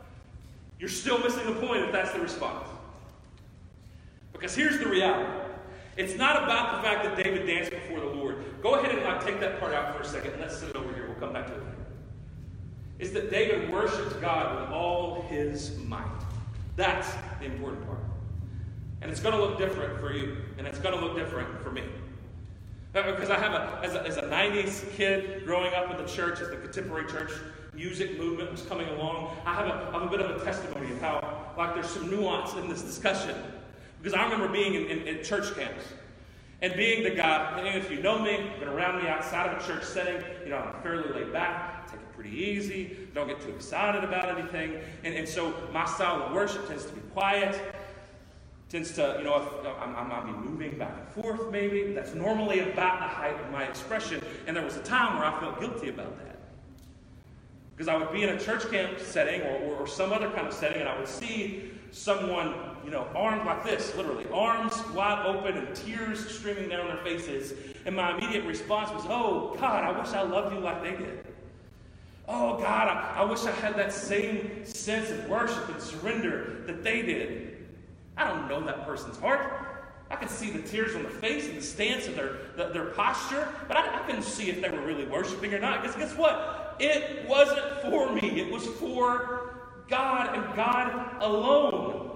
You're 0.80 0.90
still 0.90 1.20
missing 1.20 1.46
the 1.46 1.68
point 1.68 1.84
if 1.84 1.92
that's 1.92 2.12
the 2.14 2.20
response. 2.20 2.68
Because 4.34 4.56
here's 4.56 4.80
the 4.80 4.88
reality. 4.88 5.30
It's 5.98 6.16
not 6.16 6.44
about 6.44 6.78
the 6.78 6.88
fact 6.88 7.04
that 7.04 7.22
David 7.22 7.46
danced 7.46 7.72
before 7.72 8.00
the 8.00 8.06
Lord. 8.06 8.38
Go 8.64 8.76
ahead 8.76 8.96
and 8.96 9.04
like, 9.04 9.24
take 9.24 9.40
that 9.42 9.60
part 9.60 9.74
out 9.74 9.96
for 9.96 10.02
a 10.02 10.06
second 10.06 10.32
and 10.32 10.42
let's 10.42 10.58
sit 10.58 10.70
it 10.70 10.76
over 10.76 10.94
here. 10.94 11.08
We'll 11.08 11.20
come 11.20 11.34
back 11.34 11.48
to 11.48 11.54
it 11.54 11.79
is 13.00 13.14
that 13.14 13.32
David 13.32 13.72
worshiped 13.72 14.20
God 14.22 14.60
with 14.60 14.70
all 14.72 15.22
his 15.30 15.78
might. 15.88 16.06
That's 16.76 17.10
the 17.40 17.46
important 17.46 17.86
part. 17.88 18.00
And 19.02 19.10
it's 19.10 19.22
going 19.22 19.34
to 19.34 19.42
look 19.42 19.58
different 19.58 20.00
for 20.00 20.14
you, 20.14 20.38
and 20.58 20.68
it's 20.68 20.80
going 20.80 20.98
to 20.98 21.04
look 21.04 21.16
different 21.16 21.62
for 21.64 21.72
me. 21.72 21.84
Uh, 22.94 23.12
because 23.12 23.30
I 23.30 23.40
have 23.40 23.54
a 23.54 23.80
as, 23.84 23.94
a, 23.94 24.06
as 24.06 24.18
a 24.18 24.24
90s 24.24 24.92
kid 24.96 25.46
growing 25.46 25.74
up 25.74 25.90
in 25.92 25.98
the 25.98 26.12
church, 26.12 26.42
as 26.42 26.50
the 26.50 26.58
contemporary 26.58 27.10
church 27.10 27.32
music 27.74 28.18
movement 28.20 28.52
was 28.52 28.64
coming 28.64 28.88
along, 28.90 29.32
I 29.46 29.54
have 29.54 29.68
a, 29.68 29.90
I 29.94 30.00
have 30.00 30.02
a 30.02 30.10
bit 30.10 30.20
of 30.20 30.42
a 30.42 30.44
testimony 30.44 30.92
of 30.92 31.00
how, 31.00 31.54
like, 31.58 31.76
there's 31.76 31.90
some 31.90 32.10
nuance 32.10 32.54
in 32.56 32.68
this 32.68 32.82
discussion. 32.82 33.36
Because 34.02 34.14
I 34.14 34.24
remember 34.24 34.50
being 34.50 34.74
in, 34.74 34.86
in, 34.88 35.08
in 35.08 35.24
church 35.24 35.56
camps 35.56 35.84
and 36.62 36.74
being 36.76 37.04
the 37.04 37.12
guy, 37.12 37.60
and 37.60 37.68
if 37.78 37.90
you 37.92 38.02
know 38.02 38.20
me, 38.20 38.50
been 38.60 38.68
around 38.68 39.02
me 39.02 39.08
outside 39.08 39.54
of 39.54 39.62
a 39.62 39.66
church 39.66 39.84
setting, 39.84 40.22
you 40.44 40.50
know, 40.50 40.58
I'm 40.58 40.82
fairly 40.82 41.14
laid 41.14 41.32
back 41.32 41.79
pretty 42.20 42.36
easy, 42.36 42.98
don't 43.16 43.30
get 43.30 43.40
too 43.40 43.52
excited 43.52 44.04
about 44.04 44.38
anything. 44.38 44.78
And, 45.06 45.16
and 45.16 45.28
so 45.28 45.54
my 45.72 45.86
style 45.86 46.22
of 46.22 46.34
worship 46.34 46.68
tends 46.68 46.86
to 46.86 46.92
be 46.92 47.00
quiet, 47.14 47.58
tends 48.68 48.92
to, 48.96 49.16
you 49.20 49.24
know, 49.24 49.38
if 49.38 49.66
I'm, 49.82 49.96
I 49.96 50.04
might 50.04 50.26
be 50.26 50.34
moving 50.34 50.78
back 50.78 50.94
and 50.98 51.24
forth 51.24 51.50
maybe. 51.50 51.94
That's 51.94 52.14
normally 52.14 52.60
about 52.60 53.00
the 53.00 53.08
height 53.08 53.40
of 53.40 53.50
my 53.52 53.64
expression. 53.64 54.22
And 54.48 54.56
there 54.56 54.66
was 54.66 54.76
a 54.76 54.84
time 54.84 55.18
where 55.18 55.26
I 55.26 55.40
felt 55.40 55.62
guilty 55.62 55.88
about 55.88 56.18
that. 56.18 56.40
Because 57.72 57.88
I 57.88 57.96
would 57.96 58.12
be 58.12 58.24
in 58.24 58.30
a 58.32 58.38
church 58.40 58.70
camp 58.70 59.00
setting 59.00 59.42
or, 59.44 59.56
or, 59.60 59.76
or 59.78 59.88
some 59.88 60.12
other 60.12 60.30
kind 60.32 60.46
of 60.46 60.54
setting, 60.54 60.82
and 60.82 60.90
I 60.90 60.98
would 60.98 61.08
see 61.08 61.72
someone, 61.92 62.54
you 62.84 62.92
know, 62.92 63.08
armed 63.16 63.46
like 63.46 63.64
this, 63.64 63.96
literally, 63.96 64.26
arms 64.34 64.78
wide 64.94 65.26
open 65.26 65.58
and 65.58 65.74
tears 65.74 66.30
streaming 66.30 66.68
down 66.68 66.88
their 66.88 66.98
faces. 66.98 67.54
And 67.86 67.96
my 67.96 68.18
immediate 68.18 68.44
response 68.44 68.92
was, 68.92 69.06
Oh, 69.08 69.56
God, 69.58 69.86
I 69.86 69.98
wish 69.98 70.10
I 70.10 70.24
loved 70.24 70.54
you 70.54 70.60
like 70.60 70.84
they 70.84 70.92
did. 70.92 71.29
Oh 72.32 72.60
God, 72.60 72.88
I, 72.88 73.16
I 73.18 73.24
wish 73.24 73.44
I 73.46 73.52
had 73.52 73.76
that 73.78 73.92
same 73.92 74.64
sense 74.64 75.10
of 75.10 75.28
worship 75.28 75.68
and 75.68 75.82
surrender 75.82 76.62
that 76.68 76.84
they 76.84 77.02
did. 77.02 77.58
I 78.16 78.28
don't 78.28 78.48
know 78.48 78.64
that 78.66 78.86
person's 78.86 79.18
heart. 79.18 79.66
I 80.12 80.16
can 80.16 80.30
see 80.30 80.52
the 80.52 80.62
tears 80.62 80.96
on 80.96 81.02
the 81.02 81.10
face 81.10 81.48
and 81.48 81.58
the 81.58 81.62
stance 81.62 82.08
of 82.08 82.16
their, 82.16 82.38
the, 82.56 82.70
their 82.70 82.86
posture, 82.86 83.48
but 83.68 83.78
I, 83.78 83.96
I 83.96 84.00
couldn't 84.06 84.24
see 84.24 84.50
if 84.52 84.62
they 84.62 84.70
were 84.70 84.82
really 84.82 85.06
worshiping 85.06 85.56
or 85.56 85.60
not. 85.60 85.82
Because 85.82 85.96
guess 85.96 86.16
what? 86.16 86.76
It 86.80 87.28
wasn't 87.28 87.82
for 87.82 88.14
me, 88.14 88.40
it 88.40 88.52
was 88.52 88.66
for 88.66 89.56
God 89.88 90.36
and 90.36 90.56
God 90.56 91.16
alone. 91.22 92.12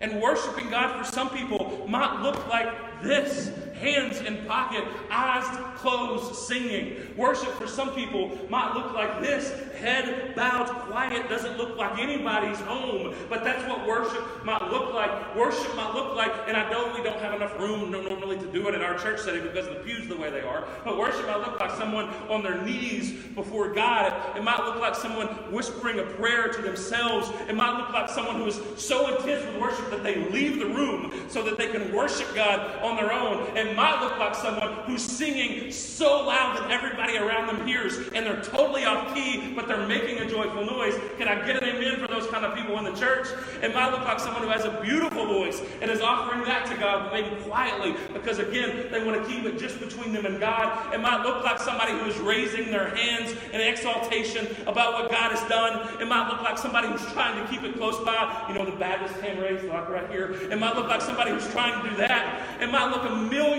And 0.00 0.20
worshiping 0.20 0.70
God 0.70 1.04
for 1.04 1.10
some 1.10 1.30
people 1.30 1.86
might 1.88 2.20
look 2.20 2.48
like 2.48 3.02
this 3.02 3.52
hands 3.76 4.20
in 4.20 4.44
pocket, 4.46 4.84
eyes 5.10 5.44
closed, 5.76 6.34
singing. 6.34 6.96
Worship 7.16 7.50
for 7.54 7.66
some 7.66 7.94
people 7.94 8.38
might 8.48 8.74
look 8.74 8.92
like 8.92 9.20
this 9.22 9.50
head 9.76 10.34
bowed, 10.34 10.68
quiet, 10.90 11.28
doesn't 11.28 11.56
look 11.56 11.76
like 11.76 11.98
anybody's 11.98 12.58
home, 12.60 13.14
but 13.28 13.44
that's 13.44 13.66
what 13.68 13.86
worship 13.86 14.44
might 14.44 14.70
look 14.70 14.94
like. 14.94 15.36
Worship 15.36 15.74
might 15.76 15.94
look 15.94 16.16
like, 16.16 16.32
and 16.46 16.56
I 16.56 16.70
know 16.70 16.92
we 16.96 17.02
don't 17.02 17.20
have 17.20 17.34
enough 17.34 17.58
room 17.58 17.90
normally 17.90 18.38
to 18.38 18.46
do 18.52 18.68
it 18.68 18.74
in 18.74 18.82
our 18.82 18.98
church 18.98 19.20
setting 19.20 19.42
because 19.42 19.66
of 19.66 19.74
the 19.74 19.80
pews 19.80 20.08
the 20.08 20.16
way 20.16 20.30
they 20.30 20.40
are, 20.40 20.64
but 20.84 20.98
worship 20.98 21.26
might 21.26 21.38
look 21.38 21.60
like 21.60 21.70
someone 21.72 22.08
on 22.28 22.42
their 22.42 22.60
knees 22.62 23.12
before 23.34 23.72
God. 23.72 24.36
It 24.36 24.42
might 24.42 24.58
look 24.58 24.76
like 24.80 24.94
someone 24.94 25.26
whispering 25.52 25.98
a 25.98 26.04
prayer 26.04 26.48
to 26.48 26.62
themselves. 26.62 27.30
It 27.48 27.54
might 27.54 27.78
look 27.78 27.90
like 27.92 28.08
someone 28.08 28.36
who 28.36 28.46
is 28.46 28.60
so 28.76 29.14
intense 29.14 29.44
with 29.46 29.60
worship 29.60 29.90
that 29.90 30.02
they 30.02 30.30
leave 30.30 30.58
the 30.58 30.66
room 30.66 31.12
so 31.28 31.42
that 31.42 31.58
they 31.58 31.68
can 31.68 31.92
worship 31.94 32.34
God 32.34 32.82
on 32.82 32.96
their 32.96 33.12
own. 33.12 33.56
It 33.56 33.65
might 33.74 34.00
look 34.00 34.18
like 34.18 34.34
someone 34.34 34.72
who's 34.84 35.02
singing 35.02 35.70
so 35.72 36.26
loud 36.26 36.58
that 36.58 36.70
everybody 36.70 37.16
around 37.16 37.46
them 37.46 37.66
hears 37.66 37.96
and 38.14 38.26
they're 38.26 38.42
totally 38.42 38.84
off 38.84 39.14
key, 39.14 39.52
but 39.54 39.66
they're 39.66 39.86
making 39.86 40.18
a 40.18 40.28
joyful 40.28 40.64
noise. 40.64 40.94
Can 41.18 41.28
I 41.28 41.44
get 41.46 41.62
an 41.62 41.68
amen 41.68 41.98
for 41.98 42.06
those 42.06 42.26
kind 42.28 42.44
of 42.44 42.54
people 42.54 42.78
in 42.78 42.84
the 42.84 42.98
church? 42.98 43.28
It 43.62 43.74
might 43.74 43.90
look 43.90 44.02
like 44.02 44.20
someone 44.20 44.42
who 44.42 44.48
has 44.48 44.64
a 44.64 44.80
beautiful 44.82 45.26
voice 45.26 45.60
and 45.80 45.90
is 45.90 46.00
offering 46.00 46.44
that 46.44 46.66
to 46.66 46.76
God, 46.76 47.04
but 47.04 47.12
maybe 47.12 47.34
quietly, 47.42 47.94
because 48.12 48.38
again, 48.38 48.88
they 48.90 49.04
want 49.04 49.22
to 49.22 49.28
keep 49.30 49.44
it 49.44 49.58
just 49.58 49.80
between 49.80 50.12
them 50.12 50.26
and 50.26 50.38
God. 50.38 50.94
It 50.94 51.00
might 51.00 51.22
look 51.22 51.44
like 51.44 51.58
somebody 51.58 51.92
who 51.92 52.06
is 52.06 52.16
raising 52.18 52.70
their 52.70 52.94
hands 52.94 53.34
in 53.52 53.60
exaltation 53.60 54.46
about 54.66 54.94
what 54.94 55.10
God 55.10 55.32
has 55.32 55.48
done. 55.48 56.00
It 56.00 56.06
might 56.06 56.28
look 56.28 56.42
like 56.42 56.58
somebody 56.58 56.88
who's 56.88 57.04
trying 57.12 57.42
to 57.42 57.50
keep 57.50 57.62
it 57.62 57.76
close 57.76 57.98
by. 58.04 58.46
You 58.48 58.54
know, 58.54 58.64
the 58.64 58.76
Baptist 58.76 59.18
hand 59.20 59.40
raised, 59.40 59.64
like 59.64 59.88
right 59.88 60.10
here. 60.10 60.32
It 60.50 60.58
might 60.58 60.76
look 60.76 60.88
like 60.88 61.00
somebody 61.00 61.30
who's 61.30 61.48
trying 61.48 61.82
to 61.82 61.90
do 61.90 61.96
that. 61.96 62.60
It 62.60 62.70
might 62.70 62.90
look 62.90 63.04
a 63.04 63.16
million 63.16 63.55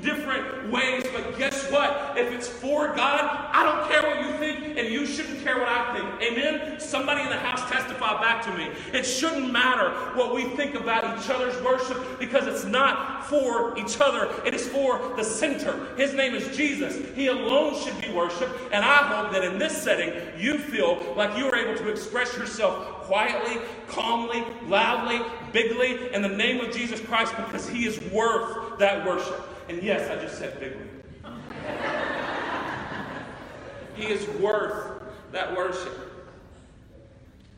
different 0.00 0.70
ways, 0.70 1.04
but 1.12 1.38
guess 1.38 1.70
what? 1.70 2.16
If 2.16 2.32
it's 2.32 2.48
for 2.48 2.88
God, 2.88 3.48
I 3.52 3.62
don't 3.64 3.90
care 3.90 4.02
what 4.02 4.20
you 4.20 4.38
think, 4.38 4.78
and 4.78 4.88
you 4.88 5.06
shouldn't 5.06 5.42
care 5.42 5.58
what 5.58 5.68
I 5.68 5.96
think. 5.96 6.32
Amen? 6.32 6.80
Somebody 6.80 7.22
in 7.22 7.28
the 7.28 7.36
house 7.36 7.68
testify 7.70 8.20
back 8.20 8.44
to 8.44 8.54
me. 8.54 8.70
It 8.92 9.04
shouldn't 9.04 9.52
matter 9.52 9.90
what 10.16 10.34
we 10.34 10.44
think 10.56 10.74
about 10.74 11.18
each 11.18 11.30
other's 11.30 11.60
worship 11.62 12.18
because 12.18 12.46
it's 12.46 12.64
not 12.64 13.26
for 13.26 13.76
each 13.78 14.00
other, 14.00 14.30
it 14.44 14.54
is 14.54 14.66
for 14.68 15.14
the 15.16 15.24
center. 15.24 15.94
His 15.96 16.14
name 16.14 16.34
is 16.34 16.56
Jesus. 16.56 16.96
He 17.14 17.26
alone 17.28 17.74
should 17.82 18.00
be 18.00 18.10
worshiped, 18.12 18.52
and 18.72 18.84
I 18.84 18.96
hope 19.08 19.32
that 19.32 19.44
in 19.44 19.58
this 19.58 19.76
setting 19.76 20.12
you 20.38 20.58
feel 20.58 21.14
like 21.16 21.36
you 21.38 21.46
are 21.46 21.56
able 21.56 21.78
to 21.78 21.88
express 21.88 22.36
yourself 22.36 22.97
quietly, 23.08 23.56
calmly, 23.88 24.44
loudly, 24.66 25.20
bigly 25.50 26.12
in 26.12 26.20
the 26.20 26.28
name 26.28 26.60
of 26.60 26.76
Jesus 26.76 27.00
Christ 27.00 27.34
because 27.36 27.66
He 27.66 27.86
is 27.86 27.98
worth 28.12 28.78
that 28.78 29.06
worship. 29.06 29.42
And 29.70 29.82
yes, 29.82 30.10
I 30.10 30.20
just 30.20 30.38
said 30.38 30.60
bigly. 30.60 30.84
he 33.96 34.06
is 34.06 34.28
worth 34.40 35.02
that 35.32 35.56
worship. 35.56 35.92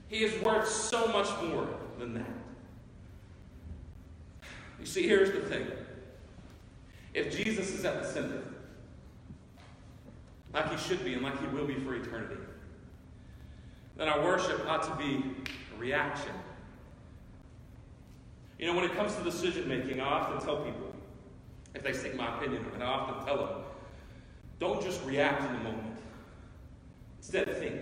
He 0.08 0.24
is 0.24 0.40
worth 0.42 0.68
so 0.68 1.08
much 1.08 1.28
more 1.42 1.68
than 1.98 2.14
that. 2.14 2.26
You 4.78 4.86
see, 4.86 5.06
here's 5.06 5.32
the 5.32 5.40
thing. 5.40 5.66
If 7.12 7.36
Jesus 7.36 7.72
is 7.72 7.84
at 7.84 8.02
the 8.02 8.08
center, 8.08 8.42
like 10.52 10.70
he 10.70 10.76
should 10.78 11.04
be 11.04 11.14
and 11.14 11.22
like 11.22 11.38
he 11.40 11.46
will 11.48 11.66
be 11.66 11.74
for 11.74 11.94
eternity, 11.94 12.36
then 14.00 14.08
our 14.08 14.24
worship 14.24 14.66
ought 14.66 14.82
to 14.82 14.94
be 14.96 15.22
a 15.76 15.78
reaction. 15.78 16.32
You 18.58 18.66
know, 18.66 18.74
when 18.74 18.84
it 18.84 18.94
comes 18.94 19.14
to 19.14 19.22
decision 19.22 19.68
making, 19.68 20.00
I 20.00 20.04
often 20.04 20.40
tell 20.40 20.64
people, 20.64 20.94
if 21.74 21.82
they 21.82 21.92
seek 21.92 22.16
my 22.16 22.34
opinion, 22.38 22.64
and 22.72 22.82
I 22.82 22.86
often 22.86 23.26
tell 23.26 23.36
them, 23.36 23.62
don't 24.58 24.82
just 24.82 25.04
react 25.04 25.44
in 25.44 25.52
the 25.52 25.64
moment. 25.64 25.98
Instead, 27.18 27.54
think. 27.58 27.78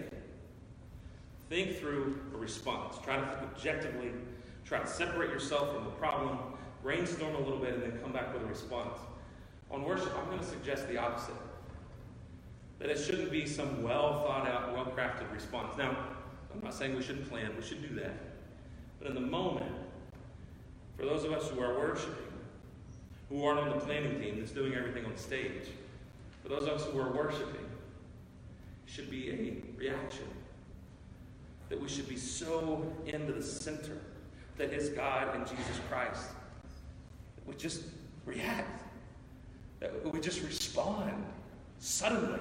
Think 1.48 1.78
through 1.78 2.20
a 2.34 2.36
response. 2.36 2.96
Try 3.04 3.16
to 3.20 3.24
think 3.24 3.42
objectively. 3.42 4.10
Try 4.64 4.80
to 4.80 4.86
separate 4.88 5.30
yourself 5.30 5.72
from 5.72 5.84
the 5.84 5.90
problem. 5.90 6.38
Brainstorm 6.82 7.36
a 7.36 7.38
little 7.38 7.58
bit 7.58 7.74
and 7.74 7.82
then 7.82 7.98
come 8.02 8.12
back 8.12 8.34
with 8.34 8.42
a 8.42 8.46
response. 8.46 8.98
On 9.70 9.84
worship, 9.84 10.12
I'm 10.18 10.26
going 10.26 10.40
to 10.40 10.44
suggest 10.44 10.88
the 10.88 10.98
opposite. 10.98 11.34
That 12.78 12.90
it 12.90 12.98
shouldn't 12.98 13.30
be 13.30 13.46
some 13.46 13.82
well 13.82 14.22
thought 14.22 14.46
out, 14.46 14.72
well 14.72 14.86
crafted 14.86 15.32
response. 15.32 15.76
Now, 15.76 15.96
I'm 16.52 16.60
not 16.62 16.74
saying 16.74 16.96
we 16.96 17.02
shouldn't 17.02 17.28
plan, 17.28 17.50
we 17.56 17.66
should 17.66 17.82
do 17.82 17.94
that. 18.00 18.14
But 18.98 19.08
in 19.08 19.14
the 19.14 19.20
moment, 19.20 19.72
for 20.96 21.04
those 21.04 21.24
of 21.24 21.32
us 21.32 21.48
who 21.48 21.60
are 21.60 21.78
worshiping, 21.78 22.14
who 23.28 23.44
aren't 23.44 23.60
on 23.60 23.70
the 23.70 23.84
planning 23.84 24.20
team 24.20 24.38
that's 24.38 24.52
doing 24.52 24.74
everything 24.74 25.04
on 25.04 25.16
stage, 25.16 25.68
for 26.42 26.48
those 26.48 26.62
of 26.62 26.70
us 26.70 26.84
who 26.84 26.98
are 26.98 27.12
worshiping, 27.12 27.66
should 28.86 29.10
be 29.10 29.30
a 29.30 29.78
reaction. 29.78 30.24
That 31.68 31.80
we 31.80 31.88
should 31.88 32.08
be 32.08 32.16
so 32.16 32.90
into 33.06 33.32
the 33.32 33.42
center 33.42 33.98
that 34.56 34.72
is 34.72 34.88
God 34.88 35.34
and 35.34 35.46
Jesus 35.46 35.80
Christ. 35.90 36.28
That 37.36 37.46
we 37.46 37.54
just 37.54 37.82
react. 38.24 38.82
That 39.80 40.12
we 40.12 40.20
just 40.20 40.42
respond 40.42 41.12
suddenly 41.78 42.40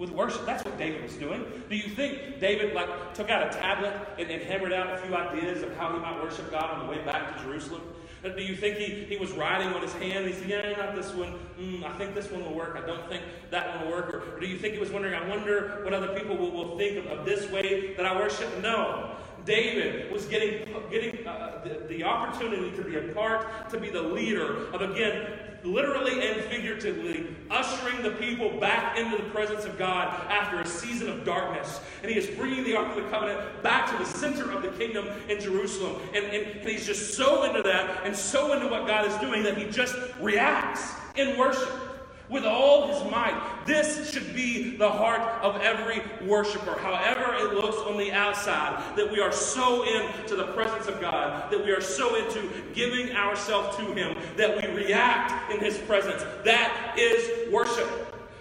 with 0.00 0.10
worship. 0.10 0.46
That's 0.46 0.64
what 0.64 0.78
David 0.78 1.02
was 1.02 1.14
doing. 1.14 1.44
Do 1.68 1.76
you 1.76 1.90
think 1.90 2.40
David 2.40 2.74
like 2.74 3.14
took 3.14 3.28
out 3.28 3.46
a 3.46 3.56
tablet 3.56 3.94
and, 4.18 4.30
and 4.30 4.42
hammered 4.42 4.72
out 4.72 4.92
a 4.94 4.96
few 4.96 5.14
ideas 5.14 5.62
of 5.62 5.76
how 5.76 5.92
he 5.92 5.98
might 5.98 6.20
worship 6.20 6.50
God 6.50 6.70
on 6.70 6.86
the 6.86 6.90
way 6.90 7.04
back 7.04 7.36
to 7.36 7.44
Jerusalem? 7.44 7.82
Do 8.22 8.42
you 8.42 8.56
think 8.56 8.78
he, 8.78 9.04
he 9.04 9.16
was 9.16 9.32
writing 9.32 9.68
on 9.68 9.82
his 9.82 9.92
hand? 9.92 10.26
He 10.26 10.32
said, 10.32 10.48
Yeah, 10.48 10.72
not 10.72 10.96
this 10.96 11.12
one. 11.12 11.38
Mm, 11.58 11.84
I 11.84 11.92
think 11.98 12.14
this 12.14 12.30
one 12.30 12.44
will 12.44 12.54
work. 12.54 12.80
I 12.82 12.86
don't 12.86 13.06
think 13.08 13.22
that 13.50 13.76
one 13.76 13.84
will 13.84 13.96
work. 13.96 14.14
Or, 14.14 14.36
or 14.36 14.40
do 14.40 14.46
you 14.46 14.58
think 14.58 14.74
he 14.74 14.80
was 14.80 14.90
wondering, 14.90 15.14
I 15.14 15.28
wonder 15.28 15.80
what 15.84 15.92
other 15.92 16.18
people 16.18 16.36
will, 16.36 16.50
will 16.50 16.78
think 16.78 16.98
of, 16.98 17.06
of 17.06 17.24
this 17.26 17.50
way 17.50 17.94
that 17.94 18.06
I 18.06 18.16
worship? 18.16 18.62
No. 18.62 19.16
David 19.50 20.12
was 20.12 20.26
getting, 20.26 20.64
getting 20.92 21.26
uh, 21.26 21.60
the, 21.64 21.84
the 21.88 22.04
opportunity 22.04 22.70
to 22.76 22.84
be 22.84 22.96
a 22.96 23.12
part, 23.12 23.68
to 23.70 23.80
be 23.80 23.90
the 23.90 24.00
leader 24.00 24.72
of, 24.72 24.80
again, 24.80 25.26
literally 25.64 26.24
and 26.24 26.40
figuratively, 26.42 27.34
ushering 27.50 28.00
the 28.04 28.12
people 28.12 28.60
back 28.60 28.96
into 28.96 29.16
the 29.16 29.28
presence 29.30 29.64
of 29.64 29.76
God 29.76 30.06
after 30.30 30.60
a 30.60 30.66
season 30.66 31.10
of 31.10 31.24
darkness. 31.24 31.80
And 32.02 32.12
he 32.12 32.16
is 32.16 32.28
bringing 32.36 32.62
the 32.62 32.76
Ark 32.76 32.96
of 32.96 33.02
the 33.02 33.10
Covenant 33.10 33.60
back 33.60 33.90
to 33.90 33.98
the 33.98 34.04
center 34.04 34.52
of 34.52 34.62
the 34.62 34.68
kingdom 34.68 35.08
in 35.28 35.40
Jerusalem. 35.40 36.00
And, 36.14 36.26
and 36.26 36.60
he's 36.68 36.86
just 36.86 37.14
so 37.14 37.42
into 37.42 37.62
that 37.62 38.06
and 38.06 38.14
so 38.14 38.52
into 38.52 38.68
what 38.68 38.86
God 38.86 39.04
is 39.04 39.16
doing 39.16 39.42
that 39.42 39.58
he 39.58 39.68
just 39.68 39.96
reacts 40.20 40.92
in 41.16 41.36
worship 41.36 41.89
with 42.30 42.44
all 42.44 42.86
his 42.86 43.10
might. 43.10 43.66
This 43.66 44.12
should 44.12 44.34
be 44.34 44.76
the 44.76 44.88
heart 44.88 45.20
of 45.42 45.60
every 45.60 46.02
worshiper, 46.26 46.78
however 46.78 47.34
it 47.34 47.54
looks 47.54 47.76
on 47.78 47.98
the 47.98 48.12
outside, 48.12 48.96
that 48.96 49.10
we 49.10 49.20
are 49.20 49.32
so 49.32 49.82
into 49.82 50.36
the 50.36 50.46
presence 50.52 50.86
of 50.86 51.00
God, 51.00 51.50
that 51.50 51.62
we 51.62 51.72
are 51.72 51.80
so 51.80 52.14
into 52.14 52.48
giving 52.72 53.14
ourselves 53.16 53.76
to 53.78 53.92
him, 53.92 54.16
that 54.36 54.56
we 54.56 54.68
react 54.72 55.52
in 55.52 55.58
his 55.58 55.76
presence. 55.78 56.24
That 56.44 56.94
is 56.96 57.52
worship. 57.52 57.88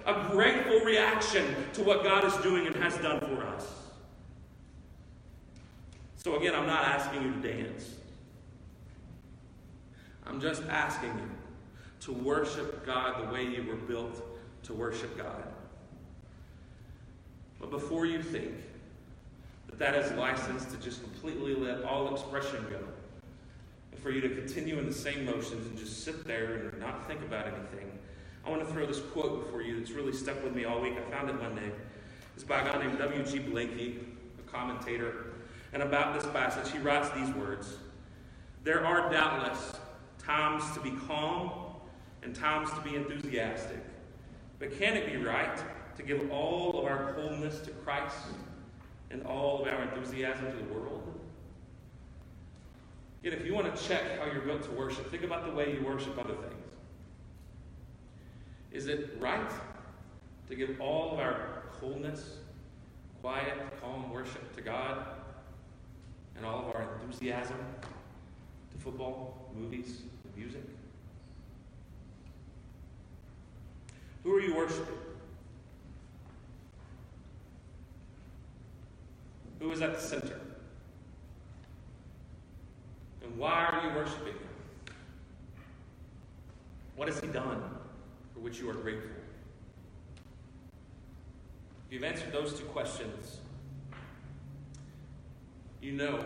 A 0.06 0.30
grateful 0.32 0.80
reaction 0.80 1.56
to 1.74 1.84
what 1.84 2.04
God 2.04 2.26
is 2.26 2.36
doing 2.38 2.68
and 2.68 2.76
has 2.78 2.98
done 2.98 3.20
for 3.20 3.46
us. 3.46 3.68
So, 6.18 6.36
again, 6.36 6.56
I'm 6.56 6.66
not 6.68 6.84
asking 6.84 7.24
you 7.24 7.32
to 7.32 7.54
dance. 7.54 7.96
I'm 10.26 10.40
just 10.40 10.64
asking 10.64 11.10
you 11.10 11.30
to 12.02 12.14
worship 12.14 12.86
God 12.86 13.28
the 13.28 13.34
way 13.34 13.46
you 13.46 13.64
were 13.64 13.76
built 13.76 14.22
to 14.64 14.74
worship 14.74 15.18
God. 15.18 15.44
But 17.60 17.72
before 17.72 18.06
you 18.06 18.22
think 18.22 18.54
that 19.70 19.80
that 19.80 19.96
is 19.96 20.12
license 20.14 20.66
to 20.66 20.78
just 20.78 21.04
completely 21.04 21.54
let 21.56 21.84
all 21.84 22.14
expression 22.14 22.66
go, 22.70 22.80
and 23.92 24.00
for 24.00 24.12
you 24.12 24.22
to 24.22 24.30
continue 24.30 24.80
in 24.80 24.86
the 24.86 24.94
same 24.94 25.26
motions 25.26 25.68
and 25.68 25.78
just 25.78 26.04
sit 26.04 26.26
there 26.26 26.70
and 26.70 26.80
not 26.80 27.06
think 27.08 27.22
about 27.22 27.48
anything, 27.48 27.92
I 28.46 28.50
want 28.50 28.66
to 28.66 28.74
throw 28.74 28.86
this 28.86 29.02
quote 29.12 29.46
before 29.46 29.62
you 29.62 29.78
that's 29.78 29.92
really 29.92 30.14
stuck 30.14 30.42
with 30.44 30.56
me 30.56 30.64
all 30.64 30.80
week. 30.80 30.94
I 30.98 31.12
found 31.12 31.30
it 31.30 31.40
Monday. 31.42 31.72
It's 32.36 32.44
by 32.44 32.62
a 32.62 32.64
guy 32.64 32.82
named 32.82 32.98
W.G. 32.98 33.40
Blaikie, 33.40 33.98
a 34.40 34.52
commentator. 34.52 35.34
And 35.74 35.84
about 35.84 36.14
this 36.14 36.26
passage, 36.32 36.72
he 36.72 36.80
writes 36.80 37.10
these 37.12 37.30
words 37.36 37.76
There 38.64 38.86
are 38.86 39.12
doubtless 39.12 39.74
times 40.18 40.64
to 40.74 40.80
be 40.80 40.92
calm 41.08 41.69
and 42.24 42.36
times 42.36 42.70
to 42.72 42.82
be 42.82 42.96
enthusiastic. 42.96 43.80
But 44.60 44.78
can 44.78 44.96
it 44.96 45.12
be 45.12 45.18
right 45.18 45.58
to 45.96 46.04
give 46.04 46.32
all 46.32 46.80
of 46.80 46.86
our 46.86 47.14
coldness 47.14 47.60
to 47.62 47.72
Christ 47.72 48.18
and 49.10 49.26
all 49.26 49.62
of 49.62 49.68
our 49.68 49.82
enthusiasm 49.84 50.52
to 50.52 50.58
the 50.58 50.74
world? 50.74 51.20
Yet, 53.24 53.34
if 53.34 53.46
you 53.46 53.54
want 53.54 53.74
to 53.74 53.84
check 53.88 54.20
how 54.20 54.32
you're 54.32 54.42
built 54.42 54.64
to 54.64 54.72
worship, 54.72 55.10
think 55.12 55.24
about 55.24 55.46
the 55.46 55.52
way 55.52 55.74
you 55.74 55.86
worship 55.86 56.18
other 56.18 56.36
things. 56.36 56.54
Is 58.72 58.88
it 58.88 59.18
right 59.20 59.52
to 60.48 60.56
give 60.56 60.80
all 60.80 61.14
of 61.14 61.20
our 61.20 61.64
coldness, 61.80 62.38
quiet, 63.22 63.58
calm 63.82 64.12
worship 64.12 64.56
to 64.56 64.62
God 64.62 65.06
and 66.38 66.46
all 66.46 66.60
of 66.60 66.76
our 66.76 67.00
enthusiasm 67.02 67.58
to 68.72 68.78
football, 68.78 69.52
movies, 69.54 70.04
music? 70.38 70.64
Who 74.24 74.36
are 74.36 74.42
you 74.42 74.56
worshiping? 74.56 74.96
Who 79.60 79.72
is 79.72 79.82
at 79.82 79.96
the 79.96 80.02
center? 80.02 80.40
And 83.24 83.38
why 83.38 83.66
are 83.66 83.88
you 83.88 83.96
worshiping 83.96 84.34
him? 84.34 84.50
What 86.96 87.08
has 87.08 87.20
he 87.20 87.28
done 87.28 87.62
for 88.34 88.40
which 88.40 88.60
you 88.60 88.70
are 88.70 88.74
grateful? 88.74 89.10
If 91.88 91.94
you've 91.94 92.04
answered 92.04 92.32
those 92.32 92.54
two 92.54 92.66
questions, 92.66 93.40
you 95.82 95.94
know 95.94 96.24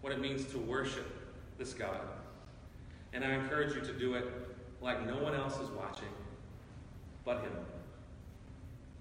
what 0.00 0.12
it 0.12 0.20
means 0.20 0.44
to 0.46 0.58
worship 0.58 1.06
this 1.58 1.72
God. 1.72 2.00
And 3.12 3.24
I 3.24 3.34
encourage 3.34 3.74
you 3.74 3.80
to 3.80 3.92
do 3.92 4.14
it 4.14 4.26
like 4.80 5.06
no 5.06 5.16
one 5.16 5.34
else 5.34 5.54
is 5.60 5.70
watching 5.70 6.08
but 7.24 7.42
Him, 7.42 7.52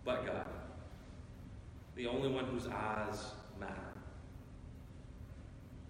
but 0.06 0.26
God, 0.26 0.46
the 1.96 2.08
only 2.08 2.30
one 2.30 2.46
whose 2.46 2.68
eyes 2.68 3.32
matter. 3.60 3.74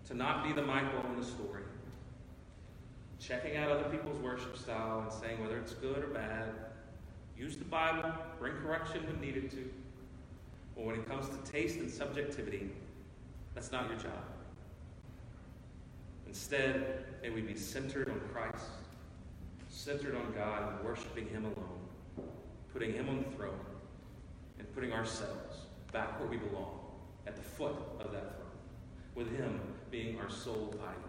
To 0.08 0.14
not 0.14 0.44
be 0.44 0.54
the 0.54 0.62
Michal 0.62 1.06
in 1.10 1.20
the 1.20 1.26
story, 1.26 1.64
checking 3.20 3.58
out 3.58 3.70
other 3.70 3.90
people's 3.90 4.20
worship 4.20 4.58
style 4.58 5.02
and 5.02 5.12
saying 5.12 5.42
whether 5.42 5.58
it's 5.58 5.74
good 5.74 6.00
or 6.00 6.08
bad, 6.08 6.50
use 7.38 7.56
the 7.56 7.66
Bible, 7.66 8.12
bring 8.40 8.54
correction 8.56 9.06
when 9.06 9.20
needed 9.22 9.52
to. 9.52 9.70
But 10.76 10.86
when 10.86 10.96
it 10.96 11.08
comes 11.08 11.28
to 11.28 11.52
taste 11.52 11.78
and 11.78 11.90
subjectivity, 11.90 12.70
that's 13.54 13.72
not 13.72 13.90
your 13.90 14.00
job. 14.00 14.24
Instead, 16.28 17.06
may 17.22 17.30
we 17.30 17.42
be 17.42 17.56
centered 17.56 18.10
on 18.10 18.20
Christ, 18.34 18.70
centered 19.70 20.16
on 20.16 20.34
God, 20.34 20.74
and 20.74 20.86
worshiping 20.86 21.28
Him 21.28 21.44
alone 21.46 21.81
putting 22.74 22.94
Him 22.94 23.10
on 23.10 23.24
the 23.24 23.36
throne, 23.36 23.60
and 24.60 24.74
putting 24.74 24.94
ourselves 24.94 25.58
back 25.92 26.20
where 26.20 26.30
we 26.30 26.38
belong, 26.38 26.80
at 27.28 27.36
the 27.36 27.42
foot 27.42 27.76
of 28.00 28.12
that 28.12 28.36
throne, 28.36 28.48
with 29.16 29.36
Him 29.38 29.60
being 29.90 30.20
our 30.20 30.30
sole 30.30 30.74
audience. 30.82 31.08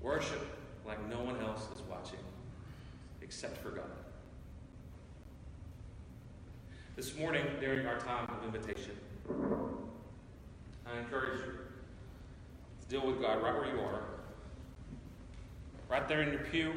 Worship 0.00 0.58
like 0.86 1.08
no 1.08 1.20
one 1.20 1.40
else 1.40 1.62
is 1.74 1.82
watching, 1.88 2.18
except 3.20 3.58
for 3.58 3.70
God. 3.70 3.84
This 6.96 7.16
morning, 7.16 7.44
during 7.60 7.86
our 7.86 7.98
time 7.98 8.28
of 8.28 8.44
invitation, 8.44 8.96
I 10.86 10.98
encourage 10.98 11.40
you 11.40 11.52
to 12.82 12.88
deal 12.88 13.06
with 13.06 13.20
God 13.20 13.42
right 13.42 13.54
where 13.54 13.74
you 13.74 13.80
are, 13.80 14.02
right 15.88 16.06
there 16.06 16.22
in 16.22 16.32
your 16.32 16.42
pew. 16.42 16.74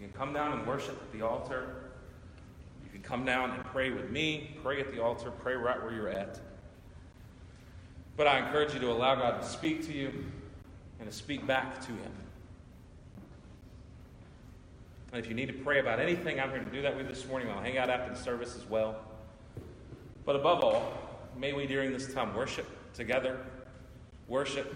You 0.00 0.06
can 0.06 0.16
come 0.16 0.32
down 0.32 0.52
and 0.52 0.66
worship 0.66 0.98
at 1.00 1.12
the 1.12 1.26
altar. 1.26 1.74
You 2.82 2.90
can 2.90 3.02
come 3.02 3.26
down 3.26 3.50
and 3.50 3.62
pray 3.66 3.90
with 3.90 4.10
me, 4.10 4.56
pray 4.62 4.80
at 4.80 4.90
the 4.90 5.02
altar, 5.02 5.30
pray 5.30 5.54
right 5.54 5.80
where 5.82 5.92
you're 5.92 6.08
at. 6.08 6.40
But 8.16 8.26
I 8.26 8.38
encourage 8.38 8.72
you 8.72 8.80
to 8.80 8.90
allow 8.90 9.14
God 9.16 9.42
to 9.42 9.46
speak 9.46 9.86
to 9.86 9.92
you 9.92 10.24
and 10.98 11.10
to 11.10 11.14
speak 11.14 11.46
back 11.46 11.80
to 11.82 11.88
Him. 11.88 12.12
And 15.12 15.22
if 15.22 15.28
you 15.28 15.34
need 15.34 15.48
to 15.48 15.52
pray 15.52 15.80
about 15.80 16.00
anything, 16.00 16.40
I'm 16.40 16.50
here 16.50 16.64
to 16.64 16.70
do 16.70 16.80
that 16.82 16.96
with 16.96 17.06
you 17.06 17.12
this 17.12 17.26
morning. 17.26 17.50
I'll 17.50 17.60
hang 17.60 17.76
out 17.76 17.90
after 17.90 18.14
the 18.14 18.18
service 18.18 18.56
as 18.56 18.64
well. 18.64 18.96
But 20.24 20.36
above 20.36 20.64
all, 20.64 20.94
may 21.36 21.52
we 21.52 21.66
during 21.66 21.92
this 21.92 22.12
time 22.12 22.34
worship 22.34 22.66
together, 22.94 23.44
worship 24.28 24.74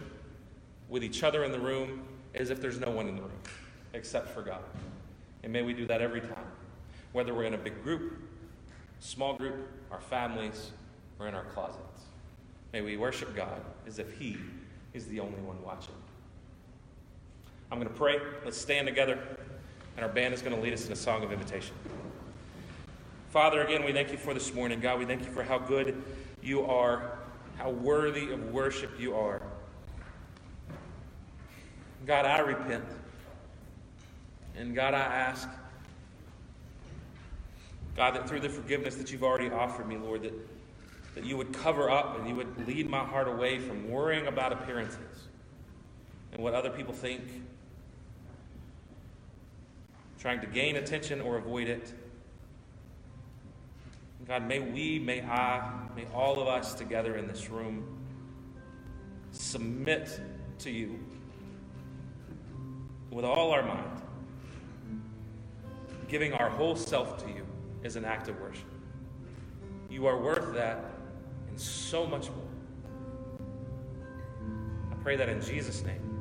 with 0.90 1.02
each 1.02 1.22
other 1.22 1.44
in 1.44 1.52
the 1.52 1.60
room 1.60 2.02
as 2.34 2.50
if 2.50 2.60
there's 2.60 2.78
no 2.78 2.90
one 2.90 3.08
in 3.08 3.16
the 3.16 3.22
room 3.22 3.40
except 3.94 4.28
for 4.28 4.42
God. 4.42 4.60
And 5.45 5.53
may 5.53 5.62
we 5.62 5.72
do 5.74 5.86
that 5.86 6.01
every 6.01 6.20
time, 6.20 6.47
whether 7.12 7.32
we're 7.32 7.45
in 7.45 7.55
a 7.55 7.59
big 7.59 7.84
group, 7.84 8.18
small 8.99 9.36
group, 9.36 9.68
our 9.92 10.01
families, 10.01 10.72
or 11.20 11.28
in 11.28 11.34
our 11.34 11.45
closets. 11.45 12.03
May 12.72 12.80
we 12.80 12.97
worship 12.97 13.36
God 13.36 13.61
as 13.86 14.01
if 14.01 14.18
He 14.18 14.36
is 14.95 15.07
the 15.07 15.20
only 15.20 15.40
one 15.42 15.62
watching. 15.62 15.95
I'm 17.70 17.78
going 17.78 17.88
to 17.88 17.95
pray. 17.95 18.18
Let's 18.45 18.59
stand 18.59 18.88
together, 18.88 19.18
and 19.97 20.05
our 20.05 20.11
band 20.11 20.34
is 20.34 20.42
going 20.42 20.57
to 20.57 20.61
lead 20.61 20.72
us 20.72 20.86
in 20.86 20.92
a 20.92 20.97
song 20.97 21.22
of 21.22 21.30
invitation. 21.30 21.76
Father, 23.30 23.62
again, 23.62 23.84
we 23.84 23.92
thank 23.92 24.11
you 24.11 24.18
for 24.18 24.34
this 24.34 24.53
morning. 24.55 24.80
God, 24.80 24.99
we 24.99 25.05
thank 25.05 25.24
you 25.24 25.30
for 25.30 25.45
how 25.45 25.59
good 25.59 26.03
you 26.42 26.64
are 26.64 27.18
how 27.57 27.70
worthy 27.70 28.32
of 28.32 28.53
worship 28.53 28.99
you 28.99 29.14
are. 29.14 29.40
God, 32.07 32.26
I 32.26 32.40
repent. 32.40 32.84
And 34.57 34.74
God, 34.74 34.94
I 34.94 35.00
ask, 35.00 35.48
God, 37.96 38.14
that 38.14 38.28
through 38.28 38.40
the 38.40 38.48
forgiveness 38.48 38.96
that 38.96 39.11
you've 39.11 39.24
already 39.24 39.50
offered 39.50 39.88
me, 39.88 39.96
Lord, 39.96 40.22
that, 40.22 40.34
that 41.14 41.24
you 41.24 41.36
would 41.36 41.52
cover 41.52 41.90
up 41.90 42.18
and 42.18 42.28
you 42.28 42.34
would 42.36 42.66
lead 42.66 42.88
my 42.88 43.05
heart 43.05 43.28
away 43.28 43.59
from 43.59 43.90
worrying 43.90 44.26
about 44.26 44.52
appearances 44.52 45.28
and 46.32 46.42
what 46.42 46.55
other 46.55 46.70
people 46.70 46.92
think, 46.92 47.22
trying 50.18 50.40
to 50.40 50.46
gain 50.46 50.76
attention 50.76 51.20
or 51.20 51.36
avoid 51.36 51.68
it. 51.68 51.92
God, 54.26 54.48
may 54.48 54.59
we, 54.59 54.98
may 54.98 55.20
I, 55.22 55.70
may 55.94 56.07
all 56.14 56.40
of 56.40 56.48
us 56.48 56.74
together 56.74 57.16
in 57.16 57.26
this 57.28 57.50
room 57.50 57.98
submit 59.32 60.18
to 60.61 60.70
you 60.70 60.98
with 63.11 63.24
all 63.24 63.50
our 63.50 63.62
mind, 63.62 64.00
giving 66.09 66.32
our 66.32 66.48
whole 66.48 66.76
self 66.76 67.22
to 67.24 67.28
you 67.30 67.46
is 67.82 67.96
an 67.96 68.05
act 68.05 68.28
of 68.28 68.40
worship. 68.40 68.64
You 69.90 70.07
are 70.07 70.18
worth 70.18 70.55
that 70.55 70.84
and 71.48 71.59
so 71.61 72.07
much 72.07 72.28
more. 72.30 72.44
I 74.90 74.94
pray 75.02 75.16
that 75.16 75.28
in 75.28 75.40
Jesus' 75.40 75.84
name. 75.84 76.13